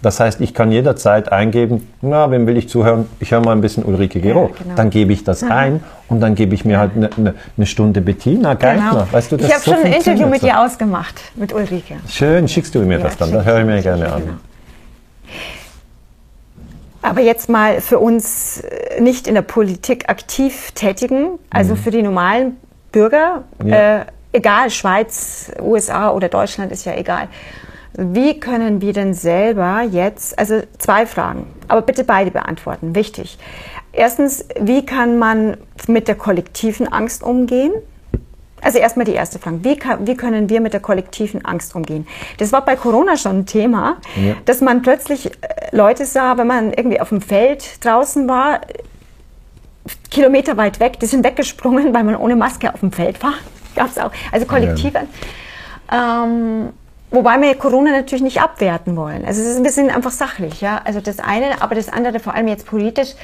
Das 0.00 0.20
heißt, 0.20 0.40
ich 0.40 0.54
kann 0.54 0.70
jederzeit 0.70 1.32
eingeben, 1.32 1.88
na, 2.02 2.30
wem 2.30 2.46
will 2.46 2.56
ich 2.56 2.68
zuhören? 2.68 3.06
Ich 3.18 3.32
höre 3.32 3.40
mal 3.40 3.52
ein 3.52 3.60
bisschen 3.60 3.84
Ulrike 3.84 4.20
Gero. 4.20 4.50
Ja, 4.52 4.62
genau. 4.62 4.74
Dann 4.76 4.90
gebe 4.90 5.12
ich 5.12 5.24
das 5.24 5.40
ja. 5.40 5.48
ein 5.48 5.82
und 6.08 6.20
dann 6.20 6.36
gebe 6.36 6.54
ich 6.54 6.64
mir 6.64 6.78
halt 6.78 6.92
eine 6.94 7.10
ne, 7.16 7.34
ne 7.56 7.66
Stunde 7.66 8.00
Bettina 8.00 8.54
Geithner. 8.54 8.90
Genau. 8.90 9.06
Weißt 9.10 9.32
du, 9.32 9.36
das 9.36 9.48
ich 9.48 9.52
habe 9.52 9.64
so 9.64 9.72
schon 9.72 9.84
ein 9.84 9.92
Interview 9.92 10.28
mit 10.28 10.42
dir 10.42 10.60
ausgemacht, 10.60 11.20
mit 11.34 11.52
Ulrike. 11.52 11.96
Schön, 12.08 12.46
schickst 12.46 12.74
du 12.74 12.80
mir 12.80 12.98
ja, 12.98 13.04
das 13.04 13.16
dann, 13.16 13.32
das 13.32 13.44
höre 13.44 13.58
ich 13.60 13.66
mir 13.66 13.82
gerne 13.82 14.12
an. 14.12 14.22
Genau. 14.22 14.34
Aber 17.02 17.20
jetzt 17.20 17.48
mal 17.48 17.80
für 17.80 17.98
uns 17.98 18.60
äh, 18.60 19.00
nicht 19.00 19.26
in 19.26 19.34
der 19.34 19.42
Politik 19.42 20.08
aktiv 20.08 20.72
tätigen, 20.72 21.38
also 21.50 21.74
mhm. 21.74 21.78
für 21.78 21.90
die 21.90 22.02
normalen 22.02 22.56
Bürger, 22.92 23.44
äh, 23.64 24.00
egal, 24.32 24.70
Schweiz, 24.70 25.50
USA 25.60 26.10
oder 26.10 26.28
Deutschland 26.28 26.72
ist 26.72 26.84
ja 26.84 26.94
egal. 26.94 27.28
Wie 28.00 28.38
können 28.38 28.80
wir 28.80 28.92
denn 28.92 29.12
selber 29.12 29.82
jetzt, 29.82 30.38
also 30.38 30.62
zwei 30.78 31.04
Fragen, 31.04 31.48
aber 31.66 31.82
bitte 31.82 32.04
beide 32.04 32.30
beantworten, 32.30 32.94
wichtig. 32.94 33.38
Erstens, 33.92 34.44
wie 34.60 34.86
kann 34.86 35.18
man 35.18 35.56
mit 35.88 36.06
der 36.06 36.14
kollektiven 36.14 36.86
Angst 36.86 37.24
umgehen? 37.24 37.72
Also 38.60 38.78
erstmal 38.78 39.04
die 39.04 39.14
erste 39.14 39.40
Frage. 39.40 39.64
Wie, 39.64 39.76
kann, 39.76 40.06
wie, 40.06 40.14
können 40.14 40.48
wir 40.48 40.60
mit 40.60 40.74
der 40.74 40.80
kollektiven 40.80 41.44
Angst 41.44 41.74
umgehen? 41.74 42.06
Das 42.36 42.52
war 42.52 42.64
bei 42.64 42.76
Corona 42.76 43.16
schon 43.16 43.40
ein 43.40 43.46
Thema, 43.46 43.96
ja. 44.14 44.36
dass 44.44 44.60
man 44.60 44.82
plötzlich 44.82 45.26
äh, 45.26 45.76
Leute 45.76 46.04
sah, 46.04 46.38
wenn 46.38 46.46
man 46.46 46.72
irgendwie 46.72 47.00
auf 47.00 47.08
dem 47.08 47.20
Feld 47.20 47.84
draußen 47.84 48.28
war, 48.28 48.60
Kilometer 50.08 50.56
weit 50.56 50.78
weg, 50.78 51.00
die 51.00 51.06
sind 51.06 51.24
weggesprungen, 51.24 51.92
weil 51.92 52.04
man 52.04 52.14
ohne 52.14 52.36
Maske 52.36 52.72
auf 52.72 52.78
dem 52.78 52.92
Feld 52.92 53.20
war. 53.24 53.34
Gab 53.74 53.88
es 53.88 53.98
auch. 53.98 54.12
Also 54.30 54.46
kollektiv. 54.46 54.92
Ja. 54.94 56.24
Ähm, 56.24 56.68
Wobei 57.10 57.40
wir 57.40 57.54
Corona 57.54 57.90
natürlich 57.90 58.22
nicht 58.22 58.40
abwerten 58.40 58.96
wollen. 58.96 59.24
Also 59.24 59.40
es 59.40 59.48
ist 59.48 59.56
ein 59.56 59.62
bisschen 59.62 59.90
einfach 59.90 60.10
sachlich, 60.10 60.60
ja. 60.60 60.80
Also 60.84 61.00
das 61.00 61.18
eine, 61.18 61.62
aber 61.62 61.74
das 61.74 61.88
andere 61.88 62.20
vor 62.20 62.34
allem 62.34 62.48
jetzt 62.48 62.66
politisch. 62.66 63.14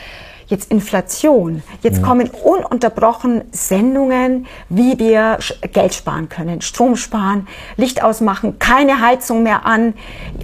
Jetzt 0.46 0.70
Inflation. 0.70 1.62
Jetzt 1.82 1.98
ja. 1.98 2.06
kommen 2.06 2.30
ununterbrochen 2.42 3.42
Sendungen, 3.50 4.46
wie 4.68 4.98
wir 4.98 5.38
Geld 5.72 5.94
sparen 5.94 6.28
können, 6.28 6.60
Strom 6.60 6.96
sparen, 6.96 7.46
Licht 7.76 8.02
ausmachen, 8.02 8.58
keine 8.58 9.00
Heizung 9.00 9.42
mehr 9.42 9.66
an 9.66 9.94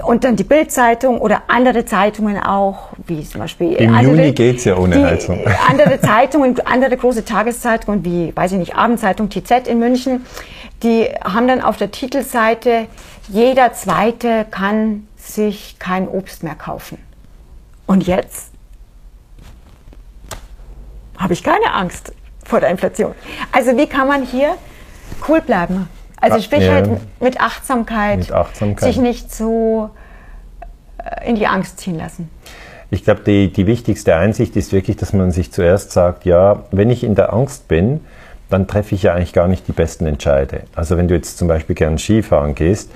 und 0.05 0.25
dann 0.25 0.37
die 0.37 0.45
Bildzeitung 0.45 1.21
oder 1.21 1.43
andere 1.49 1.85
Zeitungen 1.85 2.39
auch, 2.39 2.91
wie 3.07 3.25
zum 3.25 3.41
Beispiel. 3.41 3.73
Im 3.73 3.95
andere, 3.95 4.17
Juni 4.17 4.33
geht's 4.33 4.65
ja 4.65 4.77
ohne 4.77 5.05
Heizung. 5.05 5.41
Andere 5.69 6.01
Zeitungen, 6.01 6.59
andere 6.65 6.97
große 6.97 7.25
Tageszeitungen 7.25 8.05
wie, 8.05 8.35
weiß 8.35 8.53
ich 8.53 8.59
nicht, 8.59 8.75
Abendzeitung 8.75 9.29
TZ 9.31 9.69
in 9.69 9.79
München, 9.79 10.25
die 10.83 11.07
haben 11.23 11.47
dann 11.47 11.61
auf 11.61 11.77
der 11.77 11.91
Titelseite 11.91 12.87
jeder 13.33 13.73
Zweite 13.73 14.45
kann 14.51 15.07
sich 15.17 15.77
kein 15.79 16.09
Obst 16.09 16.43
mehr 16.43 16.57
kaufen. 16.57 16.99
Und 17.87 18.07
jetzt 18.07 18.50
habe 21.21 21.35
ich 21.35 21.45
keine 21.45 21.73
Angst 21.73 22.13
vor 22.45 22.61
der 22.61 22.71
Inflation. 22.71 23.15
Also 23.53 23.77
wie 23.77 23.87
kann 23.87 24.09
man 24.09 24.25
hier 24.25 24.57
cool 25.29 25.41
bleiben? 25.41 25.89
Also 26.21 26.41
sprich 26.41 26.65
ja. 26.65 26.73
halt 26.73 26.91
mit 27.21 27.41
Achtsamkeit, 27.41 28.19
mit 28.19 28.33
Achtsamkeit, 28.33 28.81
sich 28.81 28.99
nicht 28.99 29.33
so 29.33 29.91
äh, 30.99 31.29
in 31.29 31.37
die 31.37 31.47
Angst 31.47 31.79
ziehen 31.79 31.97
lassen. 31.97 32.29
Ich 32.91 33.05
glaube, 33.05 33.21
die, 33.21 33.53
die 33.53 33.67
wichtigste 33.67 34.17
Einsicht 34.17 34.57
ist 34.57 34.73
wirklich, 34.73 34.97
dass 34.97 35.13
man 35.13 35.31
sich 35.31 35.53
zuerst 35.53 35.93
sagt, 35.93 36.25
ja, 36.25 36.65
wenn 36.73 36.91
ich 36.91 37.05
in 37.05 37.15
der 37.15 37.33
Angst 37.33 37.69
bin, 37.69 38.01
dann 38.51 38.67
treffe 38.67 38.97
ich 38.97 39.05
ja 39.05 39.15
eigentlich 39.15 39.33
gar 39.33 39.47
nicht 39.47 39.69
die 39.69 39.73
besten 39.73 40.07
Entscheide. 40.07 40.63
Also 40.75 40.97
wenn 40.97 41.07
du 41.07 41.15
jetzt 41.15 41.39
zum 41.39 41.47
Beispiel 41.47 41.77
gern 41.77 41.99
Skifahren 41.99 42.55
gehst 42.57 42.91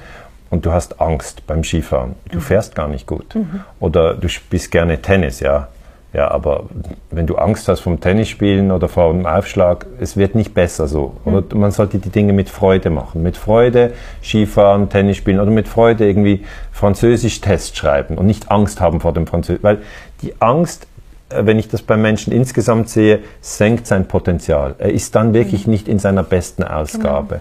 und 0.51 0.67
du 0.67 0.73
hast 0.73 1.01
Angst 1.01 1.47
beim 1.47 1.63
Skifahren. 1.63 2.17
Du 2.31 2.39
mhm. 2.39 2.43
fährst 2.43 2.75
gar 2.75 2.89
nicht 2.89 3.07
gut. 3.07 3.35
Mhm. 3.35 3.61
Oder 3.79 4.15
du 4.15 4.29
spielst 4.29 4.71
gerne 4.71 5.01
Tennis, 5.01 5.41
ja. 5.41 5.69
Ja, 6.15 6.31
aber 6.31 6.67
wenn 7.11 7.27
du 7.27 7.35
Angst 7.35 7.67
hast 7.67 7.81
vom 7.81 7.99
Tennisspielen 7.99 8.71
oder 8.71 8.89
vor 8.89 9.11
einem 9.11 9.27
Aufschlag, 9.27 9.87
es 9.99 10.17
wird 10.17 10.37
nicht 10.37 10.55
besser 10.55 10.87
so. 10.87 11.17
Mhm. 11.25 11.35
Oder 11.35 11.57
man 11.57 11.73
sollte 11.73 11.99
die 11.99 12.09
Dinge 12.09 12.33
mit 12.33 12.49
Freude 12.49 12.89
machen. 12.89 13.25
Mit 13.25 13.37
Freude 13.37 13.93
Skifahren, 14.23 14.89
Tennis 14.89 15.17
spielen 15.17 15.41
oder 15.41 15.51
mit 15.51 15.67
Freude 15.67 16.07
irgendwie 16.07 16.45
Französisch 16.71 17.41
Test 17.41 17.77
schreiben 17.77 18.17
und 18.17 18.27
nicht 18.27 18.53
Angst 18.53 18.81
haben 18.81 19.01
vor 19.01 19.13
dem 19.13 19.27
Französisch. 19.27 19.65
Weil 19.65 19.79
die 20.23 20.35
Angst, 20.39 20.87
äh, 21.31 21.47
wenn 21.47 21.59
ich 21.59 21.67
das 21.67 21.83
beim 21.83 22.03
Menschen 22.03 22.33
insgesamt 22.33 22.89
sehe, 22.89 23.19
senkt 23.41 23.89
sein 23.89 24.07
Potenzial. 24.07 24.77
Er 24.79 24.93
ist 24.93 25.17
dann 25.17 25.35
wirklich 25.35 25.67
mhm. 25.67 25.73
nicht 25.73 25.89
in 25.89 25.99
seiner 25.99 26.23
besten 26.23 26.63
Ausgabe. 26.63 27.41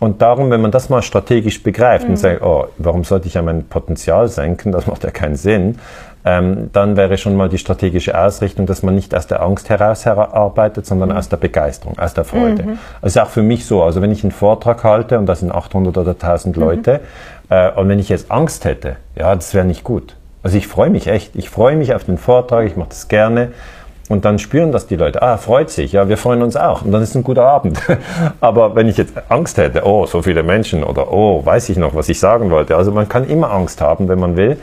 Und 0.00 0.22
darum, 0.22 0.50
wenn 0.50 0.62
man 0.62 0.70
das 0.70 0.88
mal 0.88 1.02
strategisch 1.02 1.62
begreift 1.62 2.04
mhm. 2.04 2.12
und 2.12 2.16
sagt, 2.16 2.42
oh, 2.42 2.66
warum 2.78 3.04
sollte 3.04 3.28
ich 3.28 3.34
ja 3.34 3.42
mein 3.42 3.64
Potenzial 3.64 4.28
senken, 4.28 4.72
das 4.72 4.86
macht 4.86 5.04
ja 5.04 5.10
keinen 5.10 5.36
Sinn, 5.36 5.78
ähm, 6.24 6.70
dann 6.72 6.96
wäre 6.96 7.16
schon 7.16 7.36
mal 7.36 7.48
die 7.48 7.58
strategische 7.58 8.18
Ausrichtung, 8.18 8.66
dass 8.66 8.82
man 8.82 8.94
nicht 8.94 9.14
aus 9.14 9.26
der 9.26 9.42
Angst 9.42 9.70
heraus 9.70 10.06
arbeitet, 10.06 10.86
sondern 10.86 11.10
mhm. 11.10 11.16
aus 11.16 11.28
der 11.28 11.38
Begeisterung, 11.38 11.98
aus 11.98 12.14
der 12.14 12.24
Freude. 12.24 12.62
Mhm. 12.62 12.78
Das 13.00 13.16
ist 13.16 13.22
auch 13.22 13.30
für 13.30 13.42
mich 13.42 13.64
so. 13.64 13.82
Also 13.82 14.02
wenn 14.02 14.12
ich 14.12 14.22
einen 14.22 14.32
Vortrag 14.32 14.84
halte 14.84 15.18
und 15.18 15.26
das 15.26 15.40
sind 15.40 15.52
800 15.52 15.96
oder 15.96 16.10
1000 16.10 16.56
mhm. 16.56 16.62
Leute 16.62 17.00
äh, 17.48 17.70
und 17.72 17.88
wenn 17.88 17.98
ich 17.98 18.08
jetzt 18.08 18.30
Angst 18.30 18.64
hätte, 18.64 18.96
ja, 19.16 19.34
das 19.34 19.54
wäre 19.54 19.64
nicht 19.64 19.84
gut. 19.84 20.16
Also 20.42 20.56
ich 20.56 20.66
freue 20.66 20.90
mich 20.90 21.06
echt. 21.06 21.36
Ich 21.36 21.50
freue 21.50 21.76
mich 21.76 21.94
auf 21.94 22.04
den 22.04 22.18
Vortrag, 22.18 22.66
ich 22.66 22.76
mache 22.76 22.90
das 22.90 23.08
gerne. 23.08 23.52
Und 24.08 24.24
dann 24.24 24.40
spüren 24.40 24.72
das 24.72 24.88
die 24.88 24.96
Leute. 24.96 25.22
Ah, 25.22 25.36
freut 25.36 25.70
sich. 25.70 25.92
Ja, 25.92 26.08
wir 26.08 26.16
freuen 26.16 26.42
uns 26.42 26.56
auch. 26.56 26.82
Und 26.82 26.90
dann 26.90 27.00
ist 27.00 27.10
es 27.10 27.14
ein 27.14 27.22
guter 27.22 27.44
Abend. 27.44 27.80
Aber 28.40 28.74
wenn 28.74 28.88
ich 28.88 28.96
jetzt 28.96 29.12
Angst 29.28 29.56
hätte, 29.56 29.82
oh, 29.84 30.04
so 30.04 30.20
viele 30.20 30.42
Menschen 30.42 30.82
oder 30.82 31.12
oh, 31.12 31.46
weiß 31.46 31.68
ich 31.68 31.76
noch, 31.76 31.94
was 31.94 32.08
ich 32.08 32.18
sagen 32.18 32.50
wollte. 32.50 32.76
Also 32.76 32.90
man 32.90 33.08
kann 33.08 33.28
immer 33.28 33.52
Angst 33.52 33.80
haben, 33.80 34.08
wenn 34.08 34.18
man 34.18 34.36
will. 34.36 34.58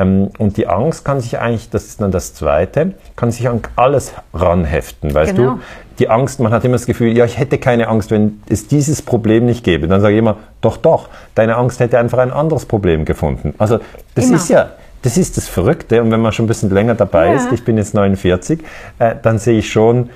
Ähm, 0.00 0.30
und 0.38 0.56
die 0.56 0.66
Angst 0.66 1.04
kann 1.04 1.20
sich 1.20 1.38
eigentlich, 1.38 1.70
das 1.70 1.84
ist 1.86 2.00
dann 2.00 2.10
das 2.10 2.34
Zweite, 2.34 2.92
kann 3.16 3.30
sich 3.30 3.48
an 3.48 3.60
alles 3.76 4.12
ranheften. 4.32 5.14
Weißt 5.14 5.36
genau. 5.36 5.54
du? 5.54 5.60
Die 5.98 6.08
Angst, 6.08 6.40
man 6.40 6.52
hat 6.52 6.64
immer 6.64 6.76
das 6.76 6.86
Gefühl, 6.86 7.16
ja, 7.16 7.24
ich 7.24 7.38
hätte 7.38 7.58
keine 7.58 7.88
Angst, 7.88 8.10
wenn 8.10 8.40
es 8.48 8.68
dieses 8.68 9.02
Problem 9.02 9.44
nicht 9.44 9.64
gäbe. 9.64 9.86
Dann 9.86 10.00
sage 10.00 10.14
ich 10.14 10.18
immer, 10.18 10.36
doch, 10.60 10.78
doch, 10.78 11.08
deine 11.34 11.56
Angst 11.56 11.80
hätte 11.80 11.98
einfach 11.98 12.18
ein 12.18 12.32
anderes 12.32 12.64
Problem 12.64 13.04
gefunden. 13.04 13.54
Also 13.58 13.80
das 14.14 14.26
immer. 14.26 14.36
ist 14.36 14.48
ja, 14.48 14.70
das 15.02 15.18
ist 15.18 15.36
das 15.36 15.48
Verrückte. 15.48 16.02
Und 16.02 16.10
wenn 16.10 16.20
man 16.20 16.32
schon 16.32 16.46
ein 16.46 16.48
bisschen 16.48 16.70
länger 16.70 16.94
dabei 16.94 17.28
ja. 17.28 17.34
ist, 17.34 17.52
ich 17.52 17.64
bin 17.64 17.76
jetzt 17.76 17.94
49, 17.94 18.60
äh, 18.98 19.14
dann 19.22 19.38
sehe 19.38 19.58
ich 19.58 19.70
schon, 19.70 20.08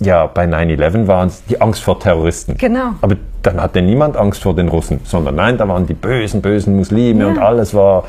ja, 0.00 0.26
bei 0.26 0.44
9-11 0.44 1.06
waren 1.06 1.28
es 1.28 1.44
die 1.44 1.60
Angst 1.60 1.82
vor 1.82 1.98
Terroristen. 1.98 2.56
Genau. 2.56 2.90
Aber 3.00 3.16
dann 3.42 3.60
hatte 3.60 3.80
niemand 3.80 4.16
Angst 4.16 4.42
vor 4.42 4.54
den 4.54 4.68
Russen, 4.68 5.00
sondern 5.04 5.36
nein, 5.36 5.56
da 5.56 5.68
waren 5.68 5.86
die 5.86 5.94
bösen, 5.94 6.42
bösen 6.42 6.76
Muslime 6.76 7.24
ja. 7.24 7.28
und 7.28 7.38
alles 7.38 7.72
war, 7.72 8.04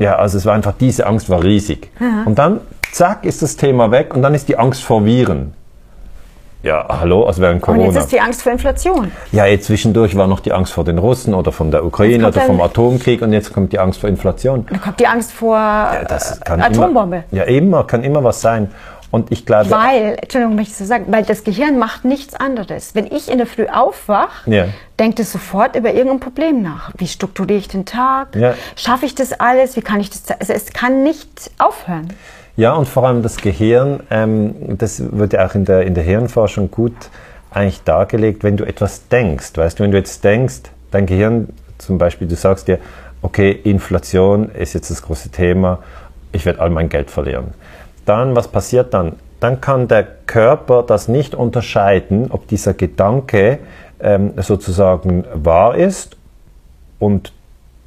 ja, 0.00 0.16
also 0.16 0.38
es 0.38 0.46
war 0.46 0.54
einfach, 0.54 0.72
diese 0.80 1.06
Angst 1.06 1.28
war 1.28 1.44
riesig. 1.44 1.90
Ja. 2.00 2.22
Und 2.24 2.38
dann, 2.38 2.60
zack, 2.90 3.24
ist 3.24 3.42
das 3.42 3.56
Thema 3.56 3.90
weg 3.90 4.14
und 4.14 4.22
dann 4.22 4.34
ist 4.34 4.48
die 4.48 4.58
Angst 4.58 4.82
vor 4.82 5.04
Viren. 5.04 5.52
Ja, 6.62 6.86
hallo, 6.88 7.24
also 7.24 7.40
während 7.40 7.62
Corona. 7.62 7.84
Und 7.84 7.94
jetzt 7.94 8.04
ist 8.04 8.12
die 8.12 8.20
Angst 8.20 8.42
vor 8.42 8.52
Inflation. 8.52 9.12
Ja, 9.32 9.46
jetzt 9.46 9.66
zwischendurch 9.66 10.16
war 10.16 10.26
noch 10.26 10.40
die 10.40 10.52
Angst 10.52 10.72
vor 10.72 10.84
den 10.84 10.98
Russen 10.98 11.32
oder 11.32 11.52
von 11.52 11.70
der 11.70 11.84
Ukraine 11.84 12.28
oder 12.28 12.40
vom 12.40 12.60
Atomkrieg 12.60 13.22
und 13.22 13.32
jetzt 13.32 13.52
kommt 13.52 13.72
die 13.72 13.78
Angst 13.78 14.00
vor 14.00 14.10
Inflation. 14.10 14.66
Dann 14.68 14.80
kommt 14.80 15.00
die 15.00 15.06
Angst 15.06 15.32
vor 15.32 15.56
ja, 15.56 16.06
Atombombe. 16.46 17.24
Immer, 17.30 17.38
ja, 17.38 17.44
immer, 17.44 17.84
kann 17.84 18.02
immer 18.02 18.24
was 18.24 18.40
sein. 18.42 18.70
Und 19.10 19.32
ich 19.32 19.44
glaube. 19.44 19.70
Weil, 19.70 20.16
Entschuldigung, 20.20 20.54
möchte 20.54 20.72
ich 20.72 20.78
so 20.78 20.84
sagen, 20.84 21.06
weil 21.08 21.24
das 21.24 21.42
Gehirn 21.42 21.78
macht 21.78 22.04
nichts 22.04 22.34
anderes. 22.34 22.94
Wenn 22.94 23.06
ich 23.06 23.30
in 23.30 23.38
der 23.38 23.46
Früh 23.46 23.66
aufwache, 23.66 24.50
ja. 24.50 24.66
denkt 24.98 25.18
es 25.18 25.32
sofort 25.32 25.74
über 25.76 25.92
irgendein 25.92 26.20
Problem 26.20 26.62
nach. 26.62 26.92
Wie 26.96 27.08
strukturiere 27.08 27.58
ich 27.58 27.68
den 27.68 27.84
Tag? 27.84 28.36
Ja. 28.36 28.54
Schaffe 28.76 29.06
ich 29.06 29.14
das 29.14 29.32
alles? 29.32 29.76
Wie 29.76 29.82
kann 29.82 30.00
ich 30.00 30.10
das? 30.10 30.30
Also 30.38 30.52
es 30.52 30.72
kann 30.72 31.02
nicht 31.02 31.50
aufhören. 31.58 32.12
Ja, 32.56 32.74
und 32.74 32.88
vor 32.88 33.06
allem 33.06 33.22
das 33.22 33.36
Gehirn, 33.36 34.00
ähm, 34.10 34.54
das 34.76 35.02
wird 35.16 35.32
ja 35.32 35.46
auch 35.46 35.54
in 35.54 35.64
der, 35.64 35.82
in 35.82 35.94
der 35.94 36.04
Hirnforschung 36.04 36.70
gut 36.70 36.92
eigentlich 37.50 37.82
dargelegt, 37.82 38.44
wenn 38.44 38.56
du 38.56 38.64
etwas 38.64 39.08
denkst. 39.08 39.52
Weißt 39.54 39.78
du, 39.78 39.82
wenn 39.82 39.90
du 39.90 39.96
jetzt 39.96 40.22
denkst, 40.22 40.62
dein 40.90 41.06
Gehirn 41.06 41.48
zum 41.78 41.98
Beispiel, 41.98 42.28
du 42.28 42.36
sagst 42.36 42.68
dir, 42.68 42.78
okay, 43.22 43.50
Inflation 43.50 44.50
ist 44.50 44.74
jetzt 44.74 44.90
das 44.90 45.02
große 45.02 45.30
Thema, 45.30 45.78
ich 46.32 46.46
werde 46.46 46.60
all 46.60 46.70
mein 46.70 46.88
Geld 46.88 47.10
verlieren. 47.10 47.54
Dann, 48.04 48.36
was 48.36 48.48
passiert 48.48 48.94
dann? 48.94 49.16
Dann 49.40 49.60
kann 49.60 49.88
der 49.88 50.06
Körper 50.26 50.82
das 50.82 51.08
nicht 51.08 51.34
unterscheiden, 51.34 52.30
ob 52.30 52.46
dieser 52.48 52.74
Gedanke 52.74 53.58
ähm, 54.00 54.32
sozusagen 54.38 55.24
wahr 55.34 55.74
ist 55.76 56.16
und 56.98 57.32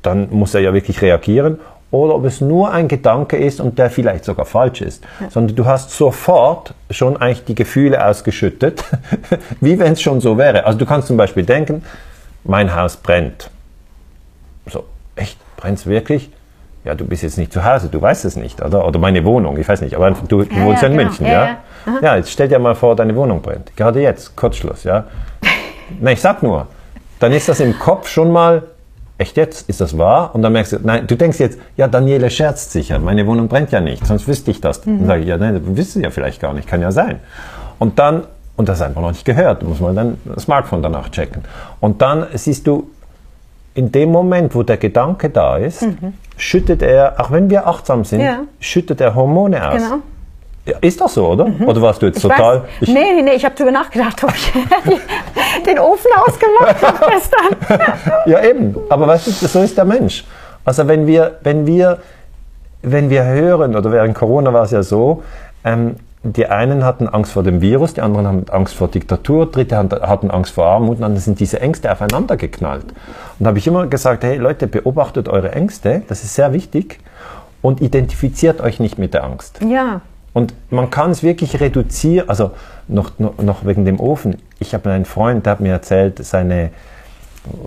dann 0.01 0.29
muss 0.31 0.53
er 0.53 0.61
ja 0.61 0.73
wirklich 0.73 1.01
reagieren 1.01 1.59
oder 1.93 2.15
ob 2.15 2.25
es 2.25 2.41
nur 2.41 2.71
ein 2.71 2.87
Gedanke 2.87 3.37
ist 3.37 3.61
und 3.61 3.77
der 3.77 3.91
vielleicht 3.91 4.25
sogar 4.25 4.45
falsch 4.45 4.81
ist, 4.81 5.03
ja. 5.19 5.29
sondern 5.29 5.55
du 5.55 5.65
hast 5.65 5.91
sofort 5.91 6.73
schon 6.89 7.17
eigentlich 7.17 7.45
die 7.45 7.55
Gefühle 7.55 8.03
ausgeschüttet, 8.03 8.83
wie 9.61 9.77
wenn 9.77 9.93
es 9.93 10.01
schon 10.01 10.19
so 10.19 10.37
wäre. 10.37 10.65
Also 10.65 10.79
du 10.79 10.87
kannst 10.87 11.07
zum 11.07 11.17
Beispiel 11.17 11.45
denken, 11.45 11.83
mein 12.43 12.75
Haus 12.75 12.97
brennt. 12.97 13.51
So, 14.65 14.85
echt, 15.15 15.37
brennt 15.55 15.77
es 15.77 15.85
wirklich? 15.85 16.31
Ja, 16.85 16.95
du 16.95 17.05
bist 17.05 17.23
jetzt 17.23 17.37
nicht 17.37 17.53
zu 17.53 17.63
Hause, 17.63 17.87
du 17.89 18.01
weißt 18.01 18.25
es 18.25 18.35
nicht, 18.35 18.61
oder? 18.61 18.85
Oder 18.85 18.99
meine 18.99 19.23
Wohnung, 19.23 19.57
ich 19.57 19.67
weiß 19.67 19.81
nicht, 19.81 19.95
aber 19.95 20.11
du, 20.11 20.43
du 20.43 20.43
ja, 20.43 20.65
wohnst 20.65 20.81
ja, 20.81 20.89
in 20.89 20.97
genau. 20.97 21.05
München, 21.05 21.25
ja? 21.25 21.31
Ja, 21.31 21.57
ja. 22.01 22.15
jetzt 22.17 22.31
stell 22.31 22.47
dir 22.47 22.59
mal 22.59 22.75
vor, 22.75 22.95
deine 22.95 23.15
Wohnung 23.15 23.41
brennt. 23.41 23.75
Gerade 23.75 24.01
jetzt, 24.01 24.35
Kurzschluss, 24.35 24.83
ja? 24.83 25.05
Nein, 26.01 26.13
ich 26.13 26.21
sag 26.21 26.43
nur, 26.43 26.67
dann 27.19 27.31
ist 27.31 27.47
das 27.47 27.59
im 27.61 27.79
Kopf 27.79 28.09
schon 28.09 28.31
mal 28.31 28.63
echt 29.17 29.37
jetzt? 29.37 29.69
Ist 29.69 29.81
das 29.81 29.97
wahr? 29.97 30.31
Und 30.33 30.41
dann 30.41 30.53
merkst 30.53 30.73
du, 30.73 30.79
nein, 30.83 31.07
du 31.07 31.15
denkst 31.15 31.39
jetzt, 31.39 31.59
ja, 31.77 31.87
Daniele 31.87 32.29
scherzt 32.29 32.71
sicher, 32.71 32.99
meine 32.99 33.25
Wohnung 33.25 33.47
brennt 33.47 33.71
ja 33.71 33.79
nicht, 33.79 34.05
sonst 34.05 34.27
wüsste 34.27 34.51
ich 34.51 34.61
das. 34.61 34.85
Mhm. 34.85 34.99
Dann 34.99 35.07
sage 35.07 35.21
ich, 35.21 35.27
ja, 35.27 35.37
nein, 35.37 35.53
das 35.53 35.77
wüsste 35.77 36.01
ja 36.01 36.09
vielleicht 36.09 36.41
gar 36.41 36.53
nicht, 36.53 36.67
kann 36.67 36.81
ja 36.81 36.91
sein. 36.91 37.19
Und 37.79 37.99
dann, 37.99 38.23
und 38.55 38.69
das 38.69 38.81
einfach 38.81 39.01
noch 39.01 39.11
nicht 39.11 39.25
gehört, 39.25 39.63
muss 39.63 39.79
man 39.79 39.95
dann 39.95 40.17
das 40.25 40.43
Smartphone 40.43 40.81
danach 40.81 41.09
checken. 41.09 41.43
Und 41.79 42.01
dann 42.01 42.27
siehst 42.33 42.67
du, 42.67 42.89
in 43.75 43.91
dem 43.91 44.11
Moment, 44.11 44.53
wo 44.55 44.63
der 44.63 44.77
Gedanke 44.77 45.29
da 45.29 45.57
ist, 45.57 45.81
mhm. 45.81 46.13
schüttet 46.37 46.81
er, 46.81 47.15
auch 47.19 47.31
wenn 47.31 47.49
wir 47.49 47.67
achtsam 47.67 48.03
sind, 48.05 48.21
ja. 48.21 48.41
schüttet 48.59 49.01
er 49.01 49.15
Hormone 49.15 49.67
aus. 49.67 49.81
Genau. 49.81 49.99
Ja, 50.65 50.77
ist 50.79 51.01
das 51.01 51.15
so, 51.15 51.27
oder? 51.27 51.45
Mhm. 51.45 51.67
Oder 51.67 51.81
warst 51.81 52.01
du 52.01 52.05
jetzt 52.05 52.17
ich 52.17 52.21
total. 52.21 52.61
Weiß, 52.61 52.69
ich 52.81 52.89
nee, 52.89 53.21
nee, 53.21 53.33
ich 53.33 53.43
habe 53.43 53.53
darüber 53.55 53.71
nachgedacht, 53.71 54.23
ob 54.23 54.33
ich 54.33 54.51
den 55.65 55.79
Ofen 55.79 56.11
ausgemacht 56.15 56.81
habe 56.81 57.11
gestern. 57.11 57.81
ja, 58.25 58.43
eben. 58.43 58.75
Aber 58.89 59.07
weißt 59.07 59.27
du, 59.27 59.31
so 59.31 59.61
ist 59.61 59.77
der 59.77 59.85
Mensch. 59.85 60.23
Also, 60.63 60.87
wenn 60.87 61.05
wir, 61.05 61.39
wenn 61.41 61.67
wir, 61.67 61.97
wenn 62.81 63.09
wir 63.09 63.25
hören, 63.25 63.75
oder 63.75 63.91
während 63.91 64.15
Corona 64.15 64.53
war 64.53 64.63
es 64.63 64.71
ja 64.71 64.83
so, 64.83 65.23
ähm, 65.65 65.97
die 66.23 66.47
einen 66.47 66.85
hatten 66.85 67.09
Angst 67.09 67.33
vor 67.33 67.43
dem 67.43 67.59
Virus, 67.59 67.93
die 67.93 68.01
anderen 68.01 68.27
hatten 68.27 68.49
Angst 68.49 68.75
vor 68.75 68.87
Diktatur, 68.87 69.51
dritte 69.51 69.77
hatten 69.77 70.31
Angst 70.31 70.53
vor 70.53 70.65
Armut, 70.65 70.95
und 70.95 71.01
dann 71.01 71.17
sind 71.17 71.39
diese 71.39 71.59
Ängste 71.59 71.91
aufeinander 71.91 72.37
geknallt. 72.37 72.85
Und 72.85 73.43
da 73.43 73.47
habe 73.47 73.59
ich 73.59 73.67
immer 73.67 73.87
gesagt, 73.87 74.23
hey 74.23 74.37
Leute, 74.37 74.67
beobachtet 74.67 75.27
eure 75.27 75.51
Ängste, 75.51 76.03
das 76.07 76.23
ist 76.23 76.33
sehr 76.33 76.53
wichtig, 76.53 76.99
und 77.61 77.81
identifiziert 77.81 78.61
euch 78.61 78.79
nicht 78.79 78.97
mit 78.97 79.13
der 79.13 79.25
Angst. 79.25 79.59
Ja. 79.67 80.01
Und 80.31 80.53
man 80.69 80.89
kann 80.89 81.11
es 81.11 81.23
wirklich 81.23 81.59
reduzieren, 81.59 82.29
also 82.29 82.51
noch, 82.87 83.19
noch, 83.19 83.37
noch 83.39 83.65
wegen 83.65 83.83
dem 83.83 83.99
Ofen. 83.99 84.37
Ich 84.59 84.73
habe 84.73 84.89
einen 84.91 85.05
Freund, 85.05 85.45
der 85.45 85.51
hat 85.51 85.59
mir 85.59 85.73
erzählt, 85.73 86.23
seine, 86.23 86.71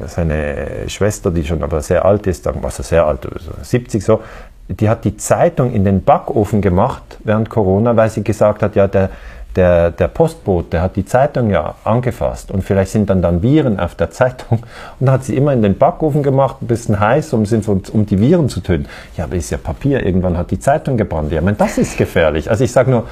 seine 0.06 0.88
Schwester, 0.88 1.30
die 1.30 1.44
schon 1.44 1.62
aber 1.62 1.82
sehr 1.82 2.06
alt 2.06 2.26
ist, 2.26 2.46
also 2.46 2.82
sehr 2.82 3.06
alt, 3.06 3.28
70 3.62 4.02
so, 4.02 4.20
die 4.68 4.88
hat 4.88 5.04
die 5.04 5.16
Zeitung 5.16 5.72
in 5.72 5.84
den 5.84 6.02
Backofen 6.02 6.60
gemacht 6.60 7.18
während 7.24 7.50
Corona, 7.50 7.96
weil 7.96 8.10
sie 8.10 8.24
gesagt 8.24 8.62
hat, 8.62 8.74
ja, 8.74 8.88
der, 8.88 9.10
der, 9.54 9.90
der 9.90 10.08
Postbote 10.08 10.80
hat 10.80 10.96
die 10.96 11.04
Zeitung 11.04 11.50
ja 11.50 11.74
angefasst 11.84 12.50
und 12.50 12.62
vielleicht 12.62 12.90
sind 12.90 13.08
dann 13.08 13.22
dann 13.22 13.42
Viren 13.42 13.80
auf 13.80 13.94
der 13.94 14.10
Zeitung 14.10 14.62
und 15.00 15.10
hat 15.10 15.24
sie 15.24 15.36
immer 15.36 15.52
in 15.52 15.62
den 15.62 15.78
Backofen 15.78 16.22
gemacht, 16.22 16.56
ein 16.60 16.66
bisschen 16.66 16.98
heiß, 17.00 17.32
um, 17.32 17.44
um 17.92 18.06
die 18.06 18.20
Viren 18.20 18.48
zu 18.48 18.60
töten. 18.60 18.86
Ja, 19.16 19.24
aber 19.24 19.36
ist 19.36 19.50
ja 19.50 19.58
Papier, 19.58 20.04
irgendwann 20.04 20.36
hat 20.36 20.50
die 20.50 20.58
Zeitung 20.58 20.96
gebrannt. 20.96 21.32
Ja, 21.32 21.38
ich 21.38 21.44
meine, 21.44 21.56
das 21.56 21.78
ist 21.78 21.96
gefährlich. 21.96 22.50
Also 22.50 22.64
ich 22.64 22.72
sage 22.72 22.90
nur, 22.90 23.04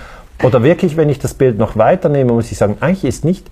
oder 0.42 0.62
wirklich, 0.62 0.96
wenn 0.96 1.08
ich 1.08 1.18
das 1.18 1.34
Bild 1.34 1.58
noch 1.58 1.76
weiternehme, 1.76 2.32
muss 2.32 2.50
ich 2.50 2.58
sagen, 2.58 2.76
eigentlich 2.80 3.04
ist 3.04 3.24
nicht 3.24 3.46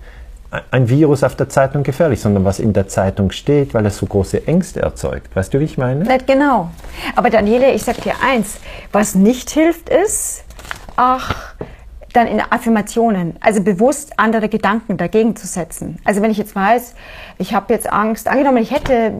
ein 0.71 0.89
Virus 0.89 1.23
auf 1.23 1.35
der 1.35 1.49
Zeitung 1.49 1.83
gefährlich, 1.83 2.21
sondern 2.21 2.45
was 2.45 2.59
in 2.59 2.73
der 2.73 2.87
Zeitung 2.87 3.31
steht, 3.31 3.73
weil 3.73 3.85
es 3.85 3.97
so 3.97 4.05
große 4.05 4.47
Ängste 4.47 4.81
erzeugt. 4.81 5.35
Weißt 5.35 5.53
du, 5.53 5.59
wie 5.59 5.63
ich 5.63 5.77
meine? 5.77 6.05
Genau. 6.25 6.69
Aber 7.15 7.29
Daniele, 7.29 7.71
ich 7.71 7.83
sag 7.83 8.01
dir 8.01 8.13
eins, 8.23 8.59
was 8.91 9.15
nicht 9.15 9.49
hilft 9.49 9.89
ist, 9.89 10.43
ach, 10.95 11.55
dann 12.13 12.27
in 12.27 12.39
Affirmationen, 12.39 13.35
also 13.41 13.61
bewusst 13.61 14.13
andere 14.17 14.47
Gedanken 14.47 14.97
dagegen 14.97 15.35
zu 15.35 15.47
setzen. 15.47 15.97
Also 16.05 16.21
wenn 16.21 16.29
ich 16.29 16.37
jetzt 16.37 16.55
weiß, 16.55 16.93
ich 17.39 17.55
habe 17.55 17.73
jetzt 17.73 17.91
Angst, 17.91 18.27
angenommen, 18.27 18.57
ich 18.57 18.71
hätte, 18.71 19.13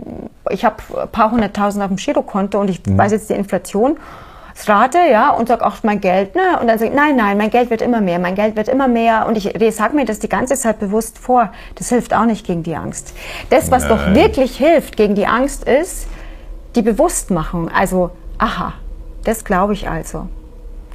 ich 0.52 0.64
habe 0.64 0.78
ein 1.02 1.10
paar 1.10 1.32
hunderttausend 1.32 1.84
auf 1.84 1.90
dem 1.90 1.98
Girokonto 1.98 2.60
und 2.60 2.70
ich 2.70 2.86
mhm. 2.86 2.98
weiß 2.98 3.12
jetzt 3.12 3.30
die 3.32 3.34
Inflation, 3.34 3.98
rate, 4.68 5.00
ja, 5.12 5.32
und 5.32 5.48
sag 5.48 5.62
auch 5.62 5.78
mein 5.84 6.00
Geld, 6.00 6.36
ne, 6.36 6.60
und 6.62 6.68
dann 6.68 6.78
sage 6.78 6.92
ich, 6.92 6.96
nein, 6.96 7.16
nein, 7.16 7.38
mein 7.38 7.50
Geld 7.50 7.70
wird 7.70 7.82
immer 7.82 8.02
mehr, 8.02 8.20
mein 8.20 8.36
Geld 8.36 8.56
wird 8.56 8.68
immer 8.68 8.88
mehr 8.88 9.26
und 9.28 9.36
ich 9.36 9.76
sage 9.76 9.96
mir 9.96 10.06
das 10.06 10.20
die 10.20 10.30
ganze 10.30 10.56
Zeit 10.56 10.80
bewusst 10.80 11.18
vor. 11.18 11.52
Das 11.76 11.90
hilft 11.90 12.14
auch 12.14 12.26
nicht 12.26 12.46
gegen 12.46 12.64
die 12.64 12.76
Angst. 12.76 13.16
Das, 13.50 13.72
was 13.72 13.88
nein. 13.88 13.90
doch 13.90 14.16
wirklich 14.16 14.58
hilft 14.58 14.96
gegen 14.96 15.16
die 15.16 15.28
Angst, 15.28 15.64
ist 15.64 16.08
die 16.76 16.82
Bewusstmachung. 16.82 17.70
Also, 17.70 18.12
aha, 18.38 18.74
das 19.24 19.44
glaube 19.44 19.74
ich 19.74 19.90
also. 19.90 20.28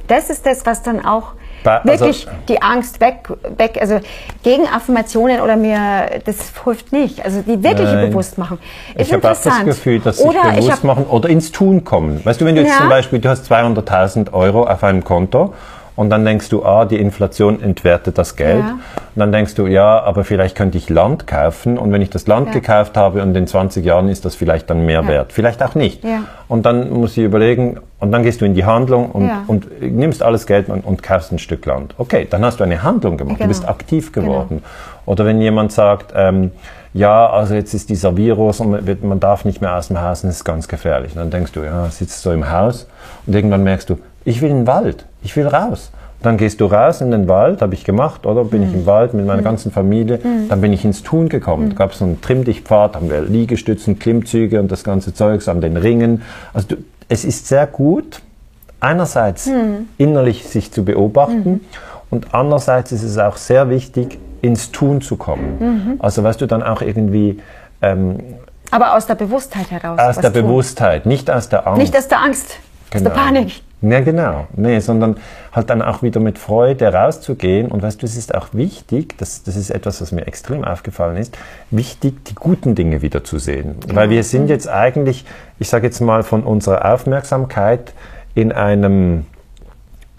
Das 0.07 0.29
ist 0.29 0.45
das, 0.45 0.65
was 0.65 0.81
dann 0.81 1.05
auch 1.05 1.33
also, 1.63 2.05
wirklich 2.05 2.27
die 2.47 2.61
Angst 2.61 3.01
weg, 3.01 3.29
weg, 3.57 3.77
also 3.79 3.99
gegen 4.43 4.67
Affirmationen 4.67 5.41
oder 5.41 5.55
mir, 5.55 6.21
das 6.25 6.53
hilft 6.63 6.91
nicht. 6.91 7.23
Also 7.23 7.41
die 7.41 7.61
wirkliche 7.61 7.93
Nein. 7.93 8.09
Bewusstmachen. 8.09 8.59
Ist 8.95 9.07
ich 9.07 9.13
habe 9.13 9.31
auch 9.31 9.37
das 9.41 9.65
Gefühl, 9.65 9.99
dass 9.99 10.17
sie 10.17 10.27
bewusst 10.27 10.71
hab, 10.71 10.83
machen 10.83 11.05
oder 11.05 11.29
ins 11.29 11.51
Tun 11.51 11.83
kommen. 11.83 12.23
Weißt 12.23 12.39
du, 12.39 12.45
wenn 12.45 12.55
du 12.55 12.61
jetzt 12.61 12.71
ja. 12.71 12.79
zum 12.79 12.89
Beispiel, 12.89 13.19
du 13.19 13.29
hast 13.29 13.51
200.000 13.51 14.33
Euro 14.33 14.63
auf 14.65 14.83
einem 14.83 15.03
Konto 15.03 15.53
und 15.99 16.09
dann 16.09 16.23
denkst 16.23 16.47
du, 16.47 16.63
ah, 16.63 16.85
die 16.85 16.95
Inflation 16.95 17.61
entwertet 17.61 18.17
das 18.17 18.37
Geld. 18.37 18.63
Ja. 18.63 18.71
Und 18.71 19.19
dann 19.19 19.33
denkst 19.33 19.55
du, 19.55 19.67
ja, 19.67 20.01
aber 20.01 20.23
vielleicht 20.23 20.55
könnte 20.55 20.77
ich 20.77 20.89
Land 20.89 21.27
kaufen 21.27 21.77
und 21.77 21.91
wenn 21.91 22.01
ich 22.01 22.09
das 22.09 22.25
Land 22.25 22.47
ja. 22.47 22.53
gekauft 22.53 22.95
habe 22.95 23.21
und 23.21 23.35
in 23.35 23.45
20 23.45 23.83
Jahren 23.83 24.07
ist 24.07 24.23
das 24.23 24.33
vielleicht 24.33 24.69
dann 24.69 24.85
mehr 24.85 25.01
ja. 25.01 25.07
wert. 25.09 25.33
Vielleicht 25.33 25.61
auch 25.61 25.75
nicht. 25.75 26.01
Und 26.47 26.65
dann 26.65 26.89
muss 26.89 27.17
ich 27.17 27.25
überlegen, 27.25 27.81
und 27.99 28.13
dann 28.13 28.23
gehst 28.23 28.39
du 28.39 28.45
in 28.45 28.53
die 28.53 28.63
Handlung 28.63 29.11
und, 29.11 29.29
und 29.47 29.81
nimmst 29.81 30.23
alles 30.23 30.47
Geld 30.47 30.69
und, 30.69 30.85
und, 30.85 31.03
kaufst 31.03 31.33
ein 31.33 31.37
Stück 31.37 31.65
Land. 31.65 31.95
Okay, 31.97 32.25
dann 32.29 32.45
hast 32.45 32.61
du 32.61 32.63
eine 32.63 32.81
Handlung 32.81 33.17
gemacht, 33.17 33.35
genau. 33.35 33.47
du 33.47 33.49
bist 33.49 33.67
aktiv 33.67 34.13
genau. 34.13 34.27
geworden. 34.27 34.47
Genau. 34.49 34.61
Oder 35.05 35.25
wenn 35.25 35.41
jemand 35.41 35.73
sagt, 35.73 36.13
ähm, 36.15 36.51
ja, 36.93 37.29
also 37.29 37.55
jetzt 37.55 37.73
ist 37.73 37.89
dieser 37.89 38.15
Virus 38.15 38.61
und 38.61 39.03
man 39.03 39.19
darf 39.19 39.43
nicht 39.43 39.59
mehr 39.59 39.75
aus 39.75 39.89
dem 39.89 39.99
Haus 39.99 40.23
und 40.23 40.29
das 40.29 40.37
ist 40.37 40.45
ganz 40.45 40.69
gefährlich. 40.69 41.11
Und 41.11 41.17
dann 41.17 41.29
denkst 41.29 41.51
du, 41.51 41.59
ja, 41.59 41.89
sitzt 41.89 42.25
du 42.25 42.29
im 42.29 42.49
Haus 42.49 42.87
und 43.25 43.35
irgendwann 43.35 43.63
merkst 43.65 43.89
du, 43.89 43.97
ich 44.29 44.41
will 44.41 44.49
in 44.49 44.57
den 44.57 44.67
Wald, 44.67 45.05
ich 45.23 45.35
will 45.35 45.47
raus. 45.47 45.91
Dann 46.21 46.37
gehst 46.37 46.59
du 46.59 46.65
raus 46.65 47.01
in 47.01 47.11
den 47.11 47.27
Wald, 47.27 47.61
habe 47.61 47.73
ich 47.73 47.85
gemacht, 47.85 48.25
oder? 48.25 48.43
Bin 48.43 48.61
mhm. 48.61 48.67
ich 48.67 48.73
im 48.75 48.85
Wald 48.85 49.13
mit 49.13 49.25
meiner 49.25 49.41
mhm. 49.41 49.45
ganzen 49.45 49.71
Familie. 49.71 50.19
Mhm. 50.21 50.49
Dann 50.49 50.61
bin 50.61 50.73
ich 50.73 50.83
ins 50.83 51.01
Tun 51.01 51.29
gekommen. 51.29 51.65
Mhm. 51.65 51.69
Da 51.69 51.75
gab 51.75 51.93
es 51.93 52.01
einen 52.01 52.21
Trimm-Dich-Pfad, 52.21 52.95
haben 52.95 53.09
wir 53.09 53.21
Liegestützen, 53.21 53.99
Klimmzüge 53.99 54.59
und 54.59 54.71
das 54.71 54.83
ganze 54.83 55.13
Zeugs 55.13 55.47
an 55.47 55.61
den 55.61 55.77
Ringen. 55.77 56.21
Also 56.53 56.67
du, 56.69 56.75
es 57.07 57.25
ist 57.25 57.47
sehr 57.47 57.65
gut, 57.65 58.21
einerseits 58.81 59.47
mhm. 59.47 59.87
innerlich 59.97 60.47
sich 60.47 60.71
zu 60.71 60.83
beobachten 60.83 61.61
und 62.11 62.33
andererseits 62.33 62.91
ist 62.91 63.03
es 63.03 63.17
auch 63.17 63.37
sehr 63.37 63.69
wichtig, 63.69 64.19
ins 64.41 64.71
Tun 64.71 65.01
zu 65.01 65.15
kommen. 65.15 65.57
Mhm. 65.59 65.93
Also 65.99 66.23
weißt 66.23 66.39
du, 66.41 66.45
dann 66.45 66.63
auch 66.63 66.81
irgendwie... 66.81 67.39
Ähm, 67.81 68.17
aber 68.71 68.95
aus 68.95 69.07
der 69.07 69.15
Bewusstheit 69.15 69.71
heraus. 69.71 69.97
Aus 69.97 70.17
der 70.17 70.31
tun. 70.31 70.43
Bewusstheit, 70.43 71.05
nicht 71.05 71.31
aus 71.31 71.49
der 71.49 71.65
Angst. 71.65 71.81
Nicht 71.81 71.97
aus 71.97 72.07
der 72.07 72.21
Angst, 72.21 72.57
genau. 72.91 73.09
aus 73.09 73.15
der 73.15 73.21
Panik. 73.21 73.61
Ja, 73.81 74.01
genau. 74.01 74.47
Nee, 74.55 74.79
sondern 74.79 75.15
halt 75.53 75.69
dann 75.69 75.81
auch 75.81 76.03
wieder 76.03 76.19
mit 76.19 76.37
Freude 76.37 76.93
rauszugehen. 76.93 77.71
Und 77.71 77.81
weißt 77.81 78.01
du, 78.01 78.05
es 78.05 78.17
ist 78.17 78.35
auch 78.35 78.49
wichtig, 78.51 79.17
das, 79.17 79.43
das 79.43 79.55
ist 79.55 79.69
etwas, 79.69 80.01
was 80.01 80.11
mir 80.11 80.27
extrem 80.27 80.65
aufgefallen 80.65 81.17
ist, 81.17 81.37
wichtig, 81.71 82.25
die 82.25 82.35
guten 82.35 82.75
Dinge 82.75 83.01
wieder 83.01 83.23
zu 83.23 83.39
sehen. 83.39 83.75
Ja. 83.87 83.95
Weil 83.95 84.09
wir 84.09 84.23
sind 84.23 84.49
jetzt 84.49 84.67
eigentlich, 84.67 85.23
ich 85.59 85.69
sage 85.69 85.87
jetzt 85.87 86.01
mal, 86.01 86.23
von 86.23 86.43
unserer 86.43 86.93
Aufmerksamkeit 86.93 87.93
in 88.35 88.51
einem, 88.51 89.25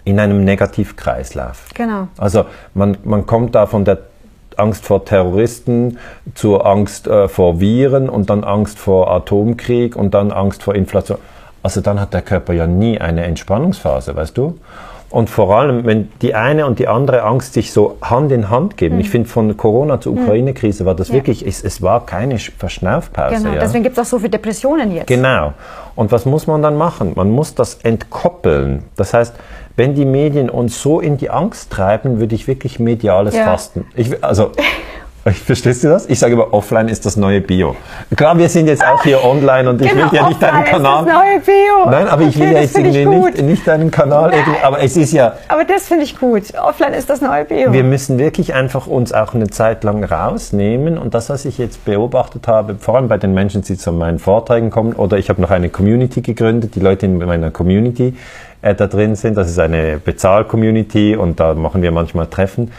in 0.05 0.19
einem 0.19 0.43
Negativkreislauf. 0.43 1.69
Genau. 1.75 2.07
Also 2.17 2.45
man, 2.73 2.97
man 3.03 3.27
kommt 3.27 3.53
da 3.53 3.67
von 3.67 3.85
der 3.85 3.99
Angst 4.57 4.85
vor 4.85 5.05
Terroristen 5.05 5.97
zur 6.33 6.65
Angst 6.65 7.07
äh, 7.07 7.27
vor 7.27 7.59
Viren 7.59 8.09
und 8.09 8.29
dann 8.29 8.43
Angst 8.43 8.79
vor 8.79 9.11
Atomkrieg 9.11 9.95
und 9.95 10.13
dann 10.13 10.31
Angst 10.31 10.63
vor 10.63 10.75
Inflation. 10.75 11.19
Also 11.63 11.81
dann 11.81 11.99
hat 11.99 12.13
der 12.13 12.21
Körper 12.21 12.53
ja 12.53 12.67
nie 12.67 12.99
eine 12.99 13.23
Entspannungsphase, 13.23 14.15
weißt 14.15 14.37
du? 14.37 14.57
Und 15.11 15.29
vor 15.29 15.53
allem, 15.53 15.85
wenn 15.85 16.09
die 16.21 16.35
eine 16.35 16.65
und 16.65 16.79
die 16.79 16.87
andere 16.87 17.23
Angst 17.23 17.53
sich 17.53 17.73
so 17.73 17.97
Hand 18.01 18.31
in 18.31 18.49
Hand 18.49 18.77
geben. 18.77 18.95
Mhm. 18.95 19.01
Ich 19.01 19.09
finde, 19.09 19.27
von 19.27 19.57
Corona 19.57 19.99
zur 19.99 20.15
hm. 20.15 20.23
Ukraine-Krise 20.23 20.85
war 20.85 20.95
das 20.95 21.09
ja. 21.09 21.15
wirklich, 21.15 21.45
es, 21.45 21.61
es, 21.61 21.81
war 21.81 22.05
keine 22.05 22.39
Verschnaufpause. 22.39 23.35
Genau, 23.35 23.53
ja. 23.53 23.59
deswegen 23.59 23.83
gibt 23.83 23.97
es 23.97 24.03
auch 24.05 24.09
so 24.09 24.19
viele 24.19 24.29
Depressionen 24.29 24.93
jetzt. 24.93 25.07
Genau. 25.07 25.51
Und 25.95 26.13
was 26.13 26.25
muss 26.25 26.47
man 26.47 26.61
dann 26.61 26.77
machen? 26.77 27.11
Man 27.15 27.29
muss 27.29 27.53
das 27.55 27.75
entkoppeln. 27.83 28.83
Das 28.95 29.13
heißt, 29.13 29.35
wenn 29.75 29.95
die 29.95 30.05
Medien 30.05 30.49
uns 30.49 30.81
so 30.81 31.01
in 31.01 31.17
die 31.17 31.29
Angst 31.29 31.71
treiben, 31.71 32.19
würde 32.19 32.33
ich 32.33 32.47
wirklich 32.47 32.79
mediales 32.79 33.35
ja. 33.35 33.43
Fasten. 33.43 33.85
Ich, 33.95 34.23
also 34.23 34.51
Verstehst 35.23 35.83
du 35.83 35.89
das? 35.89 36.07
Ich 36.07 36.17
sage 36.17 36.33
immer, 36.33 36.51
offline 36.51 36.87
ist 36.87 37.05
das 37.05 37.15
neue 37.15 37.41
Bio. 37.41 37.75
Klar, 38.15 38.35
wir 38.39 38.49
sind 38.49 38.65
jetzt 38.65 38.83
auch 38.83 39.03
hier 39.03 39.23
online 39.23 39.69
und 39.69 39.79
ich 39.79 39.89
Genau, 39.91 40.11
will 40.11 40.17
ja 40.17 40.27
nicht 40.27 40.41
deinen 40.41 40.63
offline 40.63 40.65
ist 40.65 40.71
Kanal. 40.71 41.05
das 41.05 41.13
neue 41.13 41.39
Bio. 41.41 41.91
Nein, 41.91 42.07
aber 42.07 42.21
ich 42.23 42.39
will 42.39 42.47
Okay, 42.47 42.55
ja 42.55 42.61
jetzt 42.61 42.77
irgendwie 42.77 43.05
nicht, 43.05 43.41
nicht 43.43 43.67
deinen 43.67 43.91
Kanal 43.91 44.33
aber 44.63 44.81
es 44.81 44.97
ist 44.97 45.13
ja, 45.13 45.33
Aber 45.47 45.63
das 45.63 45.87
finde 45.87 46.05
ich 46.05 46.17
gut. 46.19 46.43
Offline 46.59 46.93
ist 46.93 47.07
das 47.11 47.21
neue 47.21 47.45
Bio. 47.45 47.71
wir 47.71 47.83
müssen 47.83 48.17
wirklich 48.17 48.55
einfach 48.55 48.87
uns 48.87 49.13
auch 49.13 49.35
eine 49.35 49.47
Zeit 49.49 49.83
lang 49.83 50.03
rausnehmen 50.03 50.97
und 50.97 51.13
das, 51.13 51.29
was 51.29 51.45
ich 51.45 51.59
jetzt 51.59 51.85
beobachtet 51.85 52.47
habe, 52.47 52.75
vor 52.79 52.95
allem 52.95 53.07
bei 53.07 53.19
den 53.19 53.35
Menschen, 53.35 53.61
die 53.61 53.77
zu 53.77 53.91
meinen 53.91 54.17
Vorträgen 54.17 54.71
kommen 54.71 54.93
oder 54.93 55.17
ich 55.19 55.29
habe 55.29 55.39
noch 55.39 55.51
eine 55.51 55.69
Community 55.69 56.21
gegründet, 56.21 56.73
die 56.73 56.79
Leute 56.79 57.05
in 57.05 57.19
meiner 57.19 57.51
Community 57.51 58.15
äh, 58.63 58.73
da 58.73 58.87
drin 58.87 59.15
sind, 59.15 59.37
das 59.37 59.49
ist 59.51 59.59
eine 59.59 59.99
Bezahl-Community 60.03 61.15
und 61.15 61.39
da 61.39 61.53
machen 61.53 61.83
wir 61.83 61.91
manchmal 61.91 62.25
Treffen 62.25 62.71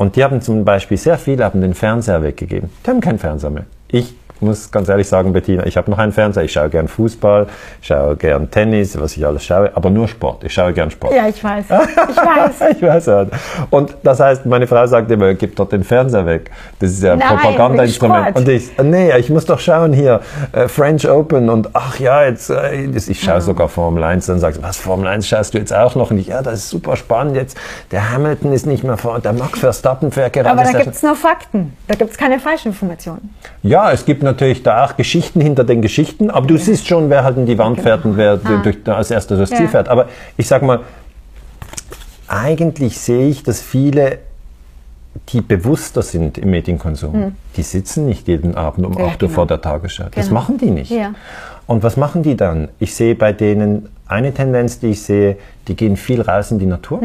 und 0.00 0.16
die 0.16 0.24
haben 0.24 0.40
zum 0.40 0.64
Beispiel 0.64 0.96
sehr 0.96 1.18
viele 1.18 1.44
haben 1.44 1.60
den 1.60 1.74
Fernseher 1.74 2.22
weggegeben. 2.22 2.70
Die 2.86 2.88
haben 2.88 3.02
keinen 3.02 3.18
Fernseher 3.18 3.50
mehr. 3.50 3.66
Ich 3.88 4.14
muss 4.40 4.70
ganz 4.70 4.88
ehrlich 4.88 5.08
sagen, 5.08 5.32
Bettina, 5.32 5.66
ich 5.66 5.76
habe 5.76 5.90
noch 5.90 5.98
einen 5.98 6.12
Fernseher, 6.12 6.44
ich 6.44 6.52
schaue 6.52 6.68
gern 6.70 6.88
Fußball, 6.88 7.46
schaue 7.80 8.16
gern 8.16 8.50
Tennis, 8.50 8.98
was 9.00 9.16
ich 9.16 9.26
alles 9.26 9.44
schaue, 9.44 9.70
aber 9.74 9.90
nur 9.90 10.08
Sport. 10.08 10.44
Ich 10.44 10.54
schaue 10.54 10.72
gern 10.72 10.90
Sport. 10.90 11.14
ja, 11.14 11.28
ich 11.28 11.42
weiß. 11.42 11.64
Ich 11.66 12.16
weiß. 12.16 12.70
Ich 12.80 12.82
weiß 12.82 13.06
ja. 13.06 13.26
Und 13.70 13.94
das 14.02 14.20
heißt, 14.20 14.46
meine 14.46 14.66
Frau 14.66 14.86
sagt 14.86 15.10
immer, 15.10 15.34
gib 15.34 15.56
doch 15.56 15.68
den 15.68 15.84
Fernseher 15.84 16.24
weg. 16.24 16.50
Das 16.78 16.90
ist 16.90 17.02
ja 17.02 17.14
ein 17.14 17.20
Propagandainstrument. 17.20 18.36
Und 18.36 18.48
ich, 18.48 18.70
nee, 18.82 19.16
ich 19.18 19.28
muss 19.30 19.44
doch 19.44 19.58
schauen 19.58 19.92
hier, 19.92 20.20
äh, 20.52 20.68
French 20.68 21.08
Open 21.08 21.48
und 21.50 21.70
ach 21.74 21.98
ja, 21.98 22.24
jetzt, 22.24 22.50
äh, 22.50 22.84
ich 22.84 23.20
schaue 23.20 23.40
sogar 23.40 23.68
Formel 23.68 24.02
1. 24.04 24.26
Dann 24.26 24.38
sagst 24.38 24.58
du, 24.58 24.62
was, 24.62 24.76
Formel 24.76 25.06
1 25.08 25.26
schaust 25.26 25.54
du 25.54 25.58
jetzt 25.58 25.72
auch 25.74 25.94
noch? 25.94 26.10
Und 26.10 26.18
ich, 26.18 26.28
ja, 26.28 26.42
das 26.42 26.54
ist 26.54 26.70
super 26.70 26.96
spannend 26.96 27.36
jetzt. 27.36 27.56
Der 27.90 28.12
Hamilton 28.12 28.52
ist 28.52 28.66
nicht 28.66 28.84
mehr 28.84 28.96
vor, 28.96 29.18
der 29.20 29.32
Max 29.32 29.58
Verstappen 29.58 30.10
fährt 30.12 30.32
gerade. 30.32 30.50
Aber 30.50 30.62
da 30.62 30.72
gibt 30.72 30.94
es 30.94 31.02
nur 31.02 31.16
Fakten. 31.16 31.76
Da 31.88 31.94
gibt 31.94 32.10
es 32.10 32.16
keine 32.16 32.38
Falschinformationen. 32.38 33.34
ja, 33.62 33.90
es 33.92 34.04
gibt 34.04 34.22
natürlich 34.30 34.62
da 34.62 34.84
auch 34.84 34.96
Geschichten 34.96 35.40
hinter 35.40 35.64
den 35.64 35.82
Geschichten, 35.82 36.30
aber 36.30 36.46
du 36.46 36.56
siehst 36.56 36.86
schon, 36.86 37.10
wer 37.10 37.24
halt 37.24 37.36
in 37.36 37.46
die 37.46 37.58
Wand 37.58 37.80
fährt 37.80 38.04
und 38.04 38.16
wer 38.16 38.36
durch, 38.36 38.78
als 38.86 39.10
erster 39.10 39.36
durchs 39.36 39.50
Ziel 39.50 39.62
Ja. 39.66 39.68
fährt. 39.68 39.88
Aber 39.88 40.08
ich 40.36 40.46
sag 40.46 40.62
mal, 40.62 40.80
eigentlich 42.28 42.98
sehe 42.98 43.28
ich, 43.28 43.42
dass 43.42 43.60
viele, 43.60 44.18
die 45.30 45.40
bewusster 45.40 46.02
sind 46.02 46.38
im 46.38 46.50
Medienkonsum, 46.50 47.34
die 47.56 47.62
sitzen 47.62 48.06
nicht 48.06 48.28
jeden 48.28 48.54
Abend 48.54 48.86
um. 48.86 48.92
Ja, 48.96 49.06
8 49.06 49.14
Uhr 49.22 49.28
genau. 49.28 49.34
vor 49.34 49.46
der 49.46 49.60
Tagesschau. 49.60 50.04
Das 50.14 50.28
Genau. 50.28 50.40
machen 50.40 50.58
die 50.58 50.70
nicht. 50.70 50.90
Ja. 50.90 51.12
Und 51.66 51.82
was 51.82 51.96
machen 51.96 52.22
die 52.22 52.36
dann? 52.36 52.68
Ich 52.78 52.94
sehe 52.94 53.14
bei 53.14 53.32
denen 53.32 53.88
eine 54.06 54.32
Tendenz, 54.32 54.78
die 54.80 54.88
ich 54.88 55.02
sehe, 55.02 55.36
die 55.68 55.74
gehen 55.76 55.96
viel 55.96 56.20
raus 56.20 56.50
in 56.50 56.58
die 56.58 56.66
Natur 56.66 57.00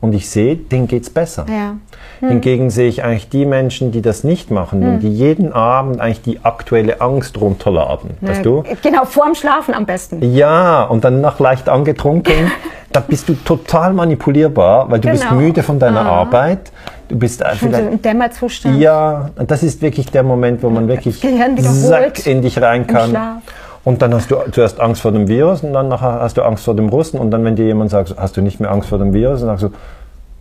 und 0.00 0.14
ich 0.14 0.28
sehe, 0.30 0.56
denen 0.56 0.86
geht's 0.88 1.10
besser. 1.10 1.46
Hm. 1.46 1.54
Ja. 1.54 1.74
Hm. 2.20 2.28
Hingegen 2.28 2.70
sehe 2.70 2.88
ich 2.88 3.04
eigentlich 3.04 3.28
die 3.28 3.46
Menschen, 3.46 3.92
die 3.92 4.02
das 4.02 4.24
nicht 4.24 4.50
machen 4.50 4.82
und 4.86 5.00
die 5.00 5.08
jeden 5.12 5.52
Abend 5.52 6.00
eigentlich 6.00 6.22
die 6.22 6.40
aktuelle 6.44 7.00
Angst 7.00 7.40
runterladen. 7.40 8.10
Weißt 8.20 8.44
du? 8.44 8.64
Genau, 8.82 9.04
vorm 9.04 9.34
Schlafen 9.34 9.72
am 9.74 9.86
besten. 9.86 10.34
Ja, 10.34 10.82
und 10.84 11.04
dann 11.04 11.20
noch 11.20 11.38
leicht 11.38 11.68
angetrunken, 11.68 12.50
da 12.92 13.00
bist 13.00 13.28
du 13.28 13.34
total 13.34 13.92
manipulierbar, 13.92 14.90
weil 14.90 14.98
du 15.00 15.10
bist 15.10 15.22
Genau. 15.28 15.40
müde 15.40 15.62
von 15.62 15.78
deiner 15.78 16.00
Ah. 16.06 16.20
Arbeit. 16.20 16.72
Du 17.08 17.16
bist 17.18 17.40
äh, 17.40 17.54
vielleicht 17.54 17.90
im 17.92 18.02
Dämmerzustand. 18.02 18.78
ja, 18.80 19.30
und 19.36 19.50
das 19.50 19.62
ist 19.62 19.80
wirklich 19.80 20.10
der 20.10 20.22
Moment, 20.24 20.62
wo 20.62 20.70
man 20.70 20.88
wirklich 20.88 21.20
zack 21.20 22.26
in 22.26 22.42
dich 22.42 22.60
rein 22.60 22.86
kann. 22.86 23.40
Und 23.84 24.02
dann 24.02 24.12
hast 24.12 24.30
du 24.30 24.36
zuerst 24.52 24.80
Angst 24.80 25.00
vor 25.00 25.12
dem 25.12 25.28
Virus 25.28 25.62
und 25.62 25.72
dann 25.72 25.88
nachher 25.88 26.20
hast 26.20 26.36
du 26.36 26.42
Angst 26.42 26.64
vor 26.64 26.74
dem 26.74 26.88
Russen 26.88 27.18
und 27.18 27.30
dann, 27.30 27.44
wenn 27.44 27.56
dir 27.56 27.66
jemand 27.66 27.90
sagt, 27.90 28.14
hast 28.18 28.36
du 28.36 28.42
nicht 28.42 28.60
mehr 28.60 28.70
Angst 28.70 28.88
vor 28.88 28.98
dem 28.98 29.14
Virus, 29.14 29.40
dann 29.40 29.48
sagst 29.48 29.64
du, 29.64 29.70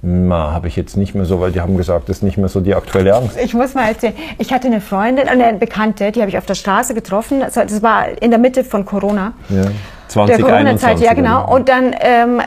na, 0.02 0.52
habe 0.52 0.68
ich 0.68 0.76
jetzt 0.76 0.96
nicht 0.96 1.16
mehr 1.16 1.26
so, 1.26 1.40
weil 1.42 1.52
die 1.52 1.60
haben 1.60 1.76
gesagt, 1.76 2.08
das 2.08 2.18
ist 2.18 2.24
nicht 2.24 2.38
mehr 2.38 2.50
so 2.50 2.62
die 2.62 2.76
aktuelle 2.76 3.16
Angst. 3.16 3.38
Ich 3.42 3.54
muss 3.54 3.74
mal 3.74 3.88
erzählen, 3.88 4.14
ich 4.38 4.54
hatte 4.54 4.68
eine 4.68 4.80
Freundin, 4.80 5.28
eine 5.28 5.58
Bekannte, 5.58 6.12
die 6.12 6.22
habe 6.22 6.30
ich 6.30 6.38
auf 6.38 6.46
der 6.46 6.56
Straße 6.56 6.94
getroffen. 6.94 7.42
Das 7.42 7.82
war 7.82 8.06
in 8.22 8.30
der 8.30 8.40
Mitte 8.40 8.64
von 8.64 8.86
Corona. 8.86 9.34
Ja. 9.50 9.64
Der 9.64 9.72
2021. 10.08 10.46
Corona-Zeit, 10.46 11.00
ja 11.00 11.14
genau. 11.14 11.54
Und 11.54 11.68
dann 11.68 11.96
ähm, 12.00 12.42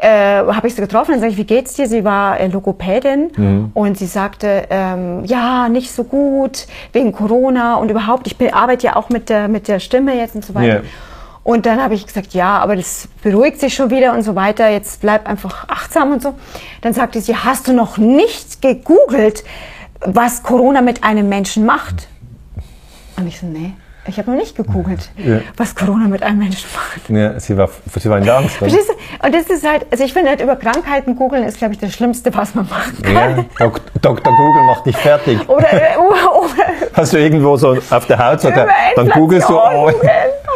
äh, 0.00 0.42
habe 0.52 0.66
ich 0.66 0.74
sie 0.74 0.80
getroffen, 0.80 1.12
dann 1.12 1.20
sage 1.20 1.32
ich, 1.32 1.38
wie 1.38 1.44
geht's 1.44 1.74
dir? 1.74 1.86
Sie 1.86 2.04
war 2.04 2.38
äh, 2.40 2.46
Logopädin 2.48 3.30
Mhm. 3.36 3.70
und 3.74 3.98
sie 3.98 4.06
sagte, 4.06 4.66
ähm, 4.70 5.24
ja, 5.24 5.68
nicht 5.68 5.90
so 5.92 6.04
gut 6.04 6.66
wegen 6.92 7.12
Corona 7.12 7.76
und 7.76 7.90
überhaupt, 7.90 8.26
ich 8.26 8.36
bin, 8.36 8.52
arbeite 8.52 8.86
ja 8.86 8.96
auch 8.96 9.08
mit 9.10 9.28
der, 9.28 9.48
mit 9.48 9.68
der 9.68 9.78
Stimme 9.80 10.16
jetzt 10.16 10.34
und 10.34 10.44
so 10.44 10.54
weiter. 10.54 10.66
Ja. 10.76 10.80
Und 11.42 11.64
dann 11.66 11.82
habe 11.82 11.94
ich 11.94 12.06
gesagt, 12.06 12.34
ja, 12.34 12.58
aber 12.58 12.76
das 12.76 13.08
beruhigt 13.22 13.60
sich 13.60 13.74
schon 13.74 13.90
wieder 13.90 14.12
und 14.12 14.22
so 14.22 14.34
weiter, 14.36 14.68
jetzt 14.68 15.00
bleib 15.00 15.26
einfach 15.26 15.68
achtsam 15.68 16.12
und 16.12 16.22
so. 16.22 16.34
Dann 16.82 16.92
sagte 16.92 17.20
sie, 17.20 17.34
hast 17.34 17.66
du 17.66 17.72
noch 17.72 17.96
nicht 17.96 18.60
gegoogelt, 18.60 19.42
was 20.00 20.42
Corona 20.42 20.82
mit 20.82 21.02
einem 21.02 21.28
Menschen 21.28 21.64
macht? 21.64 22.08
Und 23.16 23.26
ich 23.26 23.38
so, 23.40 23.46
nee, 23.46 23.72
ich 24.10 24.18
habe 24.18 24.30
noch 24.30 24.38
nicht 24.38 24.56
gegoogelt, 24.56 25.10
Ja. 25.16 25.38
was 25.56 25.74
Corona 25.74 26.06
mit 26.08 26.22
einem 26.22 26.38
Menschen 26.38 26.68
macht. 26.74 27.08
Ja, 27.08 27.40
sie, 27.40 27.56
war, 27.56 27.68
sie 27.98 28.10
war 28.10 28.18
in 28.18 28.24
der 28.24 28.36
Angst. 28.36 28.56
Verstehst 28.56 28.88
du? 28.90 29.26
Und 29.26 29.34
das 29.34 29.44
ist 29.46 29.66
halt, 29.66 29.86
also 29.90 30.04
ich 30.04 30.12
finde 30.12 30.28
halt 30.30 30.40
über 30.40 30.56
Krankheiten 30.56 31.16
googeln 31.16 31.44
ist, 31.44 31.58
glaube 31.58 31.74
ich, 31.74 31.80
das 31.80 31.92
Schlimmste, 31.92 32.34
was 32.34 32.54
man 32.54 32.68
machen 32.68 33.02
kann. 33.02 33.14
Ja, 33.14 33.44
Dok 33.58 33.80
Dr. 34.02 34.32
Google 34.36 34.62
macht 34.66 34.86
dich 34.86 34.96
fertig. 34.96 35.38
Oder, 35.48 35.72
äh, 35.72 35.96
oder, 35.96 36.36
oder 36.42 36.64
Hast 36.92 37.12
du 37.12 37.18
irgendwo 37.18 37.56
so 37.56 37.76
auf 37.90 38.06
der 38.06 38.18
Haut, 38.18 38.40
so 38.40 38.50
dann 38.50 39.08
googelst 39.10 39.48
du, 39.48 39.54
oh. 39.56 39.90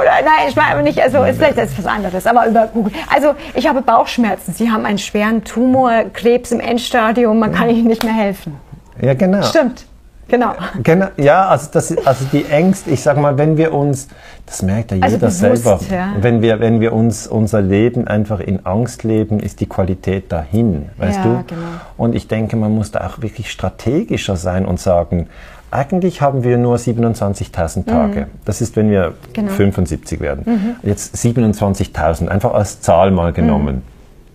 Oder 0.00 0.10
nein, 0.24 0.48
ich 0.48 0.56
meine 0.56 0.82
nicht, 0.82 1.00
also 1.00 1.22
ist 1.22 1.36
vielleicht 1.38 1.56
ist 1.58 1.78
was 1.78 1.86
anderes, 1.86 2.26
aber 2.26 2.46
über 2.46 2.66
Google. 2.66 2.92
Also 3.14 3.34
ich 3.54 3.66
habe 3.68 3.80
Bauchschmerzen. 3.80 4.52
Sie 4.52 4.70
haben 4.70 4.84
einen 4.84 4.98
schweren 4.98 5.44
Tumor, 5.44 6.04
Krebs 6.12 6.50
im 6.52 6.60
Endstadium, 6.60 7.38
man 7.38 7.52
kann 7.52 7.70
ihnen 7.70 7.86
nicht 7.86 8.02
mehr 8.02 8.12
helfen. 8.14 8.58
ja 9.00 9.14
genau. 9.14 9.42
Stimmt. 9.42 9.86
Genau. 10.28 10.52
Genau, 10.82 11.06
ja, 11.16 11.46
also, 11.48 11.68
das, 11.72 11.90
ist- 11.90 12.06
also 12.06 12.24
die 12.32 12.46
Ängste, 12.46 12.90
ich 12.90 13.02
sag 13.02 13.16
mal, 13.18 13.36
wenn 13.38 13.56
wir 13.56 13.72
uns, 13.74 14.08
das 14.46 14.62
merkt 14.62 14.90
ja 14.90 14.98
Also 15.00 15.16
jeder 15.16 15.26
bewusst, 15.28 15.38
selber, 15.64 15.80
ja. 15.90 16.12
wenn, 16.20 16.40
wir, 16.42 16.60
wenn 16.60 16.80
wir 16.80 16.92
uns 16.92 17.26
unser 17.26 17.60
Leben 17.60 18.06
einfach 18.08 18.40
in 18.40 18.64
Angst 18.64 19.04
leben, 19.04 19.38
ist 19.40 19.60
die 19.60 19.66
Qualität 19.66 20.32
dahin, 20.32 20.88
weißt 20.96 21.18
Ja, 21.18 21.22
du? 21.24 21.28
genau. 21.46 21.60
Und 21.96 22.14
ich 22.14 22.26
denke, 22.28 22.56
man 22.56 22.74
muss 22.74 22.90
da 22.90 23.06
auch 23.06 23.20
wirklich 23.22 23.50
strategischer 23.50 24.36
sein 24.36 24.64
und 24.66 24.80
sagen, 24.80 25.28
eigentlich 25.70 26.20
haben 26.22 26.44
wir 26.44 26.56
nur 26.56 26.76
27.000 26.78 27.84
Tage. 27.86 28.28
Das 28.44 28.60
ist, 28.60 28.76
wenn 28.76 28.90
wir 28.90 29.08
Mhm. 29.10 29.14
Genau. 29.32 29.50
Mhm. 29.50 29.56
75 29.56 30.20
werden. 30.20 30.76
Jetzt 30.84 31.16
27.000, 31.16 32.28
einfach 32.28 32.54
als 32.54 32.80
Zahl 32.80 33.10
mal 33.10 33.32
genommen. 33.32 33.82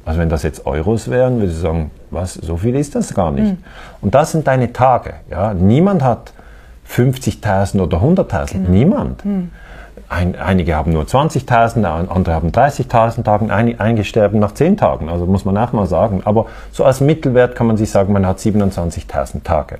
Also 0.09 0.19
wenn 0.21 0.29
das 0.29 0.41
jetzt 0.41 0.65
Euros 0.65 1.07
wären, 1.11 1.35
würde 1.37 1.51
ich 1.51 1.57
sagen, 1.59 1.91
was, 2.09 2.33
so 2.33 2.57
viel 2.57 2.73
ist 2.75 2.95
das 2.95 3.13
gar 3.13 3.29
nicht. 3.31 3.55
Und 4.01 4.15
das 4.15 4.31
sind 4.31 4.47
deine 4.47 4.73
Tage. 4.73 5.13
Ja? 5.29 5.53
Niemand 5.53 6.03
hat 6.03 6.33
50.000 6.89 7.79
oder 7.79 7.99
100.000. 7.99 8.57
Niemand. 8.57 9.21
Ein, 10.09 10.35
einige 10.35 10.75
haben 10.75 10.93
nur 10.93 11.03
20.000, 11.03 11.83
andere 11.85 12.33
haben 12.33 12.49
30.000 12.51 13.21
Tagen, 13.23 13.51
ein- 13.51 13.79
einige 13.79 14.03
sterben 14.03 14.39
nach 14.39 14.53
10 14.55 14.77
Tagen. 14.77 15.09
Also 15.09 15.27
muss 15.27 15.45
man 15.45 15.55
auch 15.59 15.73
mal 15.73 15.85
sagen. 15.85 16.21
Aber 16.25 16.47
so 16.71 16.85
als 16.85 17.01
Mittelwert 17.01 17.55
kann 17.55 17.67
man 17.67 17.77
sich 17.77 17.91
sagen, 17.91 18.11
man 18.11 18.25
hat 18.25 18.39
27.000 18.39 19.43
Tage 19.43 19.77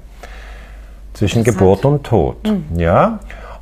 zwischen 1.15 1.43
Geburt 1.43 1.85
und 1.85 2.03
Tod. 2.03 2.35
Ja? 2.77 3.17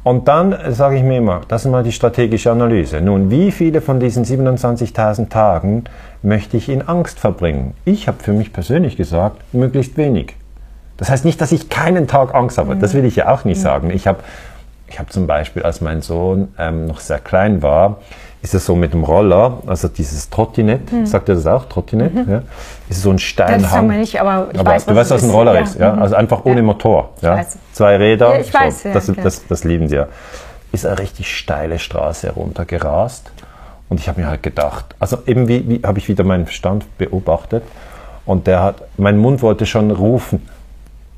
Und 0.07 0.29
dann 0.29 0.55
sage 0.69 0.95
ich 0.95 1.03
mir 1.03 1.17
immer, 1.17 1.41
das 1.49 1.65
ist 1.65 1.69
mal 1.69 1.83
die 1.83 1.91
strategische 1.91 2.49
Analyse. 2.49 3.01
Nun, 3.01 3.29
wie 3.29 3.51
viele 3.51 3.81
von 3.81 3.99
diesen 3.99 4.23
27.000 4.23 5.27
Tagen 5.27 5.83
möchte 6.23 6.55
ich 6.55 6.69
in 6.69 6.81
Angst 6.87 7.19
verbringen? 7.19 7.73
Ich 7.83 8.07
habe 8.07 8.23
für 8.23 8.31
mich 8.31 8.53
persönlich 8.53 8.95
gesagt, 8.95 9.53
möglichst 9.53 9.97
wenig. 9.97 10.37
Das 10.95 11.09
heißt 11.09 11.25
nicht, 11.25 11.41
dass 11.41 11.51
ich 11.51 11.67
keinen 11.67 12.07
Tag 12.07 12.33
Angst 12.33 12.57
habe. 12.57 12.77
Das 12.77 12.93
will 12.93 13.03
ich 13.03 13.17
ja 13.17 13.27
auch 13.27 13.43
nicht 13.43 13.59
sagen. 13.59 13.89
Ich 13.89 14.07
habe 14.07 14.19
ich 14.87 14.97
hab 14.97 15.11
zum 15.11 15.27
Beispiel, 15.27 15.63
als 15.63 15.81
mein 15.81 16.01
Sohn 16.01 16.53
ähm, 16.57 16.85
noch 16.85 17.01
sehr 17.01 17.19
klein 17.19 17.61
war, 17.61 17.97
ist 18.47 18.53
es 18.53 18.65
so 18.65 18.75
mit 18.75 18.93
dem 18.93 19.03
Roller, 19.03 19.57
also 19.67 19.89
dieses 19.89 20.29
Trottinett, 20.29 20.81
sagt 21.03 21.27
ihr 21.27 21.35
das 21.35 21.45
auch, 21.45 21.65
Trottinett? 21.65 22.13
Ja? 22.27 22.43
Ist 22.87 23.01
so 23.01 23.09
ein 23.11 23.19
Steinhang. 23.19 23.61
Das 23.61 23.71
sagen 23.71 23.89
wir 23.91 23.97
nicht, 23.97 24.19
aber 24.21 24.47
ich 24.53 24.59
Aber 24.59 24.71
weiß, 24.71 24.85
du 24.85 24.91
was 24.91 24.97
weißt, 24.97 25.11
es 25.11 25.15
was 25.17 25.23
ein. 25.23 25.29
Roller 25.35 25.53
Ja. 25.55 25.61
ist, 25.61 25.79
ja? 25.79 25.91
Mhm. 25.93 26.01
Also 26.01 26.15
einfach 26.15 26.45
ohne 26.45 26.57
Ja. 26.57 26.63
Motor. 26.63 27.09
Ja? 27.21 27.35
weiß. 27.35 27.57
Zwei 27.73 27.97
Räder. 27.97 28.39
Ich 28.39 28.53
weiß, 28.53 28.83
ja, 28.85 28.93
das, 28.93 29.05
klar. 29.05 29.17
das, 29.23 29.45
das 29.47 29.63
lieben 29.65 29.89
sie 29.89 29.95
ja. 29.97 30.07
Ist 30.71 30.85
eine 30.85 30.97
richtig 30.97 31.35
steile 31.35 31.77
Straße 31.77 32.31
runtergerast. 32.31 33.31
Und 33.89 33.99
ich 33.99 34.07
habe 34.07 34.21
mir 34.21 34.27
halt 34.27 34.43
gedacht, 34.43 34.95
also 34.99 35.17
eben 35.25 35.47
wie, 35.49 35.67
wie 35.67 35.81
habe 35.85 35.99
ich 35.99 36.07
wieder 36.07 36.23
meinen 36.23 36.45
Verstand 36.45 36.85
beobachtet. 36.97 37.63
Und 38.25 38.47
der 38.47 38.63
hat, 38.63 38.75
mein 38.97 39.17
Mund 39.17 39.41
wollte 39.41 39.65
schon 39.65 39.91
rufen, 39.91 40.41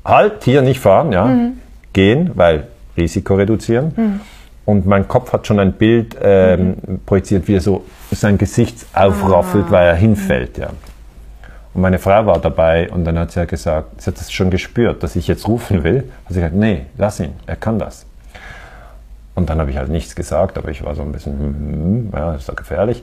halt, 0.04 0.42
hier 0.44 0.62
nicht 0.62 0.80
fahren, 0.80 1.12
ja, 1.12 1.24
Mhm. 1.26 1.52
gehen, 1.92 2.30
weil 2.34 2.66
Risiko 2.96 3.34
reduzieren. 3.34 4.20
Und 4.66 4.86
mein 4.86 5.08
Kopf 5.08 5.32
hat 5.32 5.46
schon 5.46 5.58
ein 5.58 5.72
Bild 5.72 6.16
ähm, 6.22 6.76
Mhm. 6.86 7.00
projiziert, 7.06 7.48
wie 7.48 7.56
er 7.56 7.60
so 7.60 7.84
sein 8.12 8.38
Gesicht 8.38 8.86
aufraffelt, 8.92 9.66
Ah. 9.68 9.70
weil 9.72 9.86
er 9.88 9.94
hinfällt, 9.94 10.58
ja. 10.58 10.68
Und 11.72 11.82
meine 11.82 11.98
Frau 11.98 12.26
war 12.26 12.38
dabei 12.40 12.90
und 12.90 13.04
dann 13.04 13.18
hat 13.18 13.30
sie 13.32 13.40
ja 13.40 13.46
gesagt, 13.46 14.02
sie 14.02 14.10
hat 14.10 14.18
das 14.18 14.32
schon 14.32 14.50
gespürt, 14.50 15.02
dass 15.02 15.14
ich 15.16 15.28
jetzt 15.28 15.46
rufen 15.46 15.84
will. 15.84 15.98
Hat 16.24 16.30
sie 16.34 16.34
gesagt, 16.40 16.54
nee, 16.54 16.86
lass 16.98 17.20
ihn, 17.20 17.32
er 17.46 17.56
kann 17.56 17.78
das. 17.78 18.06
Und 19.36 19.48
dann 19.48 19.60
habe 19.60 19.70
ich 19.70 19.76
halt 19.76 19.88
nichts 19.88 20.14
gesagt, 20.16 20.58
aber 20.58 20.68
ich 20.70 20.84
war 20.84 20.94
so 20.94 21.02
ein 21.02 21.12
bisschen, 21.12 21.38
hm, 21.38 21.54
hm, 21.54 22.10
ja, 22.12 22.32
das 22.32 22.40
ist 22.42 22.48
doch 22.48 22.56
gefährlich. 22.56 23.02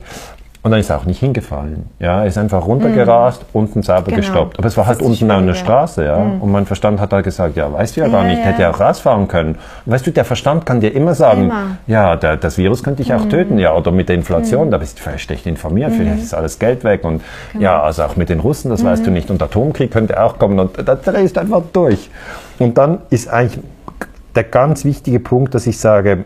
Und 0.68 0.72
dann 0.72 0.80
ist 0.80 0.90
er 0.90 0.98
auch 0.98 1.06
nicht 1.06 1.18
hingefallen. 1.20 1.86
Ja, 1.98 2.20
er 2.20 2.26
ist 2.26 2.36
einfach 2.36 2.66
runtergerast, 2.66 3.42
unten 3.54 3.82
sauber 3.82 4.02
Genau. 4.02 4.16
gestoppt. 4.18 4.58
Aber 4.58 4.68
es 4.68 4.76
war 4.76 4.84
Das 4.84 4.98
halt 4.98 5.02
unten 5.02 5.30
an 5.30 5.46
der. 5.46 5.54
Straße, 5.54 6.04
ja. 6.04 6.16
Und 6.16 6.52
mein 6.52 6.66
Verstand 6.66 7.00
hat 7.00 7.10
halt 7.14 7.24
gesagt, 7.24 7.56
ja, 7.56 7.72
weißt 7.72 7.96
du 7.96 8.00
ja 8.02 8.08
gar 8.08 8.22
Ja, 8.24 8.28
nicht, 8.28 8.38
ja. 8.40 8.44
hätte 8.44 8.60
ja 8.62 8.70
auch 8.70 8.78
rausfahren 8.78 9.28
können. 9.28 9.56
Und 9.86 9.92
weißt 9.92 10.06
du, 10.06 10.10
der 10.10 10.26
Verstand 10.26 10.66
kann 10.66 10.80
dir 10.80 10.90
immer 10.94 11.14
sagen, 11.14 11.44
Immer. 11.44 11.54
Mhm. 11.64 11.76
ja, 11.86 12.16
der, 12.16 12.36
das 12.36 12.58
Virus 12.58 12.82
könnte 12.82 13.02
dich 13.02 13.14
auch 13.14 13.24
töten, 13.30 13.58
ja, 13.58 13.74
oder 13.74 13.92
mit 13.92 14.10
der 14.10 14.16
Inflation, 14.16 14.70
da 14.70 14.76
bist 14.76 14.98
du 14.98 15.02
vielleicht 15.04 15.24
schlecht 15.24 15.46
informiert, 15.46 15.92
vielleicht 15.96 16.22
ist 16.22 16.34
alles 16.34 16.58
Geld 16.58 16.84
weg 16.84 17.02
und 17.04 17.22
Genau. 17.54 17.64
ja, 17.64 17.82
also 17.82 18.02
auch 18.02 18.16
mit 18.16 18.28
den 18.28 18.40
Russen, 18.40 18.70
das 18.70 18.82
Mhm. 18.82 18.86
weißt 18.88 19.06
du 19.06 19.10
nicht. 19.10 19.30
Und 19.30 19.42
Atomkrieg 19.42 19.90
könnte 19.90 20.22
auch 20.22 20.38
kommen 20.38 20.58
und 20.60 20.72
da 20.86 20.94
drehst 20.96 21.36
du 21.36 21.40
einfach 21.40 21.62
durch. 21.72 22.10
Und 22.58 22.76
dann 22.76 22.98
ist 23.08 23.28
eigentlich 23.28 23.58
der 24.34 24.44
ganz 24.44 24.84
wichtige 24.84 25.18
Punkt, 25.18 25.54
dass 25.54 25.66
ich 25.66 25.78
sage, 25.80 26.24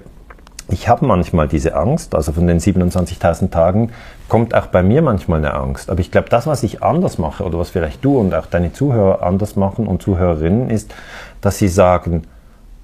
ich 0.69 0.89
habe 0.89 1.05
manchmal 1.05 1.49
diese 1.49 1.75
Angst, 1.77 2.15
also 2.15 2.33
von 2.33 2.47
den 2.47 2.59
27.000 2.59 3.51
Tagen 3.51 3.91
kommt 4.29 4.55
auch 4.55 4.67
bei 4.67 4.83
mir 4.83 5.03
manchmal 5.03 5.39
eine 5.39 5.55
Angst. 5.55 5.91
Aber 5.91 6.01
ich 6.01 6.11
glaube, 6.11 6.29
das, 6.29 6.47
was 6.47 6.63
ich 6.63 6.83
anders 6.83 7.19
mache 7.19 7.45
oder 7.45 7.59
was 7.59 7.71
vielleicht 7.71 8.05
du 8.05 8.19
und 8.19 8.35
auch 8.35 8.47
deine 8.47 8.73
Zuhörer 8.73 9.23
anders 9.23 9.57
machen 9.57 9.87
und 9.87 10.03
Zuhörerinnen, 10.03 10.71
ist, 10.71 10.95
dass 11.41 11.59
sie 11.59 11.69
sagen, 11.69 12.25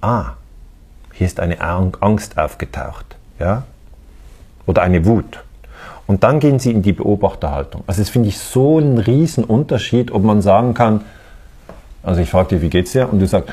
ah, 0.00 0.32
hier 1.12 1.26
ist 1.26 1.40
eine 1.40 1.60
Ang- 1.60 1.96
Angst 2.00 2.38
aufgetaucht, 2.38 3.16
ja, 3.38 3.64
oder 4.66 4.82
eine 4.82 5.04
Wut. 5.06 5.42
Und 6.06 6.22
dann 6.22 6.40
gehen 6.40 6.58
sie 6.58 6.72
in 6.72 6.82
die 6.82 6.92
Beobachterhaltung. 6.92 7.82
Also 7.86 8.00
das 8.00 8.08
finde 8.08 8.28
ich 8.28 8.38
so 8.38 8.78
einen 8.78 8.98
riesen 8.98 9.44
Unterschied, 9.44 10.10
ob 10.10 10.22
man 10.22 10.40
sagen 10.40 10.74
kann, 10.74 11.02
also 12.02 12.20
ich 12.20 12.30
frage 12.30 12.50
dich, 12.50 12.62
wie 12.62 12.70
geht's 12.70 12.92
dir? 12.92 13.12
Und 13.12 13.18
du 13.18 13.26
sagst, 13.26 13.52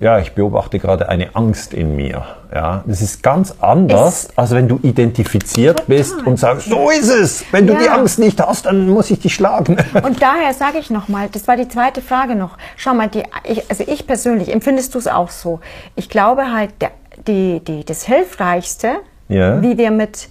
ja, 0.00 0.18
ich 0.18 0.32
beobachte 0.32 0.78
gerade 0.78 1.08
eine 1.08 1.34
Angst 1.36 1.74
in 1.74 1.94
mir. 1.94 2.24
Ja, 2.52 2.82
das 2.86 3.00
ist 3.02 3.22
ganz 3.22 3.54
anders, 3.60 4.24
Es- 4.30 4.38
als 4.38 4.50
wenn 4.52 4.66
du 4.66 4.80
identifiziert 4.82 5.86
bist 5.86 6.26
und 6.26 6.38
sagst, 6.38 6.68
so 6.68 6.90
ist 6.90 7.08
es. 7.10 7.44
Wenn 7.52 7.66
du 7.66 7.74
Ja. 7.74 7.78
die 7.80 7.88
Angst 7.90 8.18
nicht 8.18 8.40
hast, 8.40 8.66
dann 8.66 8.88
muss 8.88 9.10
ich 9.10 9.20
dich 9.20 9.34
schlagen. 9.34 9.76
Und 10.02 10.20
daher 10.22 10.52
sage 10.54 10.78
ich 10.78 10.90
nochmal, 10.90 11.28
das 11.30 11.46
war 11.46 11.56
die 11.56 11.68
zweite 11.68 12.00
Frage 12.02 12.34
noch. 12.34 12.56
Schau 12.76 12.94
mal, 12.94 13.08
die, 13.08 13.22
ich, 13.44 13.68
also 13.70 13.84
ich 13.86 14.06
persönlich, 14.06 14.52
empfindest 14.52 14.94
du 14.94 14.98
es 14.98 15.06
auch 15.06 15.30
so? 15.30 15.60
Ich 15.96 16.08
glaube 16.08 16.50
halt, 16.52 16.70
der, 16.80 16.90
die, 17.28 17.60
die, 17.60 17.84
das 17.84 18.04
Hilfreichste, 18.04 18.94
Ja. 19.28 19.60
wie 19.62 19.76
wir 19.78 19.90
mit 19.90 20.28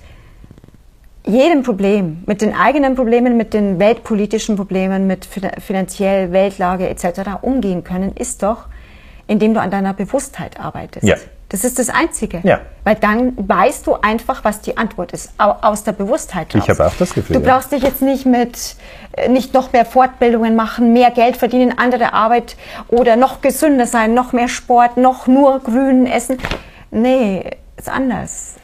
jedem 1.26 1.64
Problem, 1.64 2.24
mit 2.26 2.42
den 2.42 2.56
eigenen 2.56 2.96
Problemen, 2.96 3.38
mit 3.38 3.54
den 3.54 3.78
weltpolitischen 3.78 4.56
Problemen, 4.56 5.06
mit 5.06 5.26
fin- 5.26 5.52
finanziell 5.60 6.32
Weltlage 6.32 6.90
etc. 6.90 7.22
umgehen 7.44 7.84
können, 7.84 8.14
ist 8.16 8.42
doch, 8.42 8.66
indem 9.30 9.54
du 9.54 9.62
an 9.62 9.72
deiner 9.72 9.94
Bewusstheit 9.94 10.60
arbeitest. 10.60 11.06
Ja. 11.08 11.16
Das 11.50 11.64
ist 11.64 11.80
das 11.80 11.90
Einzige. 11.90 12.42
Ja. 12.44 12.60
Weil 12.84 12.96
dann 12.96 13.34
weißt 13.38 13.88
du 13.88 13.96
einfach, 13.96 14.44
was 14.44 14.62
die 14.62 14.78
Antwort 14.78 15.14
ist, 15.14 15.32
au- 15.40 15.56
aus 15.62 15.84
der 15.84 15.94
Bewusstheit 15.94 16.54
Ich 16.54 16.62
raus. 16.62 16.70
habe 16.70 16.88
auch 16.88 16.94
das 16.98 17.14
Gefühl, 17.14 17.38
Du 17.38 17.42
ja. 17.46 17.54
brauchst 17.56 17.72
dich 17.72 17.82
jetzt 17.84 18.02
nicht 18.02 18.26
mit, 18.26 18.76
äh, 19.14 19.30
nicht 19.30 19.54
noch 19.54 19.72
mehr 19.72 19.86
Fortbildungen 19.86 20.56
machen, 20.56 20.94
mehr 20.94 21.10
Geld 21.12 21.38
verdienen, 21.38 21.76
andere 21.78 22.14
Arbeit 22.14 22.56
oder 22.90 23.16
noch 23.16 23.42
gesünder 23.42 23.88
sein, 23.88 24.14
noch 24.14 24.32
mehr 24.34 24.48
Sport, 24.48 24.98
noch 24.98 25.26
nur 25.28 25.60
grün 25.60 26.06
essen. 26.06 26.38
Nee, 26.92 27.50
ist 27.78 27.90
anders. 27.90 28.56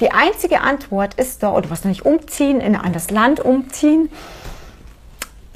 Die 0.00 0.10
einzige 0.10 0.60
Antwort 0.62 1.14
ist 1.14 1.42
doch, 1.42 1.52
oder 1.54 1.68
was 1.70 1.84
nicht 1.84 2.04
umziehen, 2.06 2.60
in 2.60 2.74
ein 2.74 2.80
anderes 2.80 3.10
Land 3.10 3.40
umziehen. 3.40 4.08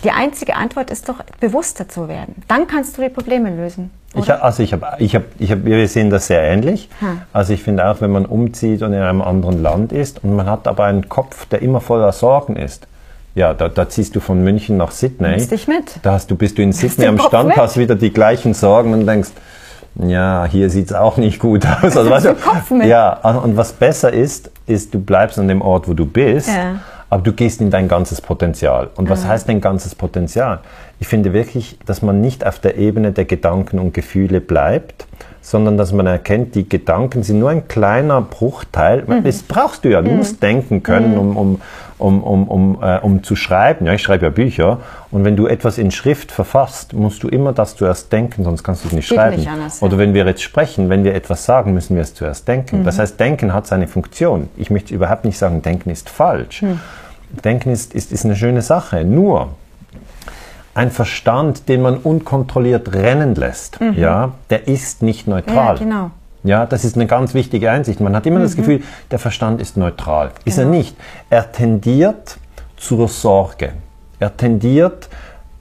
Die 0.05 0.11
einzige 0.11 0.57
Antwort 0.57 0.91
ist 0.91 1.09
doch, 1.09 1.17
bewusster 1.41 1.89
zu 1.89 2.07
werden. 2.07 2.43
Dann 2.49 2.67
kannst 2.67 2.97
du 2.99 3.03
die 3.03 3.09
Probleme 3.09 3.51
lösen. 3.51 3.91
Ich, 4.19 4.33
also 4.33 4.63
ich 4.63 4.73
habe, 4.73 4.87
ich 4.99 5.15
hab, 5.15 5.23
ich 5.39 5.53
hab, 5.53 5.65
wir 5.65 5.87
sehen 5.89 6.11
das 6.11 6.27
sehr 6.27 6.43
ähnlich. 6.43 6.89
Hm. 7.01 7.21
Also 7.33 7.53
ich 7.53 7.63
finde 7.63 7.87
auch, 7.89 8.01
wenn 8.01 8.11
man 8.11 8.27
umzieht 8.27 8.83
und 8.83 8.93
in 8.93 9.01
einem 9.01 9.23
anderen 9.23 9.63
Land 9.63 9.93
ist 9.93 10.25
und 10.25 10.35
man 10.35 10.49
hat 10.49 10.67
aber 10.67 10.85
einen 10.85 11.09
Kopf, 11.09 11.47
der 11.47 11.63
immer 11.63 11.81
voller 11.81 12.13
Sorgen 12.13 12.57
ist. 12.57 12.87
Ja, 13.35 13.53
da, 13.53 13.69
da 13.69 13.89
ziehst 13.89 14.17
du 14.17 14.21
von 14.21 14.43
München 14.43 14.79
nach 14.79 14.93
Sydney. 14.93 15.29
Nimmst 15.29 15.51
dich 15.51 15.69
mit. 15.69 16.01
Da 16.03 16.13
hast 16.13 16.31
du, 16.31 16.37
bist 16.37 16.57
du 16.57 16.63
in 16.63 16.73
Sydney 16.73 17.07
am 17.07 17.19
Kopf 17.19 17.29
Stand, 17.29 17.49
mit. 17.49 17.57
hast 17.59 17.77
wieder 17.77 17.95
die 17.95 18.11
gleichen 18.11 18.55
Sorgen 18.55 18.95
und 18.95 19.07
denkst, 19.07 19.29
ja, 19.97 20.47
hier 20.51 20.71
sieht's 20.71 20.93
auch 20.93 21.17
nicht 21.19 21.39
gut 21.39 21.67
aus. 21.67 21.97
Also, 21.97 22.11
weißt 22.11 22.27
du, 22.27 22.35
Kopf 22.35 22.71
mit. 22.71 22.87
Ja, 22.87 23.13
und 23.13 23.57
was 23.57 23.73
besser 23.73 24.13
ist, 24.13 24.51
ist, 24.67 24.95
du 24.95 25.01
bleibst 25.01 25.39
an 25.39 25.49
dem 25.49 25.61
Ort, 25.63 25.89
wo 25.89 25.95
du 25.95 26.07
bist, 26.07 26.49
Ja. 26.49 26.81
Aber 27.09 27.23
du 27.23 27.33
gehst 27.33 27.61
in 27.61 27.71
dein 27.71 27.89
ganzes 27.89 28.21
Potenzial. 28.21 28.91
Und 28.97 29.09
was 29.09 29.27
heißt 29.27 29.49
dein 29.49 29.61
ganzes 29.61 29.95
Potenzial? 29.95 30.61
Ich 30.99 31.07
finde 31.07 31.33
wirklich, 31.33 31.79
dass 31.87 32.03
man 32.03 32.21
nicht 32.21 32.47
auf 32.47 32.59
der 32.59 32.77
Ebene 32.77 33.13
der 33.13 33.27
Gedanken 33.27 33.79
und 33.79 33.95
Gefühle 33.95 34.41
bleibt, 34.41 35.07
sondern 35.41 35.77
dass 35.77 35.93
man 35.93 36.07
erkennt, 36.07 36.57
die 36.57 36.69
Gedanken 36.69 37.23
sind 37.23 37.39
nur 37.39 37.51
ein 37.51 37.69
kleiner 37.69 38.21
Bruchteil. 38.21 39.05
Das 39.23 39.45
brauchst 39.45 39.85
du 39.85 39.91
ja. 39.91 40.03
Du 40.03 40.11
musst 40.11 40.43
denken 40.43 40.83
können, 40.83 41.17
um, 41.17 41.37
um, 41.37 41.61
um, 41.99 42.23
um, 42.23 42.49
um, 42.49 42.83
äh, 42.83 42.99
um 42.99 43.23
zu 43.23 43.37
schreiben. 43.37 43.87
Ja, 43.87 43.93
ich 43.95 44.03
schreibe 44.03 44.27
ja 44.27 44.31
Bücher. 44.31 44.79
Und 45.11 45.25
wenn 45.25 45.37
du 45.37 45.47
etwas 45.47 45.79
in 45.79 45.91
Schrift 45.91 46.31
verfasst, 46.31 46.93
musst 46.93 47.23
du 47.23 47.29
immer 47.29 47.53
das 47.53 47.77
zuerst 47.77 48.13
denken, 48.13 48.45
sonst 48.45 48.63
kannst 48.63 48.85
du 48.85 48.89
es 48.89 48.95
nicht 48.95 49.09
Geht 49.09 49.17
schreiben. 49.19 49.37
nicht 49.37 49.49
anders, 49.49 49.81
ja. 49.81 49.87
Oder 49.87 49.99
wenn 49.99 50.15
wir 50.15 50.27
jetzt 50.27 50.43
sprechen, 50.43 50.91
wenn 50.91 51.05
wir 51.05 51.15
etwas 51.15 51.45
sagen, 51.45 51.73
müssen 51.75 51.97
wir 51.97 52.03
es 52.03 52.15
zuerst 52.15 52.47
denken. 52.47 52.85
Das 52.85 52.99
heißt, 52.99 53.19
Denken 53.19 53.53
hat 53.53 53.67
seine 53.67 53.89
Funktion. 53.89 54.49
Ich 54.57 54.71
möchte 54.71 54.95
überhaupt 54.95 55.25
nicht 55.25 55.39
sagen, 55.39 55.63
Denken 55.63 55.91
ist 55.91 56.11
falsch. 56.11 56.63
Denken 57.45 57.71
ist, 57.71 57.95
ist, 57.95 58.13
ist 58.13 58.25
eine 58.25 58.37
schöne 58.37 58.63
Sache. 58.63 59.05
Nur 59.05 59.51
ein 60.75 60.91
Verstand, 60.91 61.69
den 61.69 61.81
man 61.81 61.97
unkontrolliert 61.97 62.93
rennen 62.93 63.35
lässt, 63.35 63.79
ja, 63.97 64.33
der 64.51 64.69
ist 64.69 65.03
nicht 65.03 65.27
neutral. 65.27 65.77
Ja, 65.79 65.85
genau. 65.85 66.11
Ja, 66.47 66.65
das 66.65 66.85
ist 66.85 66.97
eine 66.97 67.07
ganz 67.07 67.35
wichtige 67.35 67.71
Einsicht. 67.71 68.01
Man 68.01 68.15
hat 68.15 68.25
immer 68.27 68.41
das 68.41 68.57
Gefühl, 68.57 68.83
der 69.11 69.19
Verstand 69.19 69.61
ist 69.61 69.77
neutral. 69.77 70.31
Ist 70.45 70.59
er 70.59 70.65
Genau. 70.65 70.77
nicht. 70.77 70.97
Er 71.29 71.51
tendiert 71.53 72.39
zur 72.77 73.09
Sorge. 73.09 73.73
Er 74.21 74.37
tendiert, 74.37 75.09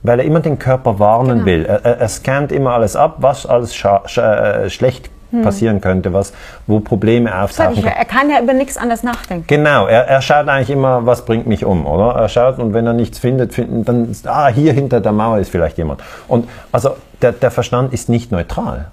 weil 0.04 0.20
er 0.20 0.26
immer 0.26 0.40
den 0.40 0.60
Körper 0.60 1.00
warnen 1.00 1.40
Genau. 1.40 1.46
will. 1.46 1.66
Er, 1.66 1.84
er, 1.84 1.98
er 2.00 2.08
scannt 2.08 2.52
immer 2.52 2.72
alles 2.74 2.96
ab, 2.96 3.16
was 3.20 3.46
alles 3.46 3.76
äh, 3.84 4.70
schlecht 4.70 5.10
passieren 5.44 5.82
könnte, 5.82 6.14
was, 6.14 6.32
wo 6.66 6.80
Probleme 6.80 7.36
auftauchen 7.38 7.84
ja, 7.84 7.92
er 7.92 8.06
kann 8.06 8.30
ja 8.30 8.40
über 8.42 8.54
nichts 8.54 8.78
anderes 8.78 9.04
nachdenken. 9.04 9.46
Genau, 9.48 9.86
er, 9.86 10.08
er 10.08 10.22
schaut 10.22 10.48
eigentlich 10.48 10.70
immer, 10.70 11.06
was 11.06 11.26
bringt 11.26 11.46
mich 11.46 11.66
um, 11.66 11.86
oder? 11.86 12.18
Er 12.18 12.30
schaut 12.30 12.58
und 12.60 12.74
wenn 12.74 12.88
er 12.88 12.94
nichts 12.94 13.20
findet, 13.20 13.54
finden, 13.54 13.84
dann, 13.84 14.10
ist, 14.10 14.28
ah, 14.28 14.48
hier 14.48 14.72
hinter 14.72 15.02
der 15.02 15.12
Mauer 15.12 15.40
ist 15.40 15.50
vielleicht 15.50 15.78
jemand. 15.78 16.02
Und 16.30 16.48
also 16.72 16.92
der, 17.22 17.34
der 17.34 17.52
Verstand 17.52 17.92
ist 17.94 18.08
nicht 18.08 18.32
neutral, 18.32 18.86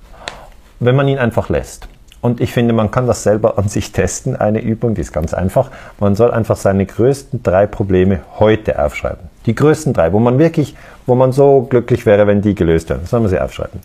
wenn 0.84 0.96
man 0.96 1.08
ihn 1.08 1.18
einfach 1.18 1.48
lässt. 1.48 1.88
Und 2.20 2.40
ich 2.40 2.52
finde, 2.52 2.72
man 2.72 2.90
kann 2.90 3.06
das 3.08 3.24
selber 3.24 3.58
an 3.58 3.68
sich 3.68 3.90
testen, 3.90 4.36
eine 4.36 4.60
Übung, 4.60 4.94
die 4.94 5.00
ist 5.00 5.12
ganz 5.12 5.34
einfach. 5.34 5.70
Man 5.98 6.14
soll 6.14 6.30
einfach 6.30 6.56
seine 6.56 6.86
größten 6.86 7.42
drei 7.42 7.66
Probleme 7.66 8.20
heute 8.38 8.82
aufschreiben. 8.82 9.28
Die 9.46 9.56
größten 9.56 9.92
drei, 9.92 10.12
wo 10.12 10.20
man 10.20 10.38
wirklich, 10.38 10.76
wo 11.04 11.16
man 11.16 11.32
so 11.32 11.62
glücklich 11.68 12.06
wäre, 12.06 12.28
wenn 12.28 12.40
die 12.40 12.54
gelöst 12.54 12.90
werden. 12.90 13.06
Soll 13.06 13.20
man 13.20 13.28
sie 13.28 13.40
aufschreiben. 13.40 13.80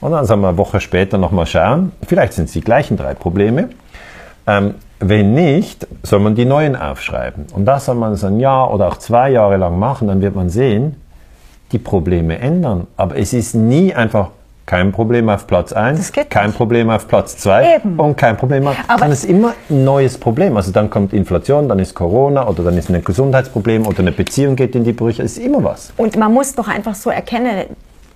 Und 0.00 0.10
dann 0.10 0.24
soll 0.26 0.38
man 0.38 0.50
eine 0.50 0.58
Woche 0.58 0.80
später 0.80 1.18
nochmal 1.18 1.46
schauen. 1.46 1.92
Vielleicht 2.06 2.32
sind 2.32 2.46
es 2.46 2.52
die 2.52 2.62
gleichen 2.62 2.96
drei 2.96 3.14
Probleme. 3.14 3.68
Ähm, 4.46 4.74
wenn 4.98 5.34
nicht, 5.34 5.86
soll 6.02 6.18
man 6.18 6.34
die 6.34 6.44
neuen 6.44 6.74
aufschreiben. 6.74 7.46
Und 7.52 7.64
das 7.64 7.84
soll 7.84 7.94
man 7.94 8.16
so 8.16 8.26
ein 8.26 8.40
Jahr 8.40 8.74
oder 8.74 8.88
auch 8.88 8.96
zwei 8.96 9.30
Jahre 9.30 9.56
lang 9.56 9.78
machen. 9.78 10.08
Dann 10.08 10.20
wird 10.20 10.34
man 10.34 10.50
sehen, 10.50 10.96
die 11.70 11.78
Probleme 11.78 12.40
ändern. 12.40 12.88
Aber 12.96 13.16
es 13.16 13.32
ist 13.32 13.54
nie 13.54 13.94
einfach 13.94 14.30
kein 14.68 14.92
Problem 14.92 15.30
auf 15.30 15.46
Platz 15.46 15.72
1, 15.72 15.98
Das 15.98 16.12
geht 16.12 16.28
kein 16.28 16.48
nicht. 16.48 16.56
Problem 16.58 16.90
auf 16.90 17.08
Platz 17.08 17.38
2 17.38 17.76
Eben. 17.76 17.98
und 17.98 18.16
kein 18.18 18.36
Problem 18.36 18.66
auf... 18.66 18.76
Aber- 18.86 19.00
Dann 19.00 19.12
ist 19.12 19.24
immer 19.24 19.54
ein 19.70 19.82
neues 19.82 20.18
Problem. 20.18 20.58
Also 20.58 20.72
dann 20.72 20.90
kommt 20.90 21.14
Inflation, 21.14 21.70
dann 21.70 21.78
ist 21.78 21.94
Corona 21.94 22.46
oder 22.46 22.64
dann 22.64 22.76
ist 22.76 22.90
ein 22.90 23.02
Gesundheitsproblem 23.02 23.86
oder 23.86 24.00
eine 24.00 24.12
Beziehung 24.12 24.56
geht 24.56 24.74
in 24.74 24.84
die 24.84 24.92
Brüche. 24.92 25.22
Es 25.22 25.38
ist 25.38 25.44
immer 25.44 25.64
was. 25.64 25.90
Und 25.96 26.16
man 26.18 26.34
muss 26.34 26.54
doch 26.54 26.68
einfach 26.68 26.94
so 26.94 27.08
erkennen, 27.08 27.64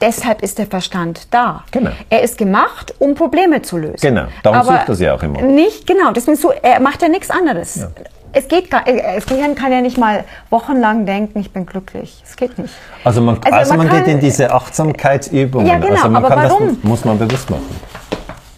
deshalb 0.02 0.42
ist 0.42 0.58
der 0.58 0.66
Verstand 0.66 1.28
da. 1.30 1.64
Genau. 1.70 1.92
Er 2.10 2.22
ist 2.22 2.36
gemacht, 2.36 2.94
um 2.98 3.14
Probleme 3.14 3.62
zu 3.62 3.78
lösen. 3.78 3.96
Genau. 4.02 4.24
Darum 4.42 4.58
Aber 4.58 4.72
sucht 4.76 4.88
er 4.90 4.94
sie 4.94 5.08
auch 5.10 5.22
immer. 5.22 5.40
Nicht, 5.40 5.86
genau. 5.86 6.12
Deswegen 6.12 6.36
so, 6.36 6.52
er 6.52 6.80
macht 6.80 7.00
ja 7.00 7.08
nichts 7.08 7.30
anderes. 7.30 7.86
Es 8.34 8.48
geht 8.48 8.70
gar, 8.70 8.86
äh, 8.88 9.16
das 9.16 9.26
Gehirn 9.26 9.54
kann 9.54 9.72
ja 9.72 9.80
nicht 9.80 9.98
mal 9.98 10.24
wochenlang 10.50 11.04
denken, 11.06 11.38
ich 11.40 11.52
bin 11.52 11.66
glücklich. 11.66 12.22
Es 12.26 12.36
geht 12.36 12.58
nicht. 12.58 12.72
Also 13.04 13.20
man, 13.20 13.36
Also 13.42 13.56
also 13.56 13.74
man 13.74 13.86
man, 13.86 13.96
geht 13.96 14.04
kann- 14.06 14.14
in 14.14 14.20
diese 14.20 14.52
Achtsamkeitsübungen. 14.52 15.66
Ja, 15.66 15.78
genau, 15.78 15.94
also 15.94 16.08
man 16.08 16.24
aber 16.24 16.34
kann 16.34 16.48
warum? 16.50 16.68
Das, 16.68 16.84
muss 16.84 17.04
man 17.04 17.18
bewusst 17.18 17.50
machen. 17.50 17.66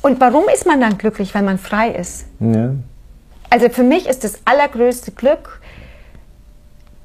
Und 0.03 0.21
warum 0.21 0.45
ist 0.53 0.67
man 0.67 0.81
dann 0.81 0.97
glücklich, 0.99 1.35
wenn 1.35 1.45
man 1.45 1.59
frei 1.59 1.91
ist? 1.91 2.27
Ja. 2.41 2.71
Also 3.51 3.69
für 3.69 3.83
mich 3.83 4.07
ist 4.09 4.23
das 4.25 4.39
allergrößte 4.45 5.13
Glück, 5.13 5.61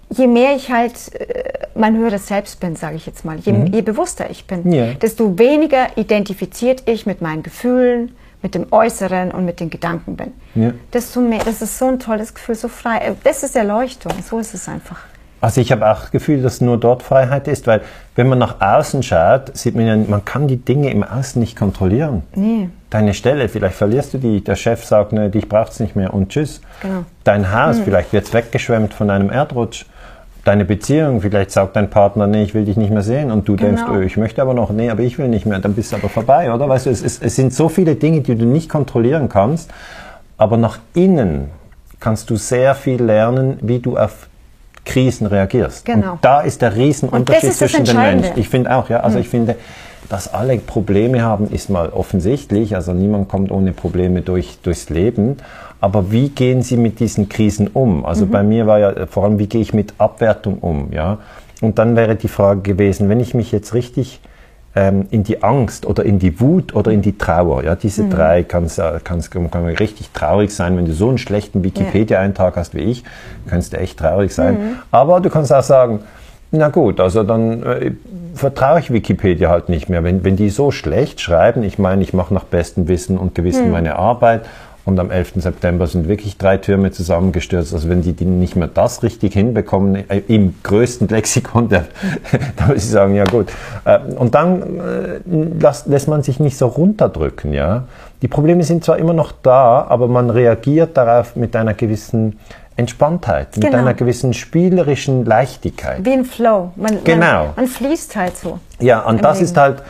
je 0.09 0.27
mehr 0.27 0.55
ich 0.55 0.71
halt 0.71 0.93
äh, 1.15 1.67
mein 1.75 1.95
höheres 1.95 2.27
Selbst 2.27 2.59
bin, 2.59 2.75
sage 2.75 2.95
ich 2.95 3.05
jetzt 3.05 3.23
mal, 3.25 3.37
je, 3.37 3.53
je 3.71 3.81
bewusster 3.81 4.29
ich 4.29 4.45
bin, 4.47 4.63
Mhm. 4.63 4.71
Ja. 4.73 4.93
desto 4.95 5.37
weniger 5.37 5.87
identifiziert 5.97 6.83
ich 6.87 7.05
mit 7.05 7.21
meinen 7.21 7.43
Gefühlen, 7.43 8.15
mit 8.41 8.55
dem 8.55 8.67
Äußeren 8.71 9.31
und 9.31 9.45
mit 9.45 9.59
den 9.59 9.69
Gedanken 9.69 10.15
bin. 10.15 10.31
Ja. 10.55 10.71
Desto 10.93 11.19
mehr, 11.21 11.41
das 11.43 11.61
ist 11.61 11.77
so 11.77 11.87
ein 11.87 11.99
tolles 11.99 12.33
Gefühl, 12.33 12.55
so 12.55 12.67
frei. 12.67 12.97
Äh, 12.99 13.11
Das 13.23 13.43
ist 13.43 13.55
Erleuchtung, 13.55 14.13
so 14.27 14.39
ist 14.39 14.53
es 14.53 14.67
einfach. 14.67 14.99
Also 15.41 15.61
ich 15.61 15.71
habe 15.71 15.89
auch 15.89 16.01
das 16.01 16.11
Gefühl, 16.11 16.41
dass 16.41 16.59
nur 16.59 16.77
dort 16.77 17.01
Freiheit 17.01 17.47
ist, 17.47 17.65
weil 17.65 17.81
wenn 18.15 18.27
man 18.27 18.39
nach 18.39 18.59
außen 18.59 19.03
schaut, 19.03 19.55
sieht 19.57 19.73
man 19.73 19.87
ja, 19.87 19.95
man 19.95 20.25
kann 20.25 20.49
die 20.49 20.57
Dinge 20.57 20.91
im 20.91 21.01
Außen 21.03 21.39
nicht 21.39 21.57
kontrollieren. 21.57 22.23
Nee. 22.35 22.69
Deine 22.89 23.13
Stelle, 23.13 23.47
vielleicht 23.47 23.75
verlierst 23.75 24.13
du 24.13 24.17
die, 24.17 24.43
der 24.43 24.57
Chef 24.57 24.83
sagt, 24.83 25.13
ne, 25.13 25.29
dich 25.29 25.47
braucht's 25.47 25.79
nicht 25.79 25.95
mehr 25.95 26.13
und 26.13 26.29
tschüss. 26.29 26.59
Genau. 26.81 27.05
Dein 27.23 27.53
Haus, 27.53 27.79
vielleicht 27.79 28.11
wird's 28.11 28.33
weggeschwemmt 28.33 28.93
von 28.93 29.09
einem 29.09 29.29
Erdrutsch. 29.29 29.85
Deine 30.49 30.65
Beziehung, 30.65 31.21
vielleicht 31.21 31.51
sagt 31.51 31.75
dein 31.75 31.91
Partner, 31.91 32.25
nee, 32.25 32.41
ich 32.41 32.55
will 32.55 32.65
dich 32.65 32.75
nicht 32.75 32.89
mehr 32.89 33.03
sehen 33.03 33.29
und 33.29 33.47
du 33.47 33.55
Genau. 33.55 33.67
denkst, 33.67 33.83
oh, 33.87 33.99
ich 33.99 34.17
möchte 34.17 34.41
aber 34.41 34.55
noch, 34.55 34.71
nee, 34.71 34.89
aber 34.89 35.03
ich 35.03 35.19
will 35.19 35.27
nicht 35.27 35.45
mehr, 35.45 35.59
dann 35.59 35.75
bist 35.75 35.91
du 35.91 35.97
aber 35.97 36.09
vorbei, 36.09 36.51
oder? 36.51 36.67
Weißt 36.67 36.87
du, 36.87 36.89
es, 36.89 37.03
ist, 37.03 37.21
es 37.21 37.35
sind 37.35 37.53
so 37.53 37.69
viele 37.69 37.93
Dinge, 37.93 38.21
die 38.21 38.33
du 38.33 38.45
nicht 38.45 38.67
kontrollieren 38.67 39.29
kannst, 39.29 39.69
aber 40.37 40.57
nach 40.57 40.79
innen 40.95 41.51
kannst 41.99 42.31
du 42.31 42.35
sehr 42.35 42.73
viel 42.73 42.99
lernen, 42.99 43.59
wie 43.61 43.77
du 43.77 43.95
auf 43.95 44.27
Krisen 44.85 45.27
reagierst. 45.27 45.85
Genau. 45.85 46.13
Und 46.13 46.25
da 46.25 46.41
ist 46.41 46.63
der 46.63 46.75
Riesenunterschied 46.75 47.51
ist 47.51 47.59
zwischen 47.59 47.85
den. 47.85 47.97
Menschen. 47.97 48.31
Ich 48.37 48.49
finde 48.49 48.75
auch, 48.75 48.89
ja, 48.89 49.01
also 49.01 49.19
ich 49.19 49.29
finde, 49.29 49.55
dass 50.09 50.33
alle 50.33 50.57
Probleme 50.57 51.21
haben, 51.21 51.51
ist 51.51 51.69
mal 51.69 51.89
offensichtlich. 51.89 52.73
Also 52.73 52.93
niemand 52.93 53.29
kommt 53.29 53.51
ohne 53.51 53.71
Probleme 53.71 54.23
durch, 54.23 54.57
durchs 54.63 54.89
Leben. 54.89 55.37
Aber 55.81 56.11
wie 56.11 56.29
gehen 56.29 56.61
Sie 56.61 56.77
mit 56.77 56.99
diesen 56.99 57.29
Krisen 57.29 57.67
um? 57.67 58.05
Also 58.05 58.25
bei 58.25 58.43
mir 58.43 58.67
war 58.67 58.79
ja 58.79 58.91
äh, 58.91 59.07
vor 59.07 59.23
allem, 59.23 59.39
wie 59.39 59.47
gehe 59.47 59.61
ich 59.61 59.73
mit 59.73 59.93
Abwertung 59.97 60.59
um? 60.59 60.91
Ja? 60.91 61.19
Und 61.61 61.79
dann 61.79 61.95
wäre 61.95 62.15
die 62.15 62.27
Frage 62.27 62.61
gewesen, 62.61 63.09
wenn 63.09 63.19
ich 63.19 63.33
mich 63.33 63.51
jetzt 63.51 63.73
richtig 63.73 64.19
ähm, 64.75 65.07
in 65.09 65.23
die 65.23 65.41
Angst 65.41 65.85
oder 65.85 66.03
in 66.03 66.19
die 66.19 66.39
Wut 66.39 66.75
oder 66.75 66.91
in 66.91 67.01
die 67.01 67.17
Trauer, 67.17 67.63
ja, 67.63 67.75
diese 67.75 68.07
drei 68.07 68.43
kann's, 68.43 68.77
äh, 68.77 68.99
kann's, 69.03 69.31
kann 69.31 69.49
man 69.51 69.65
richtig 69.75 70.11
traurig 70.11 70.51
sein, 70.51 70.77
wenn 70.77 70.85
du 70.85 70.93
so 70.93 71.09
einen 71.09 71.17
schlechten 71.17 71.63
Wikipedia-Eintrag 71.63 72.55
hast 72.55 72.75
wie 72.75 72.81
ich, 72.81 73.03
kannst 73.47 73.73
du 73.73 73.77
echt 73.77 73.97
traurig 73.97 74.33
sein. 74.33 74.77
Aber 74.91 75.21
du 75.21 75.29
kannst 75.29 75.51
auch 75.51 75.63
sagen, 75.63 76.01
na 76.51 76.69
gut, 76.69 76.99
also 76.99 77.23
dann 77.23 77.63
äh, 77.63 77.91
vertraue 78.33 78.79
ich 78.79 78.91
Wikipedia 78.91 79.49
halt 79.49 79.69
nicht 79.69 79.89
mehr. 79.89 80.03
Wenn, 80.03 80.23
wenn 80.23 80.35
die 80.35 80.49
so 80.49 80.71
schlecht 80.71 81.21
schreiben, 81.21 81.63
ich 81.63 81.77
meine, 81.77 82.01
ich 82.01 82.13
mache 82.13 82.33
nach 82.33 82.43
bestem 82.43 82.87
Wissen 82.87 83.17
und 83.17 83.35
Gewissen 83.35 83.71
meine 83.71 83.97
Arbeit 83.97 84.45
und 84.89 84.99
am 84.99 85.11
11. 85.11 85.33
September 85.37 85.87
sind 85.87 86.07
wirklich 86.07 86.37
drei 86.37 86.57
Türme 86.57 86.91
zusammengestürzt. 86.91 87.73
Also 87.73 87.89
wenn 87.89 88.01
die, 88.01 88.13
die 88.13 88.25
nicht 88.25 88.55
mehr 88.55 88.67
das 88.67 89.03
richtig 89.03 89.33
hinbekommen, 89.33 90.09
äh, 90.09 90.21
im 90.27 90.55
größten 90.63 91.07
Lexikon, 91.07 91.69
der, 91.69 91.85
da 92.57 92.67
muss 92.67 92.77
ich 92.77 92.89
sagen, 92.89 93.15
ja 93.15 93.23
gut. 93.23 93.47
Äh, 93.85 93.99
und 93.99 94.35
dann 94.35 94.79
äh, 94.79 95.19
lässt, 95.59 95.87
lässt 95.87 96.07
man 96.07 96.23
sich 96.23 96.39
nicht 96.39 96.57
so 96.57 96.67
runterdrücken, 96.67 97.53
ja. 97.53 97.83
Die 98.21 98.27
Probleme 98.27 98.63
sind 98.63 98.83
zwar 98.83 98.97
immer 98.97 99.13
noch 99.13 99.31
da, 99.43 99.85
aber 99.87 100.07
man 100.07 100.29
reagiert 100.29 100.97
darauf 100.97 101.35
mit 101.35 101.55
einer 101.55 101.73
gewissen 101.73 102.37
Entspanntheit, 102.75 103.55
mit 103.57 103.65
Genau. 103.65 103.77
einer 103.77 103.93
gewissen 103.93 104.33
spielerischen 104.33 105.25
Leichtigkeit. 105.25 106.03
Wie 106.03 106.11
ein 106.13 106.25
Flow. 106.25 106.71
Man, 106.75 107.03
Genau. 107.03 107.45
Man, 107.45 107.55
man 107.55 107.67
fließt 107.67 108.15
halt 108.15 108.37
so. 108.37 108.59
Ja, 108.79 109.01
und 109.01 109.23
das 109.23 109.37
Leben. 109.37 109.45
ist 109.45 109.57
halt, 109.57 109.83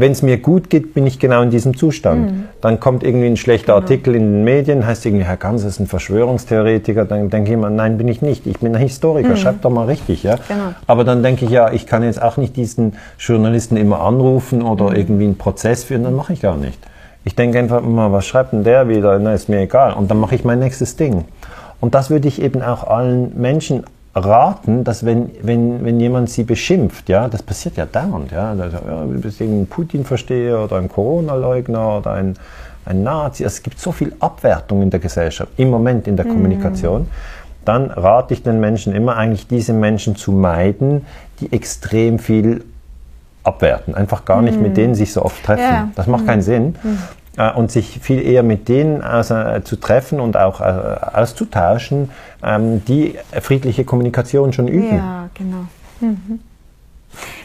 wenn 0.00 0.12
es 0.12 0.22
mir 0.22 0.38
gut 0.38 0.70
geht, 0.70 0.94
bin 0.94 1.06
ich 1.06 1.18
genau 1.18 1.42
in 1.42 1.50
diesem 1.50 1.76
Zustand. 1.76 2.30
Mhm. 2.32 2.44
Dann 2.60 2.80
kommt 2.80 3.02
irgendwie 3.02 3.26
ein 3.26 3.36
schlechter 3.36 3.74
Genau. 3.74 3.80
Artikel 3.84 4.14
in 4.14 4.22
den 4.32 4.44
Medien, 4.44 4.86
heißt 4.86 5.04
irgendwie, 5.06 5.24
Herr 5.24 5.36
Ganz 5.36 5.64
ist 5.64 5.80
ein 5.80 5.86
Verschwörungstheoretiker. 5.86 7.04
Dann 7.04 7.30
denke 7.30 7.50
ich 7.50 7.54
immer, 7.54 7.70
nein, 7.70 7.98
bin 7.98 8.08
ich 8.08 8.22
nicht. 8.22 8.46
Ich 8.46 8.58
bin 8.60 8.74
ein 8.74 8.80
Historiker. 8.80 9.36
Schreibt 9.36 9.64
doch 9.64 9.70
mal 9.70 9.86
richtig, 9.86 10.22
ja. 10.22 10.36
Mhm. 10.36 10.40
Genau. 10.48 10.60
Aber 10.86 11.04
dann 11.04 11.22
denke 11.22 11.44
ich, 11.44 11.50
ja, 11.50 11.72
ich 11.72 11.86
kann 11.86 12.02
jetzt 12.02 12.20
auch 12.22 12.36
nicht 12.36 12.56
diesen 12.56 12.94
Journalisten 13.18 13.76
immer 13.76 14.00
anrufen 14.00 14.62
oder 14.62 14.90
Mhm. 14.90 14.96
irgendwie 14.96 15.24
einen 15.24 15.38
Prozess 15.38 15.84
führen. 15.84 16.04
Dann 16.04 16.14
mache 16.14 16.32
ich 16.32 16.40
gar 16.42 16.56
nicht. 16.56 16.78
Ich 17.24 17.34
denke 17.34 17.58
einfach 17.58 17.82
immer, 17.82 18.12
was 18.12 18.26
schreibt 18.26 18.52
denn 18.52 18.64
der 18.64 18.88
wieder? 18.88 19.18
Na, 19.18 19.34
ist 19.34 19.48
mir 19.48 19.60
egal. 19.60 19.92
Und 19.94 20.10
dann 20.10 20.18
mache 20.18 20.34
ich 20.34 20.44
mein 20.44 20.60
nächstes 20.60 20.96
Ding. 20.96 21.24
Und 21.80 21.94
das 21.94 22.10
würde 22.10 22.26
ich 22.28 22.40
eben 22.42 22.62
auch 22.62 22.84
allen 22.84 23.38
Menschen 23.40 23.84
raten, 24.18 24.84
dass 24.84 25.04
wenn, 25.04 25.30
wenn, 25.42 25.84
wenn 25.84 26.00
jemand 26.00 26.30
sie 26.30 26.44
beschimpft, 26.44 27.08
ja, 27.08 27.28
das 27.28 27.42
passiert 27.42 27.76
ja 27.76 27.86
dauernd, 27.86 28.30
ja, 28.30 28.50
also, 28.50 28.64
ja 28.64 29.04
du 29.04 29.20
bist 29.20 29.40
irgendein 29.40 29.66
Putin-Versteher 29.66 30.60
oder 30.64 30.76
ein 30.76 30.88
Corona-Leugner 30.88 31.98
oder 31.98 32.12
ein, 32.12 32.34
ein 32.84 33.02
Nazi, 33.02 33.44
es 33.44 33.62
gibt 33.62 33.78
so 33.80 33.92
viel 33.92 34.14
Abwertung 34.20 34.82
in 34.82 34.90
der 34.90 35.00
Gesellschaft, 35.00 35.52
im 35.56 35.70
Moment 35.70 36.06
in 36.06 36.16
der 36.16 36.26
Kommunikation, 36.26 37.08
dann 37.64 37.90
rate 37.90 38.32
ich 38.34 38.42
den 38.42 38.60
Menschen 38.60 38.94
immer 38.94 39.16
eigentlich 39.16 39.46
diese 39.46 39.72
Menschen 39.74 40.16
zu 40.16 40.32
meiden, 40.32 41.04
die 41.40 41.52
extrem 41.52 42.18
viel 42.18 42.64
abwerten, 43.44 43.94
einfach 43.94 44.24
gar 44.24 44.42
nicht 44.42 44.60
mit 44.60 44.76
denen 44.76 44.94
sich 44.94 45.12
so 45.12 45.22
oft 45.22 45.42
treffen. 45.44 45.62
Ja. 45.62 45.88
Das 45.94 46.06
macht 46.06 46.26
keinen 46.26 46.42
Sinn. 46.42 46.76
Äh, 47.38 47.52
Und 47.52 47.70
sich 47.70 48.00
viel 48.00 48.20
eher 48.20 48.42
mit 48.42 48.68
denen 48.68 49.02
aus, 49.02 49.30
äh, 49.30 49.62
zu 49.62 49.76
treffen 49.76 50.18
und 50.20 50.36
auch 50.36 50.60
äh, 50.60 50.64
auszutauschen, 50.64 52.10
ähm, 52.42 52.84
die 52.86 53.14
friedliche 53.40 53.84
Kommunikation 53.84 54.52
schon 54.52 54.66
üben. 54.68 54.96
Ja, 54.96 55.28
genau. 55.34 55.64
Mhm. 56.00 56.40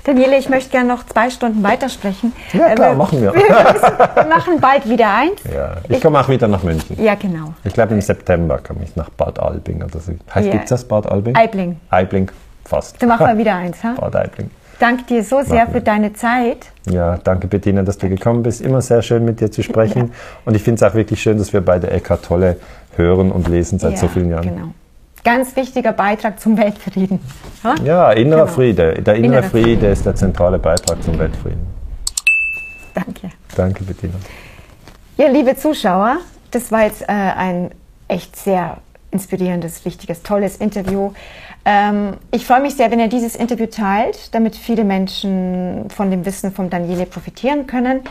Daniele, 0.04 0.38
ich 0.38 0.50
möchte 0.50 0.70
gerne 0.72 0.90
noch 0.90 1.06
zwei 1.06 1.30
Stunden 1.30 1.64
weitersprechen. 1.64 2.34
Ja, 2.52 2.76
klar, 2.76 2.92
wir, 2.92 2.98
machen 2.98 3.22
wir. 3.22 3.34
wir 4.16 4.26
machen 4.28 4.60
bald 4.60 4.88
wieder 4.90 5.08
eins. 5.16 5.42
Ja, 5.52 5.78
ich 5.88 6.02
komme 6.02 6.20
auch 6.20 6.28
wieder 6.28 6.48
nach 6.48 6.64
München. 6.64 7.02
Ja, 7.02 7.16
genau. 7.16 7.54
Ich 7.64 7.74
glaube, 7.74 7.94
im 7.94 8.02
September 8.02 8.60
komme 8.60 8.82
ich 8.84 8.96
nach 8.96 9.10
Bad 9.12 9.40
Albing. 9.40 9.82
Oder 9.84 10.00
so. 10.00 10.12
Heißt, 10.34 10.48
Ja. 10.48 10.52
gibt's 10.54 10.70
das 10.70 10.84
Bad 10.84 11.08
Albing? 11.08 11.36
Aibling. 11.36 11.80
Aibling, 11.90 12.30
fast. 12.66 13.02
Da 13.02 13.06
machen 13.08 13.26
wir 13.28 13.38
wieder 13.44 13.56
eins. 13.56 13.82
Ha? 13.84 13.94
Bad 14.00 14.16
Aibling. 14.16 14.52
Danke 14.80 15.04
dir 15.04 15.24
so 15.24 15.42
sehr 15.44 15.62
Machen 15.66 15.74
für 15.74 15.82
deine 15.82 16.14
Zeit. 16.14 16.68
Ja, 16.90 17.18
danke 17.18 17.48
Bettina, 17.48 17.84
dass 17.84 17.98
du 17.98 18.10
gekommen 18.10 18.44
bist. 18.44 18.62
Immer 18.62 18.82
sehr 18.82 19.02
schön 19.02 19.24
mit 19.24 19.40
dir 19.40 19.52
zu 19.52 19.64
sprechen. 19.64 20.12
Und 20.46 20.56
ich 20.56 20.64
finde 20.64 20.84
es 20.86 20.92
auch 20.92 20.96
wirklich 20.96 21.22
schön, 21.22 21.38
dass 21.38 21.54
wir 21.54 21.62
beide 21.62 21.90
Eckhart 21.90 22.26
Tolle 22.26 22.58
hören 22.98 23.32
und 23.32 23.48
lesen 23.48 23.80
seit 23.80 23.98
so 23.98 24.08
vielen 24.08 24.30
Jahren. 24.30 24.44
Genau. 24.44 24.68
Ganz 25.24 25.56
wichtiger 25.56 25.94
Beitrag 25.94 26.40
zum 26.40 26.58
Weltfrieden. 26.58 27.20
Ha? 27.64 27.76
Ja, 27.86 28.12
innerer 28.12 28.42
Genau. 28.42 28.54
Friede. 28.54 29.02
Der 29.02 29.16
innere 29.16 29.28
Innerer 29.38 29.44
Friede, 29.44 29.66
Friede. 29.70 29.88
ist 29.88 30.06
der 30.06 30.16
zentrale 30.16 30.60
Beitrag 30.60 31.02
zum 31.02 31.18
Weltfrieden. 31.18 31.66
Danke. 32.94 33.30
Danke, 33.56 33.84
Bettina. 33.84 34.14
Ja, 35.18 35.28
liebe 35.30 35.56
Zuschauer, 35.56 36.18
das 36.52 36.72
war 36.72 36.84
jetzt 36.84 37.04
äh, 37.04 37.06
ein 37.08 37.72
echt 38.08 38.36
sehr 38.36 38.78
inspirierendes, 39.12 39.86
wichtiges, 39.86 40.24
tolles 40.24 40.58
Interview. 40.58 41.12
Ähm, 41.66 42.18
ich 42.32 42.46
freue 42.46 42.62
mich 42.62 42.76
sehr, 42.76 42.92
wenn 42.92 43.00
ihr 43.00 43.08
dieses 43.08 43.36
Interview 43.36 43.68
teilt, 43.68 44.34
damit 44.36 44.56
viele 44.56 44.84
Menschen 44.84 45.90
von 45.90 46.12
dem 46.12 46.26
Wissen 46.26 46.52
von 46.52 46.70
Daniele 46.70 47.06
profitieren 47.06 47.68
können. 47.68 48.02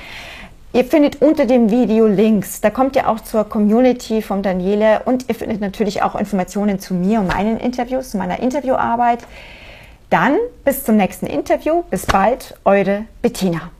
Ihr 0.74 0.84
findet 0.84 1.20
unter 1.20 1.44
dem 1.44 1.70
Video 1.70 2.06
Links. 2.06 2.62
Da 2.62 2.70
kommt 2.70 2.96
ihr 2.96 3.06
auch 3.06 3.20
zur 3.20 3.44
Community 3.44 4.22
von 4.22 4.42
Daniele 4.42 5.02
und 5.04 5.28
ihr 5.28 5.34
findet 5.34 5.60
natürlich 5.60 6.02
auch 6.02 6.14
Informationen 6.14 6.78
zu 6.78 6.94
mir 6.94 7.20
und 7.20 7.26
meinen 7.26 7.58
Interviews, 7.58 8.10
zu 8.10 8.16
meiner 8.16 8.40
Interviewarbeit. 8.40 9.18
Dann 10.08 10.36
bis 10.64 10.84
zum 10.84 10.96
nächsten 10.96 11.26
Interview. 11.26 11.82
Bis 11.90 12.06
bald, 12.06 12.54
eure 12.64 13.04
Bettina. 13.20 13.70